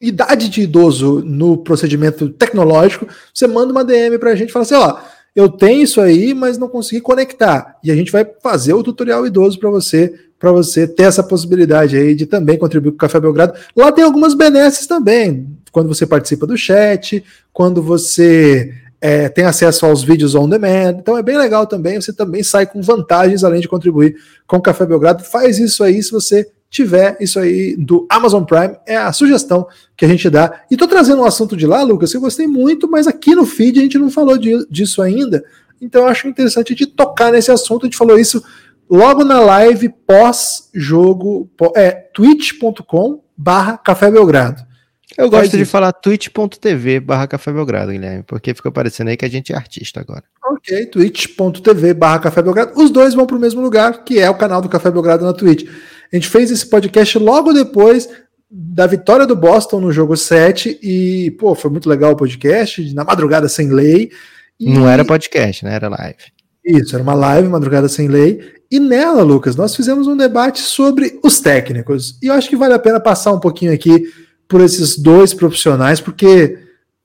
idade 0.00 0.48
de 0.48 0.62
idoso 0.62 1.22
no 1.24 1.58
procedimento 1.58 2.28
tecnológico, 2.30 3.06
você 3.34 3.46
manda 3.46 3.72
uma 3.72 3.84
DM 3.84 4.18
para 4.18 4.30
a 4.30 4.34
gente 4.34 4.48
e 4.48 4.52
fala 4.52 4.62
assim: 4.64 4.74
ó, 4.74 4.98
eu 5.34 5.48
tenho 5.48 5.82
isso 5.82 6.00
aí, 6.00 6.34
mas 6.34 6.58
não 6.58 6.68
consegui 6.68 7.00
conectar. 7.00 7.76
E 7.84 7.90
a 7.90 7.94
gente 7.94 8.10
vai 8.10 8.26
fazer 8.42 8.72
o 8.72 8.82
tutorial 8.82 9.26
idoso 9.26 9.58
para 9.58 9.70
você, 9.70 10.12
para 10.38 10.50
você 10.50 10.88
ter 10.88 11.04
essa 11.04 11.22
possibilidade 11.22 11.96
aí 11.96 12.14
de 12.14 12.26
também 12.26 12.58
contribuir 12.58 12.92
com 12.92 12.96
o 12.96 13.00
Café 13.00 13.20
Belgrado. 13.20 13.54
Lá 13.76 13.92
tem 13.92 14.04
algumas 14.04 14.34
benesses 14.34 14.86
também, 14.86 15.46
quando 15.70 15.88
você 15.88 16.06
participa 16.06 16.46
do 16.46 16.56
chat, 16.56 17.22
quando 17.52 17.82
você 17.82 18.72
é, 19.00 19.28
tem 19.28 19.44
acesso 19.44 19.86
aos 19.86 20.02
vídeos 20.02 20.34
on 20.34 20.48
demand. 20.48 20.96
Então 20.98 21.16
é 21.16 21.22
bem 21.22 21.38
legal 21.38 21.66
também. 21.66 22.00
Você 22.00 22.12
também 22.12 22.42
sai 22.42 22.66
com 22.66 22.82
vantagens 22.82 23.44
além 23.44 23.60
de 23.60 23.68
contribuir 23.68 24.16
com 24.46 24.56
o 24.56 24.62
Café 24.62 24.84
Belgrado. 24.84 25.24
Faz 25.24 25.58
isso 25.58 25.84
aí 25.84 26.02
se 26.02 26.10
você 26.10 26.50
tiver 26.70 27.16
isso 27.20 27.38
aí 27.40 27.76
do 27.76 28.06
Amazon 28.08 28.44
Prime, 28.44 28.76
é 28.86 28.96
a 28.96 29.12
sugestão 29.12 29.66
que 29.96 30.04
a 30.04 30.08
gente 30.08 30.30
dá. 30.30 30.62
E 30.70 30.76
tô 30.76 30.86
trazendo 30.86 31.20
um 31.20 31.24
assunto 31.24 31.56
de 31.56 31.66
lá, 31.66 31.82
Lucas, 31.82 32.12
que 32.12 32.16
eu 32.16 32.20
gostei 32.20 32.46
muito, 32.46 32.88
mas 32.88 33.08
aqui 33.08 33.34
no 33.34 33.44
feed 33.44 33.80
a 33.80 33.82
gente 33.82 33.98
não 33.98 34.08
falou 34.08 34.38
de, 34.38 34.66
disso 34.70 35.02
ainda. 35.02 35.44
Então 35.80 36.02
eu 36.02 36.08
acho 36.08 36.28
interessante 36.28 36.72
a 36.72 36.76
gente 36.76 36.86
tocar 36.86 37.32
nesse 37.32 37.50
assunto. 37.50 37.82
A 37.82 37.86
gente 37.86 37.96
falou 37.96 38.18
isso 38.18 38.42
logo 38.88 39.24
na 39.24 39.40
live 39.40 39.88
pós-jogo, 40.06 41.50
é 41.74 41.90
twitch.com 41.90 43.22
barra 43.36 43.76
Café 43.76 44.10
Belgrado. 44.10 44.70
Eu 45.18 45.28
gosto 45.28 45.56
de 45.56 45.64
falar 45.64 45.92
twitch.tv 45.92 47.00
barra 47.00 47.26
Café 47.26 47.52
Belgrado, 47.52 47.90
Guilherme, 47.90 48.22
porque 48.22 48.54
fica 48.54 48.70
parecendo 48.70 49.10
aí 49.10 49.16
que 49.16 49.24
a 49.24 49.28
gente 49.28 49.52
é 49.52 49.56
artista 49.56 50.00
agora. 50.00 50.22
Ok, 50.44 50.86
twitch.tv 50.86 51.94
barra 51.94 52.20
Café 52.20 52.42
Belgrado. 52.42 52.80
Os 52.80 52.90
dois 52.90 53.12
vão 53.12 53.26
para 53.26 53.36
o 53.36 53.40
mesmo 53.40 53.60
lugar, 53.60 54.04
que 54.04 54.20
é 54.20 54.30
o 54.30 54.36
canal 54.36 54.62
do 54.62 54.68
Café 54.68 54.90
Belgrado 54.90 55.24
na 55.24 55.32
Twitch. 55.32 55.68
A 56.12 56.16
gente 56.16 56.28
fez 56.28 56.50
esse 56.50 56.66
podcast 56.66 57.18
logo 57.18 57.52
depois 57.52 58.08
da 58.50 58.86
vitória 58.86 59.26
do 59.26 59.36
Boston 59.36 59.80
no 59.80 59.92
jogo 59.92 60.16
7 60.16 60.80
e, 60.82 61.30
pô, 61.38 61.54
foi 61.54 61.70
muito 61.70 61.88
legal 61.88 62.12
o 62.12 62.16
podcast, 62.16 62.92
na 62.94 63.04
madrugada 63.04 63.48
sem 63.48 63.68
lei. 63.70 64.10
E... 64.58 64.72
Não 64.72 64.88
era 64.88 65.04
podcast, 65.04 65.64
né? 65.64 65.74
Era 65.74 65.88
live. 65.88 66.18
Isso, 66.64 66.94
era 66.94 67.02
uma 67.02 67.14
live, 67.14 67.48
madrugada 67.48 67.88
sem 67.88 68.08
lei. 68.08 68.40
E 68.70 68.80
nela, 68.80 69.22
Lucas, 69.22 69.54
nós 69.54 69.74
fizemos 69.74 70.08
um 70.08 70.16
debate 70.16 70.60
sobre 70.60 71.18
os 71.22 71.40
técnicos. 71.40 72.18
E 72.20 72.26
eu 72.26 72.34
acho 72.34 72.48
que 72.48 72.56
vale 72.56 72.74
a 72.74 72.78
pena 72.78 73.00
passar 73.00 73.32
um 73.32 73.40
pouquinho 73.40 73.72
aqui 73.72 74.12
por 74.48 74.60
esses 74.60 74.98
dois 74.98 75.32
profissionais, 75.32 76.00
porque, 76.00 76.58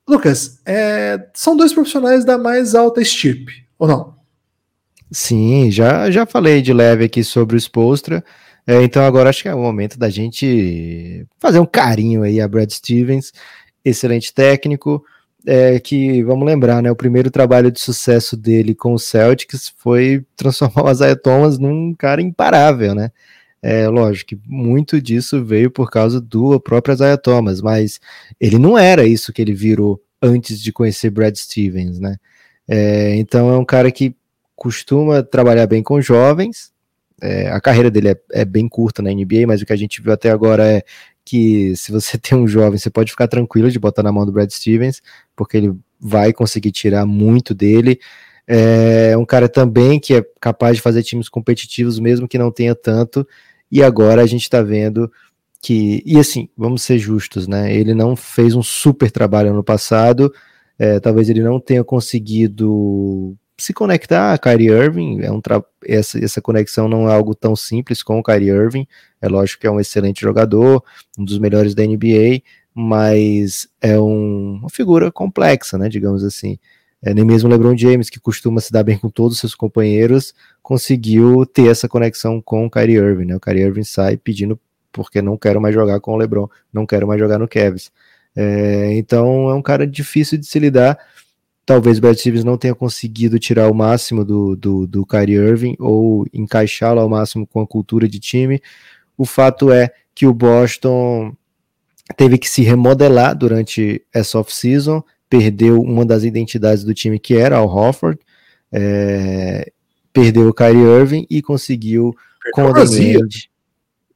Lucas, 0.08 0.60
é... 0.66 1.28
são 1.32 1.56
dois 1.56 1.72
profissionais 1.72 2.24
da 2.24 2.36
mais 2.36 2.74
alta 2.74 3.00
estirpe, 3.00 3.52
ou 3.78 3.86
não? 3.86 4.16
Sim, 5.12 5.70
já, 5.70 6.10
já 6.10 6.26
falei 6.26 6.60
de 6.60 6.72
leve 6.72 7.04
aqui 7.04 7.22
sobre 7.22 7.54
o 7.54 7.58
Spolstra. 7.58 8.24
É, 8.66 8.82
então 8.82 9.04
agora 9.04 9.30
acho 9.30 9.42
que 9.42 9.48
é 9.48 9.54
o 9.54 9.60
momento 9.60 9.98
da 9.98 10.10
gente 10.10 11.26
fazer 11.38 11.60
um 11.60 11.66
carinho 11.66 12.22
aí 12.22 12.40
a 12.40 12.48
Brad 12.48 12.70
Stevens, 12.70 13.32
excelente 13.84 14.34
técnico, 14.34 15.04
é, 15.46 15.78
que 15.78 16.22
vamos 16.24 16.44
lembrar, 16.44 16.82
né? 16.82 16.90
O 16.90 16.96
primeiro 16.96 17.30
trabalho 17.30 17.70
de 17.70 17.80
sucesso 17.80 18.36
dele 18.36 18.74
com 18.74 18.92
o 18.92 18.98
Celtics 18.98 19.72
foi 19.76 20.24
transformar 20.36 20.84
o 20.84 20.90
Isaiah 20.90 21.16
Thomas 21.16 21.58
num 21.58 21.94
cara 21.94 22.20
imparável, 22.20 22.94
né? 22.94 23.12
É 23.62 23.88
lógico 23.88 24.30
que 24.30 24.40
muito 24.46 25.00
disso 25.00 25.44
veio 25.44 25.70
por 25.70 25.90
causa 25.90 26.20
do 26.20 26.60
próprio 26.60 26.94
Isaiah 26.94 27.16
Thomas, 27.16 27.60
mas 27.62 28.00
ele 28.40 28.58
não 28.58 28.76
era 28.76 29.06
isso 29.06 29.32
que 29.32 29.40
ele 29.40 29.54
virou 29.54 30.02
antes 30.20 30.60
de 30.60 30.72
conhecer 30.72 31.10
Brad 31.10 31.36
Stevens, 31.36 31.98
né? 32.00 32.16
É, 32.68 33.16
então 33.16 33.50
é 33.50 33.56
um 33.56 33.64
cara 33.64 33.90
que 33.92 34.14
costuma 34.56 35.22
trabalhar 35.22 35.66
bem 35.66 35.82
com 35.82 36.00
jovens, 36.00 36.72
é, 37.22 37.48
a 37.48 37.60
carreira 37.60 37.90
dele 37.90 38.10
é, 38.10 38.16
é, 38.32 38.44
bem 38.44 38.68
curta 38.68 39.02
na 39.02 39.10
NBA, 39.10 39.46
mas 39.46 39.62
o 39.62 39.66
que 39.66 39.72
a 39.72 39.76
gente 39.76 40.02
viu 40.02 40.12
até 40.12 40.30
agora 40.30 40.66
é 40.66 40.82
que 41.24 41.74
se 41.76 41.90
você 41.90 42.16
tem 42.18 42.36
um 42.36 42.46
jovem, 42.46 42.78
você 42.78 42.90
pode 42.90 43.10
ficar 43.10 43.28
tranquilo 43.28 43.70
de 43.70 43.78
botar 43.78 44.02
na 44.02 44.12
mão 44.12 44.26
do 44.26 44.32
Brad 44.32 44.50
Stevens, 44.50 45.02
porque 45.34 45.56
ele 45.56 45.74
vai 45.98 46.32
conseguir 46.32 46.72
tirar 46.72 47.06
muito 47.06 47.54
dele. 47.54 47.98
É 48.46 49.16
um 49.16 49.24
cara 49.24 49.48
também 49.48 49.98
que 49.98 50.14
é 50.14 50.24
capaz 50.40 50.76
de 50.76 50.82
fazer 50.82 51.02
times 51.02 51.28
competitivos, 51.28 51.98
mesmo 51.98 52.28
que 52.28 52.38
não 52.38 52.52
tenha 52.52 52.76
tanto, 52.76 53.26
e 53.72 53.82
agora 53.82 54.22
a 54.22 54.26
gente 54.26 54.42
está 54.42 54.62
vendo 54.62 55.10
que. 55.60 56.02
E 56.06 56.18
assim, 56.18 56.48
vamos 56.56 56.82
ser 56.82 56.98
justos, 56.98 57.48
né? 57.48 57.74
Ele 57.74 57.92
não 57.92 58.14
fez 58.14 58.54
um 58.54 58.62
super 58.62 59.10
trabalho 59.10 59.50
ano 59.50 59.64
passado, 59.64 60.32
é, 60.78 61.00
talvez 61.00 61.28
ele 61.28 61.42
não 61.42 61.58
tenha 61.58 61.82
conseguido 61.82 63.36
se 63.58 63.72
conectar 63.72 64.34
a 64.34 64.38
Kyrie 64.38 64.68
Irving, 64.68 65.20
é 65.22 65.32
um 65.32 65.40
essa, 65.84 66.22
essa 66.22 66.42
conexão 66.42 66.88
não 66.88 67.08
é 67.08 67.14
algo 67.14 67.34
tão 67.34 67.56
simples 67.56 68.02
com 68.02 68.18
o 68.18 68.22
Kyrie 68.22 68.50
Irving, 68.50 68.86
é 69.20 69.28
lógico 69.28 69.62
que 69.62 69.66
é 69.66 69.70
um 69.70 69.80
excelente 69.80 70.20
jogador, 70.20 70.84
um 71.18 71.24
dos 71.24 71.38
melhores 71.38 71.74
da 71.74 71.84
NBA, 71.84 72.42
mas 72.74 73.66
é 73.80 73.98
um, 73.98 74.58
uma 74.60 74.68
figura 74.68 75.10
complexa, 75.10 75.78
né, 75.78 75.88
digamos 75.88 76.22
assim. 76.22 76.58
É, 77.02 77.14
nem 77.14 77.24
mesmo 77.24 77.48
o 77.48 77.52
LeBron 77.52 77.76
James, 77.76 78.10
que 78.10 78.20
costuma 78.20 78.60
se 78.60 78.72
dar 78.72 78.82
bem 78.82 78.98
com 78.98 79.08
todos 79.08 79.34
os 79.34 79.40
seus 79.40 79.54
companheiros, 79.54 80.34
conseguiu 80.62 81.46
ter 81.46 81.68
essa 81.68 81.88
conexão 81.88 82.40
com 82.42 82.66
o 82.66 82.70
Kyrie 82.70 82.96
Irving, 82.96 83.26
né, 83.26 83.36
o 83.36 83.40
Kyrie 83.40 83.62
Irving 83.62 83.84
sai 83.84 84.16
pedindo 84.16 84.58
porque 84.92 85.22
não 85.22 85.36
quero 85.36 85.60
mais 85.60 85.74
jogar 85.74 86.00
com 86.00 86.12
o 86.12 86.16
LeBron, 86.16 86.48
não 86.72 86.86
quero 86.86 87.06
mais 87.06 87.20
jogar 87.20 87.38
no 87.38 87.48
Cavs. 87.48 87.90
É, 88.34 88.94
então 88.94 89.48
é 89.48 89.54
um 89.54 89.62
cara 89.62 89.86
difícil 89.86 90.36
de 90.36 90.46
se 90.46 90.58
lidar, 90.58 90.98
talvez 91.66 91.98
o 91.98 92.00
Brad 92.00 92.16
Stevens 92.16 92.44
não 92.44 92.56
tenha 92.56 92.74
conseguido 92.74 93.40
tirar 93.40 93.68
o 93.68 93.74
máximo 93.74 94.24
do, 94.24 94.54
do, 94.54 94.86
do 94.86 95.04
Kyrie 95.04 95.34
Irving 95.34 95.76
ou 95.80 96.24
encaixá-lo 96.32 97.00
ao 97.00 97.08
máximo 97.08 97.44
com 97.44 97.60
a 97.60 97.66
cultura 97.66 98.08
de 98.08 98.20
time. 98.20 98.62
O 99.18 99.26
fato 99.26 99.72
é 99.72 99.90
que 100.14 100.26
o 100.26 100.32
Boston 100.32 101.34
teve 102.16 102.38
que 102.38 102.48
se 102.48 102.62
remodelar 102.62 103.36
durante 103.36 104.00
essa 104.14 104.38
off-season, 104.38 105.02
perdeu 105.28 105.80
uma 105.80 106.06
das 106.06 106.22
identidades 106.22 106.84
do 106.84 106.94
time 106.94 107.18
que 107.18 107.34
era 107.34 107.60
o 107.60 107.66
Hofford, 107.66 108.18
é, 108.70 109.72
perdeu 110.12 110.48
o 110.48 110.54
Kyrie 110.54 111.00
Irving 111.00 111.26
e 111.28 111.42
conseguiu 111.42 112.14
com 112.52 112.62
o 112.62 112.72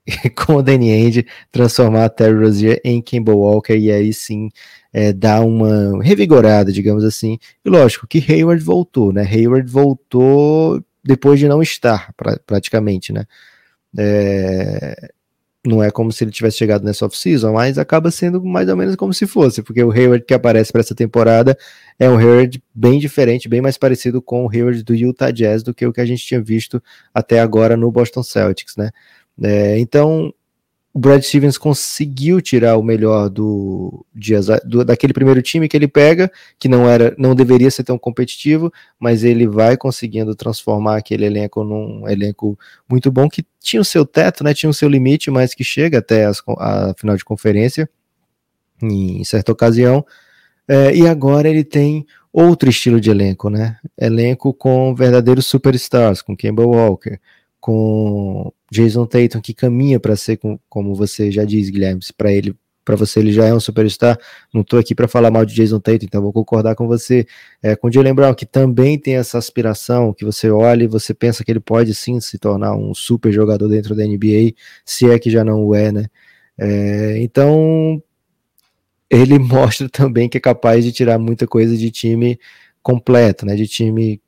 com 0.35 0.55
o 0.55 0.63
Danny 0.63 0.91
Ainge 0.93 1.27
transformar 1.51 2.09
Terry 2.11 2.39
Rozier 2.39 2.81
em 2.85 3.01
Kimball 3.01 3.39
Walker 3.39 3.77
e 3.77 3.91
aí 3.91 4.13
sim 4.13 4.49
é, 4.93 5.13
dar 5.13 5.43
uma 5.43 6.03
revigorada, 6.03 6.73
digamos 6.73 7.05
assim. 7.05 7.39
E 7.65 7.69
lógico 7.69 8.07
que 8.07 8.25
Hayward 8.33 8.63
voltou, 8.63 9.13
né? 9.13 9.23
Hayward 9.23 9.71
voltou 9.71 10.83
depois 11.03 11.39
de 11.39 11.49
não 11.49 11.63
estar, 11.63 12.13
pra, 12.17 12.39
praticamente, 12.47 13.13
né? 13.13 13.25
É, 13.97 15.11
não 15.67 15.83
é 15.83 15.91
como 15.91 16.11
se 16.11 16.25
ele 16.25 16.31
tivesse 16.31 16.57
chegado 16.57 16.85
nessa 16.85 17.05
off-season, 17.05 17.53
mas 17.53 17.77
acaba 17.77 18.11
sendo 18.11 18.43
mais 18.43 18.69
ou 18.69 18.77
menos 18.77 18.97
como 18.97 19.13
se 19.13 19.27
fosse, 19.27 19.63
porque 19.63 19.83
o 19.83 19.91
Hayward 19.91 20.25
que 20.25 20.33
aparece 20.33 20.73
para 20.73 20.81
essa 20.81 20.95
temporada 20.95 21.57
é 21.99 22.09
um 22.09 22.17
Hayward 22.17 22.63
bem 22.75 22.99
diferente, 22.99 23.49
bem 23.49 23.61
mais 23.61 23.77
parecido 23.77 24.23
com 24.23 24.47
o 24.47 24.51
Hayward 24.51 24.83
do 24.83 24.95
Utah 24.95 25.31
Jazz 25.31 25.63
do 25.63 25.75
que 25.75 25.87
o 25.87 25.93
que 25.93 26.01
a 26.01 26.07
gente 26.07 26.25
tinha 26.25 26.41
visto 26.41 26.83
até 27.13 27.41
agora 27.41 27.77
no 27.77 27.91
Boston 27.93 28.23
Celtics, 28.23 28.77
né? 28.77 28.91
É, 29.43 29.79
então, 29.79 30.33
o 30.93 30.99
Brad 30.99 31.23
Stevens 31.23 31.57
conseguiu 31.57 32.41
tirar 32.41 32.77
o 32.77 32.83
melhor 32.83 33.29
do, 33.29 34.05
de, 34.15 34.35
do, 34.65 34.85
daquele 34.85 35.13
primeiro 35.13 35.41
time 35.41 35.69
que 35.69 35.77
ele 35.77 35.87
pega, 35.87 36.31
que 36.59 36.69
não 36.69 36.89
era, 36.89 37.15
não 37.17 37.35
deveria 37.35 37.71
ser 37.71 37.85
tão 37.85 37.97
competitivo, 37.97 38.73
mas 38.99 39.23
ele 39.23 39.47
vai 39.47 39.77
conseguindo 39.77 40.35
transformar 40.35 40.97
aquele 40.97 41.25
elenco 41.25 41.63
num 41.63 42.09
elenco 42.09 42.59
muito 42.89 43.11
bom 43.11 43.29
que 43.29 43.47
tinha 43.61 43.81
o 43.81 43.85
seu 43.85 44.05
teto, 44.05 44.43
né, 44.43 44.53
tinha 44.53 44.69
o 44.69 44.75
seu 44.75 44.89
limite, 44.89 45.31
mas 45.31 45.55
que 45.55 45.63
chega 45.63 45.99
até 45.99 46.25
as, 46.25 46.43
a 46.59 46.93
final 46.99 47.17
de 47.17 47.25
conferência 47.25 47.89
em 48.83 49.23
certa 49.25 49.53
ocasião. 49.53 50.05
É, 50.67 50.95
e 50.95 51.07
agora 51.07 51.49
ele 51.49 51.65
tem 51.65 52.05
outro 52.33 52.69
estilo 52.69 53.01
de 53.01 53.11
elenco, 53.11 53.51
né? 53.51 53.77
Elenco 53.99 54.55
com 54.55 54.95
verdadeiros 54.95 55.47
superstars, 55.47 56.23
com 56.23 56.37
Kemba 56.37 56.65
Walker, 56.65 57.19
com 57.61 58.53
Jason 58.71 59.05
Tatum, 59.05 59.41
que 59.41 59.53
caminha 59.53 59.99
para 59.99 60.15
ser, 60.15 60.37
com, 60.37 60.59
como 60.69 60.95
você 60.95 61.31
já 61.31 61.45
diz, 61.45 61.69
Guilherme, 61.69 62.01
para 62.17 62.33
ele, 62.33 62.55
para 62.85 62.97
você 62.97 63.21
ele 63.21 63.33
já 63.33 63.47
é 63.47 63.55
um 63.55 63.61
superstar. 63.61 64.19
Não 64.55 64.63
estou 64.63 64.79
aqui 64.79 64.95
para 64.95 65.09
falar 65.09 65.31
mal 65.31 65.45
de 65.45 65.55
Jason 65.55 65.81
Tatum, 65.81 66.05
então 66.05 66.23
vou 66.23 66.33
concordar 66.33 66.75
com 66.77 66.87
você. 66.87 67.27
É, 67.63 67.75
com 67.75 67.89
o 67.89 67.93
Jalen 67.93 68.15
Brown, 68.15 68.35
que 68.35 68.47
também 68.47 68.99
tem 68.99 69.17
essa 69.17 69.39
aspiração, 69.39 70.15
que 70.15 70.25
você 70.25 70.51
olha 70.51 70.85
e 70.85 70.89
você 70.89 71.13
pensa 71.13 71.45
que 71.45 71.51
ele 71.51 71.61
pode 71.61 71.95
sim 71.95 72.21
se 72.21 72.39
tornar 72.39 72.77
um 72.77 72.95
super 72.95 73.33
jogador 73.33 73.69
dentro 73.69 73.95
da 73.95 74.05
NBA, 74.05 74.55
se 74.85 75.11
é 75.11 75.19
que 75.19 75.31
já 75.31 75.45
não 75.45 75.65
o 75.65 75.75
é, 75.75 75.91
né? 75.91 76.07
É, 76.59 77.19
então 77.21 78.03
ele 79.11 79.39
mostra 79.41 79.89
também 79.89 80.29
que 80.29 80.39
é 80.39 80.41
capaz 80.41 80.85
de 80.85 80.93
tirar 80.93 81.19
muita 81.19 81.47
coisa 81.47 81.77
de 81.77 81.91
time 81.91 82.39
completo, 82.83 83.45
né? 83.45 83.57
De 83.57 83.67
time 83.67 84.21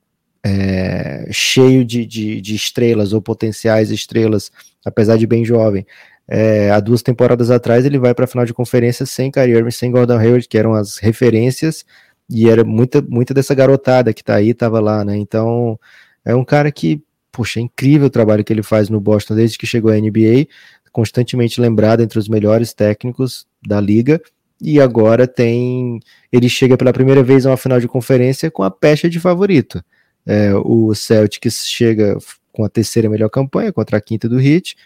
é, 0.44 1.28
cheio 1.30 1.84
de, 1.84 2.04
de, 2.04 2.40
de, 2.40 2.54
estrelas 2.54 3.12
ou 3.12 3.22
potenciais 3.22 3.90
estrelas, 3.90 4.50
apesar 4.84 5.16
de 5.16 5.26
bem 5.26 5.44
jovem. 5.44 5.86
É, 6.26 6.70
há 6.70 6.80
duas 6.80 7.02
temporadas 7.02 7.50
atrás 7.50 7.84
ele 7.84 7.98
vai 7.98 8.14
para 8.14 8.24
a 8.24 8.28
final 8.28 8.44
de 8.44 8.54
conferência 8.54 9.04
sem 9.06 9.30
Kyrie 9.30 9.54
Irving, 9.54 9.70
sem 9.70 9.90
Gordon 9.90 10.18
Hayward, 10.18 10.48
que 10.48 10.58
eram 10.58 10.74
as 10.74 10.98
referências, 10.98 11.84
e 12.28 12.48
era 12.48 12.64
muita, 12.64 13.02
muita 13.02 13.34
dessa 13.34 13.54
garotada 13.54 14.12
que 14.12 14.24
tá 14.24 14.36
aí, 14.36 14.54
tava 14.54 14.80
lá, 14.80 15.04
né? 15.04 15.16
Então 15.16 15.78
é 16.24 16.34
um 16.34 16.44
cara 16.44 16.72
que, 16.72 17.02
puxa, 17.30 17.60
é 17.60 17.62
incrível 17.62 18.06
o 18.06 18.10
trabalho 18.10 18.44
que 18.44 18.52
ele 18.52 18.62
faz 18.62 18.88
no 18.88 19.00
Boston 19.00 19.34
desde 19.34 19.58
que 19.58 19.66
chegou 19.66 19.90
à 19.90 19.96
NBA, 19.96 20.46
constantemente 20.92 21.60
lembrado 21.60 22.02
entre 22.02 22.18
os 22.18 22.28
melhores 22.28 22.72
técnicos 22.72 23.46
da 23.66 23.80
liga, 23.80 24.20
e 24.60 24.80
agora 24.80 25.26
tem. 25.26 25.98
Ele 26.30 26.48
chega 26.48 26.76
pela 26.76 26.92
primeira 26.92 27.22
vez 27.22 27.44
a 27.44 27.50
uma 27.50 27.56
final 27.56 27.80
de 27.80 27.88
conferência 27.88 28.50
com 28.50 28.62
a 28.62 28.70
pecha 28.70 29.10
de 29.10 29.18
favorito. 29.18 29.82
É, 30.26 30.54
o 30.54 30.94
Celtics 30.94 31.66
chega 31.66 32.16
com 32.52 32.64
a 32.64 32.68
terceira 32.68 33.08
melhor 33.08 33.28
campanha 33.28 33.72
contra 33.72 33.96
a 33.96 34.00
quinta 34.00 34.28
do 34.28 34.40
Heat. 34.40 34.76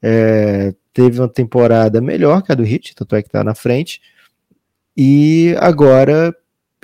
É, 0.00 0.74
teve 0.92 1.18
uma 1.18 1.28
temporada 1.28 2.00
melhor 2.00 2.42
que 2.42 2.52
a 2.52 2.54
do 2.54 2.64
Heat, 2.64 2.94
tanto 2.94 3.16
é 3.16 3.22
que 3.22 3.28
está 3.28 3.42
na 3.42 3.54
frente. 3.54 4.00
E 4.96 5.54
agora, 5.58 6.34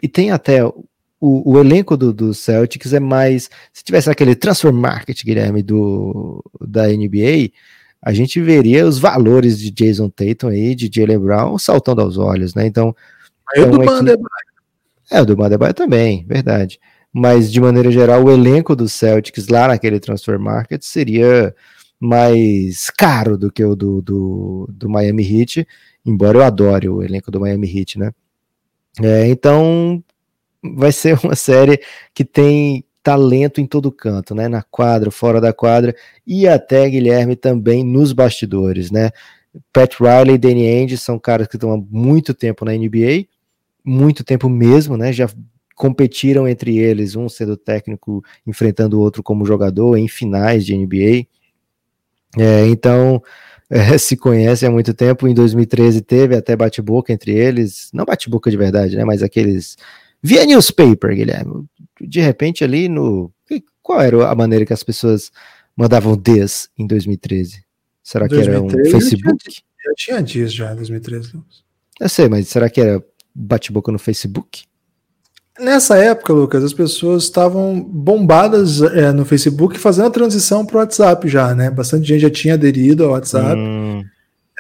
e 0.03 0.09
tem 0.09 0.31
até 0.33 0.65
o, 0.65 0.85
o 1.21 1.59
elenco 1.59 1.97
do, 1.97 2.13
do, 2.13 2.35
Celtics 2.35 2.93
é 2.93 3.01
mais. 3.01 3.51
Se 3.73 3.85
tivesse 3.85 4.11
aquele 4.11 4.35
transfer 4.35 4.73
market, 4.73 5.23
Guilherme, 5.23 5.63
do, 5.63 6.43
da 6.61 6.89
NBA, 6.89 7.51
a 8.03 8.13
gente 8.13 8.41
veria 8.41 8.87
os 8.87 8.99
valores 8.99 9.59
de 9.59 9.71
Jason 9.71 10.09
Tatum 10.09 10.49
aí, 10.49 10.75
de 10.75 10.91
Jalen 10.93 11.19
Brown, 11.19 11.59
saltando 11.59 12.01
aos 12.01 12.17
olhos, 12.17 12.55
né? 12.55 12.67
Então. 12.67 12.97
É 13.55 13.63
o 13.63 13.71
do 13.71 13.79
Bandebaio. 13.79 14.29
É, 15.11 15.21
o 15.21 15.27
do 15.27 15.37
Bandebaio 15.37 15.75
também, 15.75 16.25
verdade 16.27 16.81
mas 17.13 17.51
de 17.51 17.61
maneira 17.61 17.91
geral 17.91 18.25
o 18.25 18.31
elenco 18.31 18.77
do 18.77 18.89
Celtics 18.89 19.49
lá 19.49 19.69
naquele 19.69 19.99
transfer 19.99 20.39
market 20.39 20.83
seria 20.83 21.55
mais 21.99 22.89
caro 22.91 23.37
do 23.37 23.53
que 23.53 23.65
o 23.65 23.77
do, 23.77 24.01
do, 24.01 24.69
do 24.71 24.89
Miami 24.89 25.23
Heat, 25.23 25.67
embora 26.05 26.39
eu 26.39 26.43
adore 26.43 26.89
o 26.89 27.03
elenco 27.03 27.31
do 27.31 27.41
Miami 27.41 27.79
Heat, 27.79 27.99
né? 27.99 28.13
É, 29.01 29.29
então 29.29 30.03
vai 30.63 30.93
ser 30.93 31.19
uma 31.23 31.37
série 31.37 31.81
que 32.15 32.25
tem 32.25 32.85
talento 33.03 33.61
em 33.61 33.67
todo 33.67 33.93
canto, 33.93 34.35
né? 34.35 34.49
Na 34.49 34.63
quadra, 34.63 35.11
fora 35.11 35.41
da 35.41 35.53
quadra 35.53 35.95
e 36.27 36.49
até 36.49 36.89
Guilherme 36.89 37.37
também 37.37 37.85
nos 37.85 38.13
bastidores, 38.13 38.91
né? 38.91 39.11
Pat 39.73 39.97
Riley 39.99 40.37
e 40.37 40.39
Danny 40.39 40.69
Ainge 40.69 40.97
são 40.97 41.19
caras 41.19 41.47
que 41.49 41.57
estão 41.57 41.73
há 41.73 41.77
muito 41.77 42.33
tempo 42.33 42.65
na 42.65 42.73
NBA, 42.73 43.27
muito 43.85 44.23
tempo 44.23 44.49
mesmo, 44.49 44.97
né? 44.97 45.13
Já 45.13 45.29
competiram 45.81 46.47
entre 46.47 46.77
eles, 46.77 47.17
um 47.17 47.27
sendo 47.27 47.57
técnico 47.57 48.23
enfrentando 48.47 48.99
o 48.99 49.01
outro 49.01 49.23
como 49.23 49.47
jogador 49.47 49.97
em 49.97 50.07
finais 50.07 50.67
de 50.67 50.77
NBA. 50.77 51.27
É, 52.39 52.67
então, 52.67 53.23
é, 53.71 53.97
se 53.97 54.15
conhecem 54.15 54.69
há 54.69 54.71
muito 54.71 54.93
tempo. 54.93 55.27
Em 55.27 55.33
2013 55.33 56.03
teve 56.03 56.37
até 56.37 56.55
bate-boca 56.55 57.15
entre 57.15 57.33
eles, 57.33 57.89
não 57.95 58.05
bate-boca 58.05 58.51
de 58.51 58.59
verdade, 58.59 58.95
né? 58.95 59.07
Mas 59.07 59.23
aqueles 59.23 59.79
via 60.23 60.45
newspaper, 60.45 61.17
Guilherme. 61.17 61.65
De 61.99 62.21
repente 62.21 62.63
ali 62.63 62.87
no 62.87 63.33
qual 63.83 64.03
era 64.03 64.29
a 64.29 64.35
maneira 64.35 64.67
que 64.67 64.75
as 64.75 64.83
pessoas 64.83 65.33
mandavam 65.75 66.15
Ds 66.15 66.69
em 66.77 66.87
2013? 66.87 67.65
Será 68.03 68.27
2013, 68.27 68.69
que 68.69 68.77
era 68.77 68.87
um 68.87 69.01
Facebook? 69.01 69.63
Eu 69.87 69.95
tinha, 69.97 70.17
eu 70.19 70.25
tinha 70.25 70.47
já 70.47 70.73
em 70.75 70.77
2013. 70.77 71.33
Eu 71.99 72.09
sei, 72.11 72.29
mas 72.29 72.49
será 72.49 72.69
que 72.69 72.83
era 72.83 73.03
bate-boca 73.35 73.91
no 73.91 73.99
Facebook? 73.99 74.69
Nessa 75.61 75.97
época, 75.99 76.33
Lucas, 76.33 76.65
as 76.65 76.73
pessoas 76.73 77.25
estavam 77.25 77.81
bombadas 77.81 78.81
é, 78.81 79.13
no 79.13 79.25
Facebook 79.25 79.79
fazendo 79.79 80.07
a 80.07 80.11
transição 80.11 80.65
para 80.65 80.77
o 80.77 80.81
WhatsApp 80.81 81.29
já, 81.29 81.55
né? 81.55 81.71
Bastante 81.71 82.09
gente 82.09 82.21
já 82.21 82.31
tinha 82.31 82.55
aderido 82.55 83.05
ao 83.05 83.11
WhatsApp. 83.11 83.57
Hum. 83.61 84.03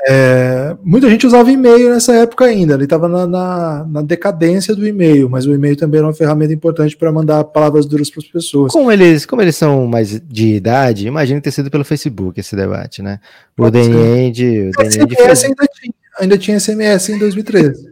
É, 0.08 0.76
muita 0.82 1.10
gente 1.10 1.26
usava 1.26 1.50
e-mail 1.50 1.90
nessa 1.90 2.14
época 2.14 2.46
ainda, 2.46 2.74
ele 2.74 2.84
estava 2.84 3.06
na, 3.06 3.26
na, 3.26 3.84
na, 3.84 4.02
decadência 4.02 4.74
do 4.74 4.86
e-mail, 4.86 5.28
mas 5.28 5.44
o 5.44 5.52
e-mail 5.52 5.76
também 5.76 5.98
era 5.98 6.06
uma 6.06 6.14
ferramenta 6.14 6.54
importante 6.54 6.96
para 6.96 7.12
mandar 7.12 7.44
palavras 7.44 7.84
duras 7.84 8.08
para 8.08 8.20
as 8.20 8.26
pessoas. 8.26 8.72
Como 8.72 8.90
eles, 8.90 9.26
como 9.26 9.42
eles 9.42 9.56
são 9.56 9.86
mais 9.86 10.18
de 10.18 10.54
idade, 10.54 11.06
imagino 11.06 11.40
ter 11.40 11.50
sido 11.50 11.70
pelo 11.70 11.84
Facebook 11.84 12.40
esse 12.40 12.56
debate, 12.56 13.02
né? 13.02 13.20
O 13.58 13.70
DND, 13.70 14.70
o 14.70 14.70
DND 14.70 15.16
fez... 15.16 15.44
ainda, 15.44 15.66
tinha, 15.66 15.94
ainda 16.18 16.38
tinha 16.38 16.58
SMS 16.58 17.10
em 17.10 17.18
2013. 17.18 17.89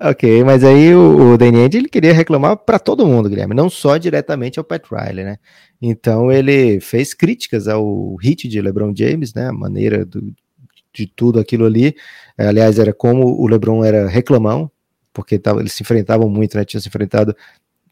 Ok, 0.00 0.44
mas 0.44 0.64
aí 0.64 0.94
o, 0.94 1.32
o 1.32 1.38
Danny 1.38 1.58
ele 1.60 1.88
queria 1.88 2.12
reclamar 2.12 2.56
para 2.56 2.78
todo 2.78 3.06
mundo, 3.06 3.28
Guilherme, 3.28 3.54
não 3.54 3.68
só 3.68 3.96
diretamente 3.96 4.58
ao 4.58 4.64
Pat 4.64 4.82
Riley, 4.90 5.24
né? 5.24 5.38
Então 5.80 6.32
ele 6.32 6.80
fez 6.80 7.14
críticas 7.14 7.68
ao 7.68 8.16
hit 8.16 8.48
de 8.48 8.60
LeBron 8.60 8.92
James, 8.96 9.34
né? 9.34 9.48
A 9.48 9.52
maneira 9.52 10.04
do, 10.04 10.32
de 10.92 11.06
tudo 11.06 11.38
aquilo 11.38 11.66
ali. 11.66 11.94
Aliás, 12.36 12.78
era 12.78 12.92
como 12.92 13.40
o 13.40 13.46
LeBron 13.46 13.84
era 13.84 14.08
reclamão, 14.08 14.70
porque 15.12 15.38
tava, 15.38 15.60
eles 15.60 15.72
se 15.72 15.82
enfrentavam 15.82 16.28
muito, 16.28 16.56
né? 16.56 16.64
Tinham 16.64 16.80
se 16.80 16.88
enfrentado 16.88 17.36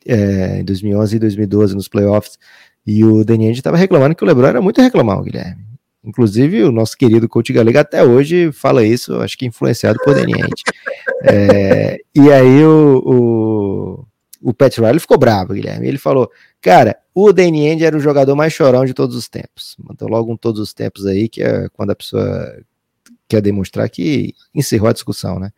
é, 0.06 0.60
em 0.60 0.64
2011 0.64 1.16
e 1.16 1.18
2012 1.18 1.74
nos 1.74 1.88
playoffs. 1.88 2.38
E 2.86 3.04
o 3.04 3.24
Danny 3.24 3.50
estava 3.50 3.76
reclamando 3.76 4.14
que 4.14 4.24
o 4.24 4.26
LeBron 4.26 4.46
era 4.46 4.62
muito 4.62 4.80
reclamão, 4.80 5.22
Guilherme. 5.22 5.64
Inclusive, 6.04 6.62
o 6.62 6.70
nosso 6.70 6.96
querido 6.96 7.28
coach 7.28 7.52
Galega 7.52 7.80
até 7.80 8.04
hoje 8.04 8.52
fala 8.52 8.84
isso, 8.84 9.20
acho 9.20 9.36
que 9.36 9.44
influenciado 9.44 9.98
por 10.04 10.14
Danny. 10.14 10.34
É, 11.22 11.98
e 12.14 12.30
aí 12.32 12.64
o, 12.64 13.02
o, 13.04 14.50
o 14.50 14.54
Pat 14.54 14.76
Riley 14.76 15.00
ficou 15.00 15.18
bravo, 15.18 15.54
Guilherme. 15.54 15.88
Ele 15.88 15.98
falou: 15.98 16.30
Cara, 16.60 16.98
o 17.14 17.32
Danny 17.32 17.68
Ainge 17.68 17.84
era 17.84 17.96
o 17.96 18.00
jogador 18.00 18.34
mais 18.34 18.52
chorão 18.52 18.84
de 18.84 18.94
todos 18.94 19.16
os 19.16 19.28
tempos. 19.28 19.76
Mandou 19.78 20.08
logo 20.08 20.32
um 20.32 20.36
todos 20.36 20.60
os 20.60 20.74
tempos 20.74 21.06
aí, 21.06 21.28
que 21.28 21.42
é 21.42 21.68
quando 21.70 21.90
a 21.90 21.96
pessoa 21.96 22.56
quer 23.28 23.40
demonstrar 23.40 23.88
que 23.88 24.34
encerrou 24.54 24.88
a 24.88 24.92
discussão, 24.92 25.38
né? 25.38 25.50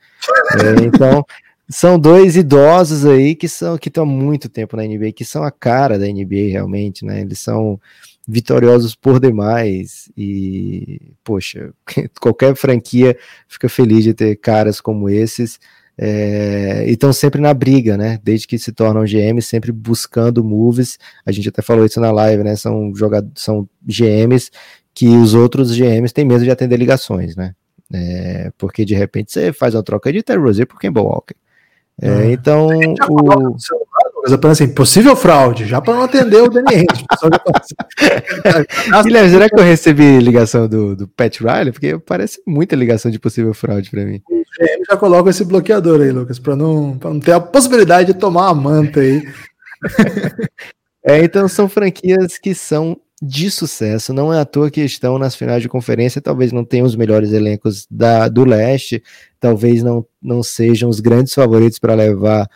É, 0.54 0.84
então, 0.84 1.24
são 1.68 1.98
dois 1.98 2.36
idosos 2.36 3.04
aí 3.04 3.34
que 3.34 3.48
são 3.48 3.76
que 3.76 3.88
estão 3.88 4.04
há 4.04 4.06
muito 4.06 4.48
tempo 4.48 4.76
na 4.76 4.84
NBA, 4.84 5.12
que 5.12 5.24
são 5.24 5.42
a 5.42 5.50
cara 5.50 5.98
da 5.98 6.06
NBA 6.06 6.50
realmente, 6.50 7.04
né? 7.04 7.20
Eles 7.20 7.38
são 7.40 7.80
vitoriosos 8.28 8.94
por 8.94 9.18
demais 9.18 10.12
e, 10.14 11.00
poxa, 11.24 11.72
qualquer 12.20 12.54
franquia 12.54 13.16
fica 13.48 13.68
feliz 13.68 14.04
de 14.04 14.12
ter 14.12 14.36
caras 14.36 14.80
como 14.80 15.08
esses 15.08 15.58
é, 16.00 16.84
e 16.86 16.92
estão 16.92 17.12
sempre 17.12 17.40
na 17.40 17.52
briga, 17.52 17.96
né? 17.96 18.20
Desde 18.22 18.46
que 18.46 18.56
se 18.56 18.70
tornam 18.70 19.04
GMs, 19.04 19.48
sempre 19.48 19.72
buscando 19.72 20.44
moves. 20.44 20.96
A 21.26 21.32
gente 21.32 21.48
até 21.48 21.60
falou 21.60 21.84
isso 21.84 22.00
na 22.00 22.12
live, 22.12 22.44
né? 22.44 22.54
São 22.54 22.94
jogadores, 22.94 23.32
são 23.42 23.68
GMs 23.82 24.50
que 24.94 25.08
os 25.08 25.34
outros 25.34 25.76
GMs 25.76 26.14
têm 26.14 26.24
medo 26.24 26.44
de 26.44 26.50
atender 26.52 26.76
ligações, 26.76 27.34
né? 27.34 27.52
É, 27.92 28.52
porque 28.56 28.84
de 28.84 28.94
repente 28.94 29.32
você 29.32 29.52
faz 29.52 29.74
uma 29.74 29.82
troca 29.82 30.12
de 30.12 30.22
Terry 30.22 30.40
Rozier 30.40 30.68
por 30.68 30.78
Kemba 30.78 31.00
Walker. 31.00 31.34
É, 32.00 32.08
ah. 32.08 32.30
então, 32.30 32.68
o 32.68 33.56
mas 34.22 34.32
eu 34.32 34.50
assim, 34.50 34.68
possível 34.68 35.14
fraude, 35.14 35.66
já 35.66 35.80
para 35.80 35.94
não 35.94 36.02
atender 36.02 36.42
o 36.42 36.48
Danny 36.48 36.74
Ainge. 36.74 37.04
Assim, 37.10 37.74
Guilherme, 39.04 39.30
será 39.30 39.48
que 39.48 39.58
eu 39.58 39.64
recebi 39.64 40.18
ligação 40.18 40.68
do, 40.68 40.96
do 40.96 41.08
Pat 41.08 41.38
Riley? 41.40 41.72
Porque 41.72 41.98
parece 41.98 42.42
muita 42.46 42.74
ligação 42.74 43.10
de 43.10 43.18
possível 43.18 43.54
fraude 43.54 43.90
para 43.90 44.04
mim. 44.04 44.20
O 44.28 44.34
GM 44.34 44.84
já 44.90 44.96
coloca 44.96 45.30
esse 45.30 45.44
bloqueador 45.44 46.00
aí, 46.00 46.10
Lucas, 46.10 46.38
para 46.38 46.56
não, 46.56 46.98
não 47.02 47.20
ter 47.20 47.32
a 47.32 47.40
possibilidade 47.40 48.12
de 48.12 48.18
tomar 48.18 48.50
uma 48.50 48.62
manta 48.70 49.00
aí. 49.00 49.22
é, 51.04 51.22
então 51.22 51.46
são 51.46 51.68
franquias 51.68 52.38
que 52.38 52.54
são 52.54 53.00
de 53.22 53.50
sucesso. 53.50 54.12
Não 54.12 54.32
é 54.32 54.40
à 54.40 54.44
toa 54.44 54.70
que 54.70 54.80
estão 54.80 55.18
nas 55.18 55.34
finais 55.34 55.62
de 55.62 55.68
conferência. 55.68 56.20
Talvez 56.20 56.52
não 56.52 56.64
tenham 56.64 56.86
os 56.86 56.96
melhores 56.96 57.32
elencos 57.32 57.86
da, 57.90 58.28
do 58.28 58.44
leste, 58.44 59.02
talvez 59.40 59.82
não, 59.82 60.04
não 60.22 60.42
sejam 60.42 60.88
os 60.88 61.00
grandes 61.00 61.34
favoritos 61.34 61.78
para 61.78 61.94
levar 61.94 62.48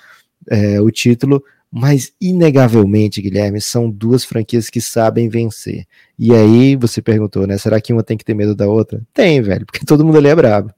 é, 0.49 0.81
o 0.81 0.91
título, 0.91 1.43
mas 1.71 2.13
inegavelmente, 2.21 3.23
Guilherme, 3.23 3.61
são 3.61 3.91
duas 3.91 4.25
franquias 4.25 4.69
que 4.69 4.81
sabem 4.81 5.29
vencer. 5.29 5.87
E 6.19 6.35
aí 6.35 6.77
você 6.77 7.01
perguntou, 7.01 7.47
né? 7.47 7.57
Será 7.57 7.81
que 7.81 7.93
uma 7.93 8.03
tem 8.03 8.19
que 8.19 8.25
ter 8.25 8.35
medo 8.35 8.55
da 8.55 8.67
outra? 8.67 9.01
Tem, 9.15 9.41
velho, 9.41 9.65
porque 9.65 9.85
todo 9.87 10.05
mundo 10.05 10.19
ali 10.19 10.29
é 10.29 10.35
brabo. 10.35 10.71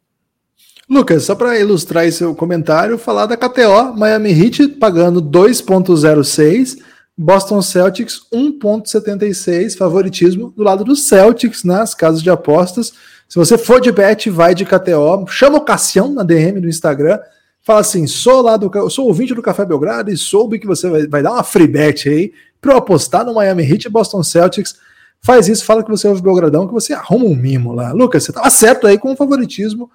Lucas, 0.89 1.25
só 1.25 1.35
para 1.35 1.59
ilustrar 1.59 2.11
seu 2.13 2.35
comentário, 2.35 2.99
falar 2.99 3.27
da 3.27 3.37
KTO, 3.37 3.95
Miami 3.97 4.31
Heat 4.31 4.69
pagando 4.69 5.21
2.06, 5.21 6.79
Boston 7.17 7.63
Celtics 7.63 8.21
1.76, 8.33 9.77
favoritismo 9.77 10.51
do 10.51 10.63
lado 10.63 10.85
do 10.85 10.95
Celtics 10.95 11.65
nas 11.65 11.95
casas 11.95 12.23
de 12.23 12.29
apostas. 12.29 12.93
Se 13.29 13.37
você 13.37 13.57
for 13.57 13.81
de 13.81 13.91
bet, 13.91 14.29
vai 14.29 14.55
de 14.55 14.65
KTO, 14.65 15.27
chama 15.29 15.59
o 15.59 15.63
Cassião 15.63 16.13
na 16.13 16.23
DM 16.23 16.61
do 16.61 16.69
Instagram, 16.69 17.19
fala 17.65 17.81
assim: 17.81 18.07
sou 18.07 18.43
lá 18.43 18.57
do 18.57 18.71
sou 18.91 19.07
ouvinte 19.07 19.35
do 19.35 19.43
Café 19.43 19.65
Belgrado 19.65 20.11
e 20.13 20.17
soube 20.17 20.61
que 20.61 20.67
você 20.67 20.89
vai, 20.89 21.07
vai 21.09 21.23
dar 21.23 21.33
uma 21.33 21.43
free 21.43 21.67
bet 21.67 22.09
aí 22.09 22.33
para 22.61 22.75
eu 22.75 22.77
apostar 22.77 23.25
no 23.25 23.35
Miami 23.35 23.65
Heat 23.65 23.87
e 23.87 23.91
Boston 23.91 24.23
Celtics. 24.23 24.77
Faz 25.21 25.49
isso, 25.49 25.65
fala 25.65 25.83
que 25.83 25.91
você 25.91 26.07
ouve 26.07 26.23
Belgradão, 26.23 26.67
que 26.67 26.73
você 26.73 26.93
arruma 26.93 27.25
um 27.25 27.35
mimo 27.35 27.73
lá. 27.73 27.93
Lucas, 27.93 28.23
você 28.23 28.31
estava 28.31 28.51
certo 28.51 28.87
aí 28.87 28.99
com 28.99 29.13
o 29.13 29.17
favoritismo 29.17 29.91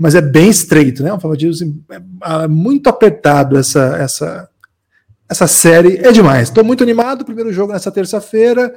mas 0.00 0.14
é 0.14 0.22
bem 0.22 0.48
estreito, 0.48 1.02
né? 1.02 1.12
Um 1.12 1.20
favoritismo 1.20 1.52
assim, 1.52 1.84
é, 1.90 2.44
é 2.44 2.48
muito 2.48 2.88
apertado 2.88 3.58
essa, 3.58 3.98
essa, 3.98 4.48
essa 5.28 5.46
série. 5.46 5.98
É 5.98 6.10
demais. 6.10 6.48
Estou 6.48 6.64
muito 6.64 6.82
animado. 6.82 7.22
Primeiro 7.22 7.52
jogo 7.52 7.70
nessa 7.70 7.92
terça-feira. 7.92 8.74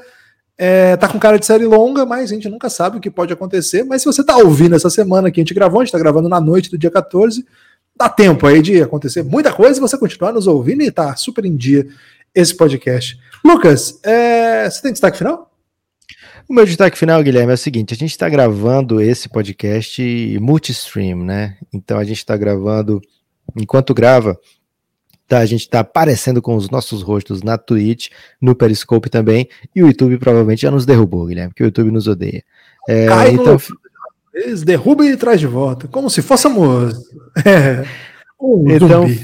É, 0.57 0.97
tá 0.97 1.07
com 1.07 1.17
cara 1.17 1.39
de 1.39 1.45
série 1.45 1.65
longa, 1.65 2.05
mas 2.05 2.29
a 2.29 2.34
gente 2.34 2.49
nunca 2.49 2.69
sabe 2.69 2.97
o 2.97 2.99
que 2.99 3.09
pode 3.09 3.31
acontecer. 3.31 3.86
Mas 3.86 4.01
se 4.01 4.05
você 4.05 4.21
tá 4.21 4.36
ouvindo 4.36 4.75
essa 4.75 4.89
semana 4.89 5.31
que 5.31 5.39
a 5.39 5.43
gente 5.43 5.53
gravou, 5.53 5.79
a 5.79 5.86
gente 5.86 5.93
tá 5.93 5.97
gravando 5.97 6.27
na 6.27 6.41
noite 6.41 6.69
do 6.69 6.77
dia 6.77 6.91
14, 6.91 7.45
dá 7.95 8.09
tempo 8.09 8.45
aí 8.47 8.61
de 8.61 8.81
acontecer 8.81 9.23
muita 9.23 9.51
coisa 9.53 9.79
e 9.79 9.81
você 9.81 9.97
continuar 9.97 10.31
nos 10.31 10.47
ouvindo 10.47 10.83
e 10.83 10.91
tá 10.91 11.15
super 11.15 11.45
em 11.45 11.55
dia 11.55 11.87
esse 12.33 12.55
podcast. 12.55 13.19
Lucas, 13.45 13.99
é, 14.03 14.69
você 14.69 14.81
tem 14.81 14.91
destaque 14.91 15.17
final? 15.17 15.51
O 16.47 16.53
meu 16.53 16.65
destaque 16.65 16.97
final, 16.97 17.21
Guilherme, 17.23 17.51
é 17.51 17.55
o 17.55 17.57
seguinte: 17.57 17.93
a 17.93 17.97
gente 17.97 18.11
está 18.11 18.27
gravando 18.27 19.01
esse 19.01 19.29
podcast 19.29 20.37
multistream, 20.41 21.19
né? 21.23 21.57
Então 21.73 21.97
a 21.97 22.03
gente 22.03 22.17
está 22.17 22.35
gravando, 22.35 23.01
enquanto 23.55 23.93
grava, 23.93 24.37
tá, 25.27 25.39
a 25.39 25.45
gente 25.45 25.61
está 25.61 25.79
aparecendo 25.79 26.41
com 26.41 26.55
os 26.55 26.69
nossos 26.69 27.01
rostos 27.01 27.41
na 27.41 27.57
Twitch, 27.57 28.09
no 28.41 28.55
Periscope 28.55 29.09
também, 29.09 29.47
e 29.75 29.81
o 29.81 29.87
YouTube 29.87 30.17
provavelmente 30.17 30.63
já 30.63 30.71
nos 30.71 30.85
derrubou, 30.85 31.25
Guilherme, 31.25 31.49
porque 31.49 31.63
o 31.63 31.67
YouTube 31.67 31.91
nos 31.91 32.07
odeia. 32.07 32.43
É, 32.87 33.07
Cai 33.07 33.31
então. 33.31 33.57
Eles 34.34 34.63
derrubam 34.63 35.05
e 35.07 35.15
traz 35.15 35.39
de 35.39 35.47
volta, 35.47 35.88
como 35.88 36.09
se 36.09 36.21
fôssemos. 36.21 36.95
É, 37.45 37.84
um 38.39 38.69
então, 38.69 39.07
zumbi. 39.07 39.23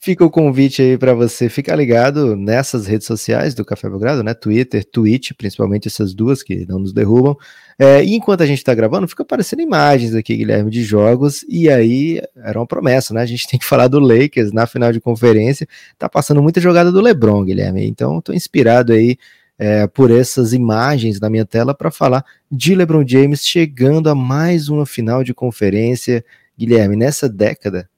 Fica 0.00 0.24
o 0.24 0.30
convite 0.30 0.80
aí 0.80 0.96
para 0.96 1.12
você 1.12 1.48
ficar 1.48 1.74
ligado 1.74 2.36
nessas 2.36 2.86
redes 2.86 3.04
sociais 3.04 3.52
do 3.52 3.64
Café 3.64 3.90
Belgrado, 3.90 4.22
né? 4.22 4.32
Twitter, 4.32 4.84
Twitch, 4.84 5.32
principalmente 5.36 5.88
essas 5.88 6.14
duas 6.14 6.40
que 6.40 6.64
não 6.68 6.78
nos 6.78 6.92
derrubam. 6.92 7.36
É, 7.76 8.04
e 8.04 8.14
enquanto 8.14 8.42
a 8.42 8.46
gente 8.46 8.58
está 8.58 8.72
gravando, 8.74 9.08
fica 9.08 9.24
aparecendo 9.24 9.60
imagens 9.60 10.14
aqui, 10.14 10.36
Guilherme, 10.36 10.70
de 10.70 10.84
jogos. 10.84 11.44
E 11.48 11.68
aí 11.68 12.22
era 12.36 12.60
uma 12.60 12.66
promessa, 12.66 13.12
né? 13.12 13.22
A 13.22 13.26
gente 13.26 13.46
tem 13.50 13.58
que 13.58 13.66
falar 13.66 13.88
do 13.88 13.98
Lakers 13.98 14.52
na 14.52 14.68
final 14.68 14.92
de 14.92 15.00
conferência. 15.00 15.66
Tá 15.98 16.08
passando 16.08 16.40
muita 16.40 16.60
jogada 16.60 16.92
do 16.92 17.00
LeBron, 17.00 17.44
Guilherme. 17.44 17.84
Então 17.84 18.20
estou 18.20 18.34
inspirado 18.34 18.92
aí 18.92 19.18
é, 19.58 19.86
por 19.86 20.10
essas 20.10 20.52
imagens 20.52 21.18
na 21.18 21.28
minha 21.28 21.44
tela 21.44 21.74
para 21.74 21.90
falar 21.90 22.24
de 22.50 22.74
LeBron 22.74 23.06
James 23.06 23.46
chegando 23.46 24.08
a 24.08 24.14
mais 24.14 24.68
uma 24.68 24.86
final 24.86 25.24
de 25.24 25.34
conferência. 25.34 26.24
Guilherme, 26.56 26.96
nessa 26.96 27.28
década 27.28 27.88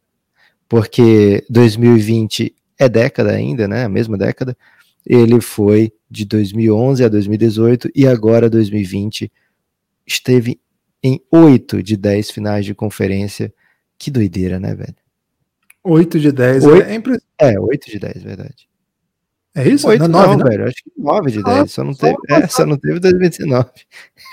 porque 0.71 1.45
2020 1.51 2.55
é 2.79 2.89
década 2.89 3.33
ainda, 3.33 3.67
né? 3.67 3.83
A 3.83 3.89
mesma 3.89 4.17
década. 4.17 4.57
Ele 5.05 5.41
foi 5.41 5.93
de 6.09 6.25
2011 6.25 7.03
a 7.03 7.09
2018 7.09 7.91
e 7.93 8.07
agora 8.07 8.49
2020 8.49 9.33
esteve 10.07 10.61
em 11.03 11.21
8 11.29 11.83
de 11.83 11.97
10 11.97 12.31
finais 12.31 12.65
de 12.65 12.73
conferência. 12.73 13.53
Que 13.99 14.13
doideira, 14.13 14.61
né, 14.61 14.73
velho? 14.73 14.95
8 15.83 16.21
de 16.21 16.31
10 16.31 16.65
8, 16.65 16.87
é, 16.87 16.95
impre... 16.95 17.19
é 17.37 17.59
8 17.59 17.91
de 17.91 17.99
10, 17.99 18.23
verdade. 18.23 18.69
É 19.55 19.69
isso? 19.69 19.89
8 19.89 20.01
não, 20.03 20.09
9, 20.09 20.37
não, 20.37 20.49
velho. 20.49 20.65
Acho 20.65 20.77
que 20.77 20.91
9 20.97 21.31
de 21.31 21.43
10. 21.43 21.59
Ah, 21.59 21.67
só, 21.67 21.85
não 21.85 21.95
teve, 21.95 22.17
é, 22.29 22.47
só 22.47 22.67
não 22.67 22.77
teve 22.77 23.01
2019. 23.01 23.67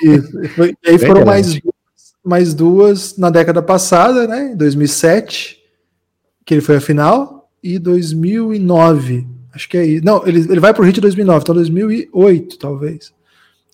Isso. 0.04 0.40
E 0.84 0.90
aí 0.90 1.00
foram 1.00 1.26
mais 1.26 1.48
duas, 1.48 1.74
mais 2.24 2.54
duas 2.54 3.18
na 3.18 3.30
década 3.30 3.62
passada, 3.62 4.28
né? 4.28 4.52
Em 4.52 4.56
2007 4.56 5.58
que 6.48 6.54
ele 6.54 6.62
foi 6.62 6.78
a 6.78 6.82
final, 6.82 7.52
e 7.62 7.78
2009. 7.78 9.28
Acho 9.54 9.68
que 9.68 9.78
é 9.78 9.86
isso. 9.86 10.06
Não, 10.06 10.26
ele, 10.26 10.40
ele 10.40 10.60
vai 10.62 10.74
pro 10.74 10.86
Hit 10.86 11.02
2009, 11.02 11.42
então 11.42 11.54
2008, 11.54 12.58
talvez. 12.58 13.14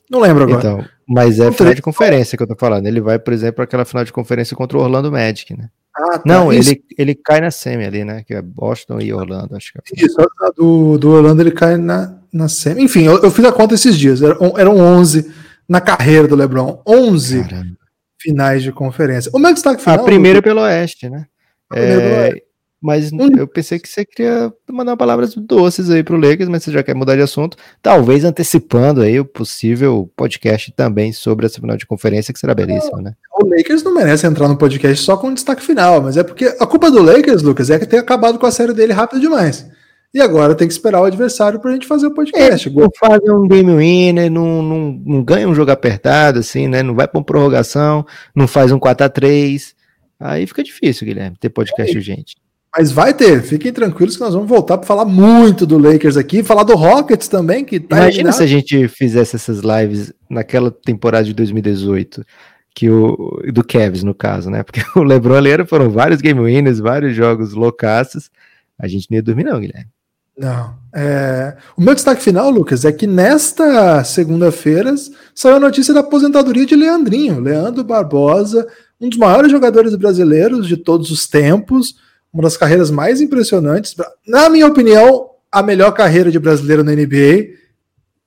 Não 0.10 0.20
lembro 0.20 0.44
agora. 0.44 0.60
Então, 0.60 0.86
mas 1.08 1.39
é 1.39 1.52
final 1.52 1.76
de 1.76 1.82
conferência 1.84 2.36
que 2.36 2.41
eu 2.41 2.48
tô 2.48 2.56
falando. 2.56 2.88
Ele 2.88 3.00
vai, 3.00 3.20
por 3.20 3.32
exemplo, 3.32 3.64
aquela 3.64 3.86
final 3.86 4.04
de 4.04 4.12
conferência 4.12 4.58
contra 4.58 4.78
o 4.78 4.82
Orlando 4.82 5.12
Magic, 5.12 5.56
né? 5.56 5.70
Ah, 5.96 6.18
tá. 6.18 6.22
Não, 6.26 6.52
ele, 6.52 6.84
ele 6.98 7.14
cai 7.14 7.39
na 7.39 7.52
semi 7.52 7.86
ali, 7.86 8.04
né? 8.04 8.24
Que 8.26 8.34
é 8.34 8.41
Boston 8.41 9.00
e 9.00 9.14
Orlando, 9.14 9.56
acho 9.56 9.72
que 9.72 9.80
é. 9.80 10.06
Isso, 10.06 10.18
do, 10.56 10.98
do 10.98 11.12
Orlando 11.12 11.41
ele 11.41 11.52
cai 11.52 11.78
na, 11.78 12.18
na 12.32 12.48
semi. 12.48 12.84
Enfim, 12.84 13.04
eu, 13.04 13.22
eu 13.22 13.30
fiz 13.30 13.46
a 13.46 13.52
conta 13.52 13.76
esses 13.76 13.98
dias. 13.98 14.22
Eram, 14.22 14.58
eram 14.58 14.78
11 14.78 15.32
na 15.70 15.80
carreira 15.80 16.28
do 16.28 16.36
LeBron. 16.36 16.82
11 16.86 17.44
Caramba. 17.44 17.78
finais 18.20 18.64
de 18.64 18.72
conferência. 18.72 19.32
O 19.34 19.39
meu 19.39 19.54
destaque 19.54 19.82
final. 19.82 20.00
A 20.00 20.04
primeira 20.04 20.41
pelo 20.41 20.62
Oeste, 20.62 21.10
né? 21.10 21.28
É, 21.76 22.41
mas 22.84 23.14
hum. 23.14 23.30
eu 23.38 23.48
pensei 23.48 23.80
que 23.80 23.88
você 23.88 24.04
queria 24.04 24.52
mandar 24.70 24.98
palavras 24.98 25.34
doces 25.36 25.90
aí 25.90 26.04
pro 26.04 26.20
Lakers, 26.20 26.50
mas 26.50 26.64
você 26.64 26.72
já 26.72 26.84
quer 26.84 26.94
mudar 26.94 27.16
de 27.16 27.22
assunto, 27.22 27.56
talvez 27.82 28.26
antecipando 28.26 29.00
aí 29.00 29.18
o 29.18 29.24
possível 29.24 30.12
podcast 30.18 30.70
também 30.74 31.14
sobre 31.14 31.46
essa 31.46 31.62
final 31.62 31.78
de 31.78 31.86
conferência, 31.86 32.34
que 32.34 32.40
será 32.40 32.54
belíssimo, 32.54 33.02
né? 33.02 33.14
O 33.40 33.48
Lakers 33.48 33.84
não 33.84 33.96
merece 33.96 34.28
entrar 34.28 34.50
no 34.50 34.58
podcast 34.58 35.02
só 35.02 35.16
com 35.16 35.34
destaque 35.34 35.64
final, 35.64 36.02
mas 36.02 36.18
é 36.18 36.24
porque 36.24 36.54
a 36.60 36.68
culpa 36.68 36.92
do 36.92 37.02
Lakers, 37.02 37.42
Lucas, 37.42 37.70
é 37.70 37.80
que 37.80 37.86
tem 37.86 38.00
acabado 38.00 38.38
com 38.38 38.46
a 38.46 38.52
série 38.52 38.74
dele 38.74 38.92
rápido 38.92 39.22
demais. 39.22 39.66
E 40.14 40.20
agora 40.20 40.54
tem 40.54 40.68
que 40.68 40.74
esperar 40.74 41.02
o 41.02 41.06
adversário 41.06 41.62
pra 41.62 41.72
gente 41.72 41.88
fazer 41.88 42.08
o 42.08 42.14
podcast. 42.14 42.68
É, 42.68 42.72
não 42.72 42.90
faz 43.00 43.20
um 43.30 43.48
game 43.48 43.74
winner, 43.78 44.30
não, 44.30 44.62
não, 44.62 45.02
não 45.06 45.24
ganha 45.24 45.48
um 45.48 45.56
jogo 45.56 45.72
apertado, 45.72 46.40
assim, 46.40 46.68
né? 46.68 46.84
Não 46.84 46.94
vai 46.94 47.08
pra 47.08 47.18
uma 47.18 47.26
prorrogação, 47.26 48.06
não 48.36 48.46
faz 48.46 48.74
um 48.74 48.80
4x3. 48.80 49.74
Aí 50.20 50.46
fica 50.46 50.64
difícil, 50.64 51.08
Guilherme, 51.08 51.38
ter 51.40 51.50
podcast 51.50 51.98
é. 51.98 52.02
gente. 52.02 52.36
Mas 52.76 52.92
vai 52.92 53.14
ter, 53.14 53.44
fiquem 53.44 53.72
tranquilos 53.72 54.16
que 54.16 54.22
nós 54.22 54.34
vamos 54.34 54.50
voltar 54.50 54.80
para 54.80 54.88
falar 54.88 55.06
muito 55.06 55.64
do 55.64 55.78
Lakers 55.78 56.18
aqui, 56.18 56.42
falar 56.42 56.64
do 56.64 56.76
Rockets 56.76 57.28
também, 57.28 57.64
que 57.64 57.80
tá 57.80 57.98
Imagina 57.98 58.12
eliminado. 58.12 58.34
se 58.34 58.44
a 58.44 58.48
gente 58.48 58.88
fizesse 58.88 59.36
essas 59.36 59.60
lives 59.60 60.12
naquela 60.28 60.72
temporada 60.72 61.24
de 61.24 61.34
2018, 61.36 62.26
que 62.74 62.90
o 62.90 63.40
do 63.54 63.64
Cavs 63.64 64.02
no 64.02 64.16
caso, 64.16 64.50
né? 64.50 64.64
Porque 64.64 64.82
o 64.98 65.04
LeBron 65.04 65.36
ali 65.36 65.66
foram 65.68 65.92
vários 65.92 66.20
game 66.20 66.40
winners, 66.40 66.80
vários 66.80 67.16
jogos 67.16 67.54
loucaços. 67.54 68.32
A 68.80 68.88
gente 68.88 69.08
não 69.12 69.18
ia 69.18 69.22
dormir 69.22 69.44
não, 69.44 69.60
Guilherme. 69.60 69.92
Não. 70.36 70.74
É... 70.96 71.56
O 71.78 71.82
meu 71.82 71.94
destaque 71.94 72.24
final, 72.24 72.50
Lucas, 72.50 72.86
é 72.86 72.92
que 72.92 73.06
nesta 73.06 74.04
segunda-feira 74.04 74.96
saiu 75.36 75.58
a 75.58 75.60
notícia 75.60 75.94
da 75.94 76.00
aposentadoria 76.00 76.66
de 76.66 76.76
Leandrinho, 76.76 77.40
Leandro 77.40 77.84
Barbosa, 77.84 78.68
um 79.00 79.10
dos 79.10 79.18
maiores 79.20 79.52
jogadores 79.52 79.94
brasileiros 79.96 80.68
de 80.68 80.76
todos 80.76 81.12
os 81.12 81.28
tempos 81.28 82.02
uma 82.34 82.44
das 82.44 82.58
carreiras 82.58 82.90
mais 82.90 83.22
impressionantes. 83.22 83.96
Na 84.28 84.50
minha 84.50 84.66
opinião, 84.66 85.30
a 85.52 85.62
melhor 85.62 85.92
carreira 85.92 86.32
de 86.32 86.40
brasileiro 86.40 86.84
na 86.84 86.94
NBA 86.94 87.54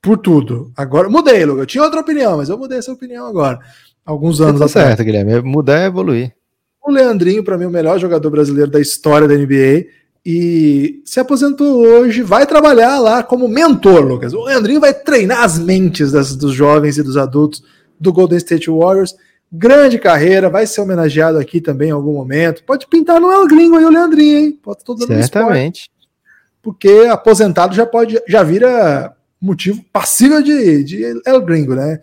por 0.01 0.17
tudo. 0.17 0.71
Agora, 0.77 1.09
mudei, 1.09 1.45
Luga. 1.45 1.63
Eu 1.63 1.67
tinha 1.67 1.83
outra 1.83 2.01
opinião, 2.01 2.37
mas 2.37 2.49
eu 2.49 2.57
mudei 2.57 2.79
essa 2.79 2.93
opinião 2.93 3.27
agora. 3.27 3.59
Alguns 4.05 4.41
anos 4.41 4.61
tá 4.61 4.67
atrás. 4.67 4.89
certo, 4.89 5.05
Guilherme. 5.05 5.43
Mudar 5.43 5.81
é 5.81 5.87
evoluir. 5.87 6.33
O 6.81 6.93
Leandrinho, 6.93 7.43
para 7.43 7.59
mim, 7.59 7.65
o 7.65 7.71
melhor 7.71 7.99
jogador 7.99 8.31
brasileiro 8.31 8.71
da 8.71 8.81
história 8.81 9.27
da 9.27 9.35
NBA. 9.35 9.87
E 10.25 11.03
se 11.05 11.19
aposentou 11.19 11.85
hoje, 11.85 12.23
vai 12.23 12.47
trabalhar 12.47 13.01
lá 13.01 13.25
como 13.25 13.49
mentor, 13.49 14.05
Lucas. 14.05 14.33
O 14.33 14.45
Leandrinho 14.45 14.81
vai 14.81 14.95
treinar 14.95 15.43
as 15.43 15.59
mentes 15.59 16.13
das, 16.13 16.37
dos 16.37 16.53
jovens 16.53 16.97
e 16.99 17.03
dos 17.03 17.17
adultos 17.17 17.65
do 17.99 18.13
Golden 18.13 18.39
State 18.39 18.71
Warriors. 18.71 19.17
Grande 19.53 19.99
carreira, 19.99 20.51
vai 20.51 20.67
ser 20.67 20.81
homenageado 20.81 21.39
aqui 21.39 21.61
também 21.61 21.89
em 21.89 21.93
algum 21.93 22.13
momento. 22.13 22.65
Pode 22.65 22.87
pintar 22.87 23.21
no 23.21 23.31
El 23.31 23.47
Gringo 23.47 23.77
aí 23.77 23.85
o 23.85 23.91
Leandrinho, 23.91 24.39
hein? 24.39 24.61
Pode 24.63 24.85
todo 24.85 25.07
Certamente. 25.07 25.91
porque 26.63 27.07
aposentado 27.11 27.75
já 27.75 27.87
pode, 27.87 28.21
já 28.29 28.43
vira 28.43 29.15
motivo 29.41 29.85
passível 29.93 30.43
de, 30.43 30.83
de 30.83 31.23
El 31.25 31.41
Gringo, 31.43 31.75
né? 31.75 32.01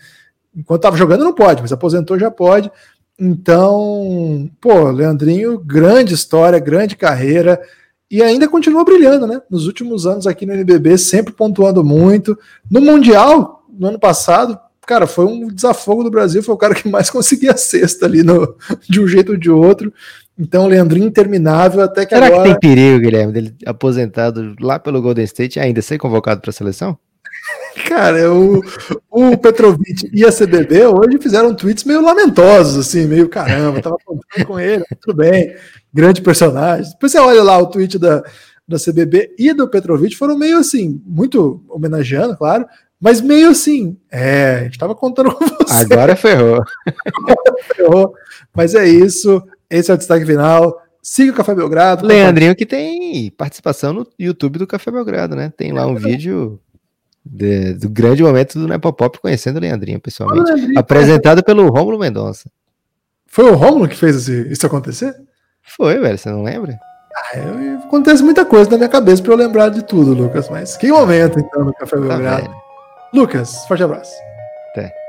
Enquanto 0.55 0.83
tava 0.83 0.95
jogando 0.95 1.25
não 1.25 1.33
pode, 1.33 1.61
mas 1.61 1.71
aposentou 1.71 2.17
já 2.17 2.31
pode. 2.31 2.71
Então, 3.19 4.49
pô, 4.61 4.89
Leandrinho, 4.89 5.59
grande 5.59 6.13
história, 6.13 6.59
grande 6.59 6.95
carreira 6.95 7.61
e 8.09 8.21
ainda 8.21 8.47
continua 8.47 8.83
brilhando, 8.83 9.25
né? 9.25 9.41
Nos 9.49 9.65
últimos 9.65 10.05
anos 10.05 10.27
aqui 10.27 10.45
no 10.45 10.53
NBB, 10.53 10.97
sempre 10.97 11.33
pontuando 11.33 11.83
muito. 11.83 12.37
No 12.69 12.79
Mundial, 12.79 13.65
no 13.69 13.87
ano 13.87 13.99
passado, 13.99 14.59
cara, 14.85 15.07
foi 15.07 15.25
um 15.25 15.47
desafogo 15.47 16.03
do 16.03 16.11
Brasil, 16.11 16.43
foi 16.43 16.55
o 16.55 16.57
cara 16.57 16.75
que 16.75 16.87
mais 16.87 17.09
conseguia 17.11 17.51
a 17.51 17.57
cesta 17.57 18.05
ali 18.05 18.23
no, 18.23 18.55
de 18.89 19.01
um 19.01 19.07
jeito 19.07 19.33
ou 19.33 19.37
de 19.37 19.49
outro. 19.49 19.93
Então, 20.37 20.67
Leandrinho 20.67 21.07
interminável 21.07 21.81
até 21.81 22.05
que 22.05 22.15
Será 22.15 22.27
agora... 22.27 22.43
que 22.43 22.49
tem 22.49 22.59
perigo, 22.59 22.99
Guilherme, 22.99 23.33
dele 23.33 23.55
aposentado 23.65 24.55
lá 24.59 24.79
pelo 24.79 25.01
Golden 25.01 25.25
State 25.25 25.59
ainda 25.59 25.81
ser 25.81 25.97
convocado 25.97 26.41
para 26.41 26.49
a 26.49 26.53
seleção? 26.53 26.97
Cara, 27.87 28.31
o, 28.31 28.61
o 29.09 29.37
Petrovic 29.37 30.09
e 30.13 30.25
a 30.25 30.31
CBB 30.31 30.85
hoje 30.85 31.19
fizeram 31.19 31.53
tweets 31.53 31.83
meio 31.83 32.01
lamentosos, 32.01 32.87
assim, 32.87 33.05
meio 33.05 33.27
caramba, 33.29 33.81
tava 33.81 33.97
contando 34.05 34.45
com 34.45 34.59
ele, 34.59 34.83
tudo 35.01 35.17
bem, 35.17 35.55
grande 35.93 36.21
personagem. 36.21 36.91
Depois 36.91 37.11
você 37.11 37.19
olha 37.19 37.43
lá 37.43 37.57
o 37.57 37.67
tweet 37.67 37.97
da, 37.97 38.23
da 38.67 38.77
CBB 38.77 39.35
e 39.37 39.53
do 39.53 39.67
Petrovic, 39.67 40.15
foram 40.15 40.37
meio 40.37 40.57
assim, 40.57 41.01
muito 41.05 41.63
homenageando, 41.69 42.37
claro, 42.37 42.65
mas 43.03 43.19
meio 43.19 43.49
assim, 43.49 43.97
é, 44.09 44.59
a 44.61 44.63
gente 44.63 44.79
tava 44.79 44.95
contando 44.95 45.35
com 45.35 45.45
você. 45.45 45.73
Agora 45.73 46.15
ferrou. 46.15 46.63
ferrou. 47.75 48.15
Mas 48.55 48.73
é 48.75 48.87
isso, 48.87 49.43
esse 49.69 49.91
é 49.91 49.93
o 49.93 49.97
destaque 49.97 50.25
final. 50.25 50.81
Siga 51.01 51.33
o 51.33 51.35
Café 51.35 51.53
Belgrado. 51.53 52.07
Leandrinho 52.07 52.55
que 52.55 52.65
tem 52.65 53.29
participação 53.31 53.91
no 53.91 54.07
YouTube 54.17 54.57
do 54.57 54.65
Café 54.65 54.89
Belgrado, 54.89 55.35
né? 55.35 55.51
Tem 55.57 55.73
lá 55.73 55.85
um 55.85 55.95
vídeo 55.95 56.57
de, 57.25 57.73
do 57.73 57.89
grande 57.89 58.23
momento 58.23 58.57
do 58.57 58.69
Nepopop 58.69 59.19
conhecendo 59.19 59.57
o 59.57 59.59
Leandrinho 59.59 59.99
pessoalmente. 59.99 60.53
Leandrinho, 60.53 60.79
apresentado 60.79 61.43
pelo 61.43 61.67
Rômulo 61.67 61.99
Mendonça. 61.99 62.49
Foi 63.27 63.51
o 63.51 63.55
Rômulo 63.55 63.89
que 63.89 63.97
fez 63.97 64.29
isso 64.29 64.65
acontecer? 64.65 65.13
Foi, 65.61 65.99
velho, 65.99 66.17
você 66.17 66.29
não 66.29 66.41
lembra? 66.41 66.79
Ah, 67.13 67.37
eu, 67.37 67.79
acontece 67.79 68.23
muita 68.23 68.45
coisa 68.45 68.69
na 68.71 68.77
minha 68.77 68.89
cabeça 68.89 69.21
para 69.21 69.33
eu 69.33 69.37
lembrar 69.37 69.67
de 69.67 69.83
tudo, 69.83 70.13
Lucas. 70.13 70.47
Mas 70.49 70.77
que 70.77 70.89
momento, 70.89 71.37
então, 71.37 71.65
no 71.65 71.73
Café 71.73 71.97
Belgrado. 71.97 72.45
Tá 72.45 72.62
Lucas, 73.13 73.63
forte 73.67 73.83
abraço. 73.83 74.11
Até. 74.71 75.02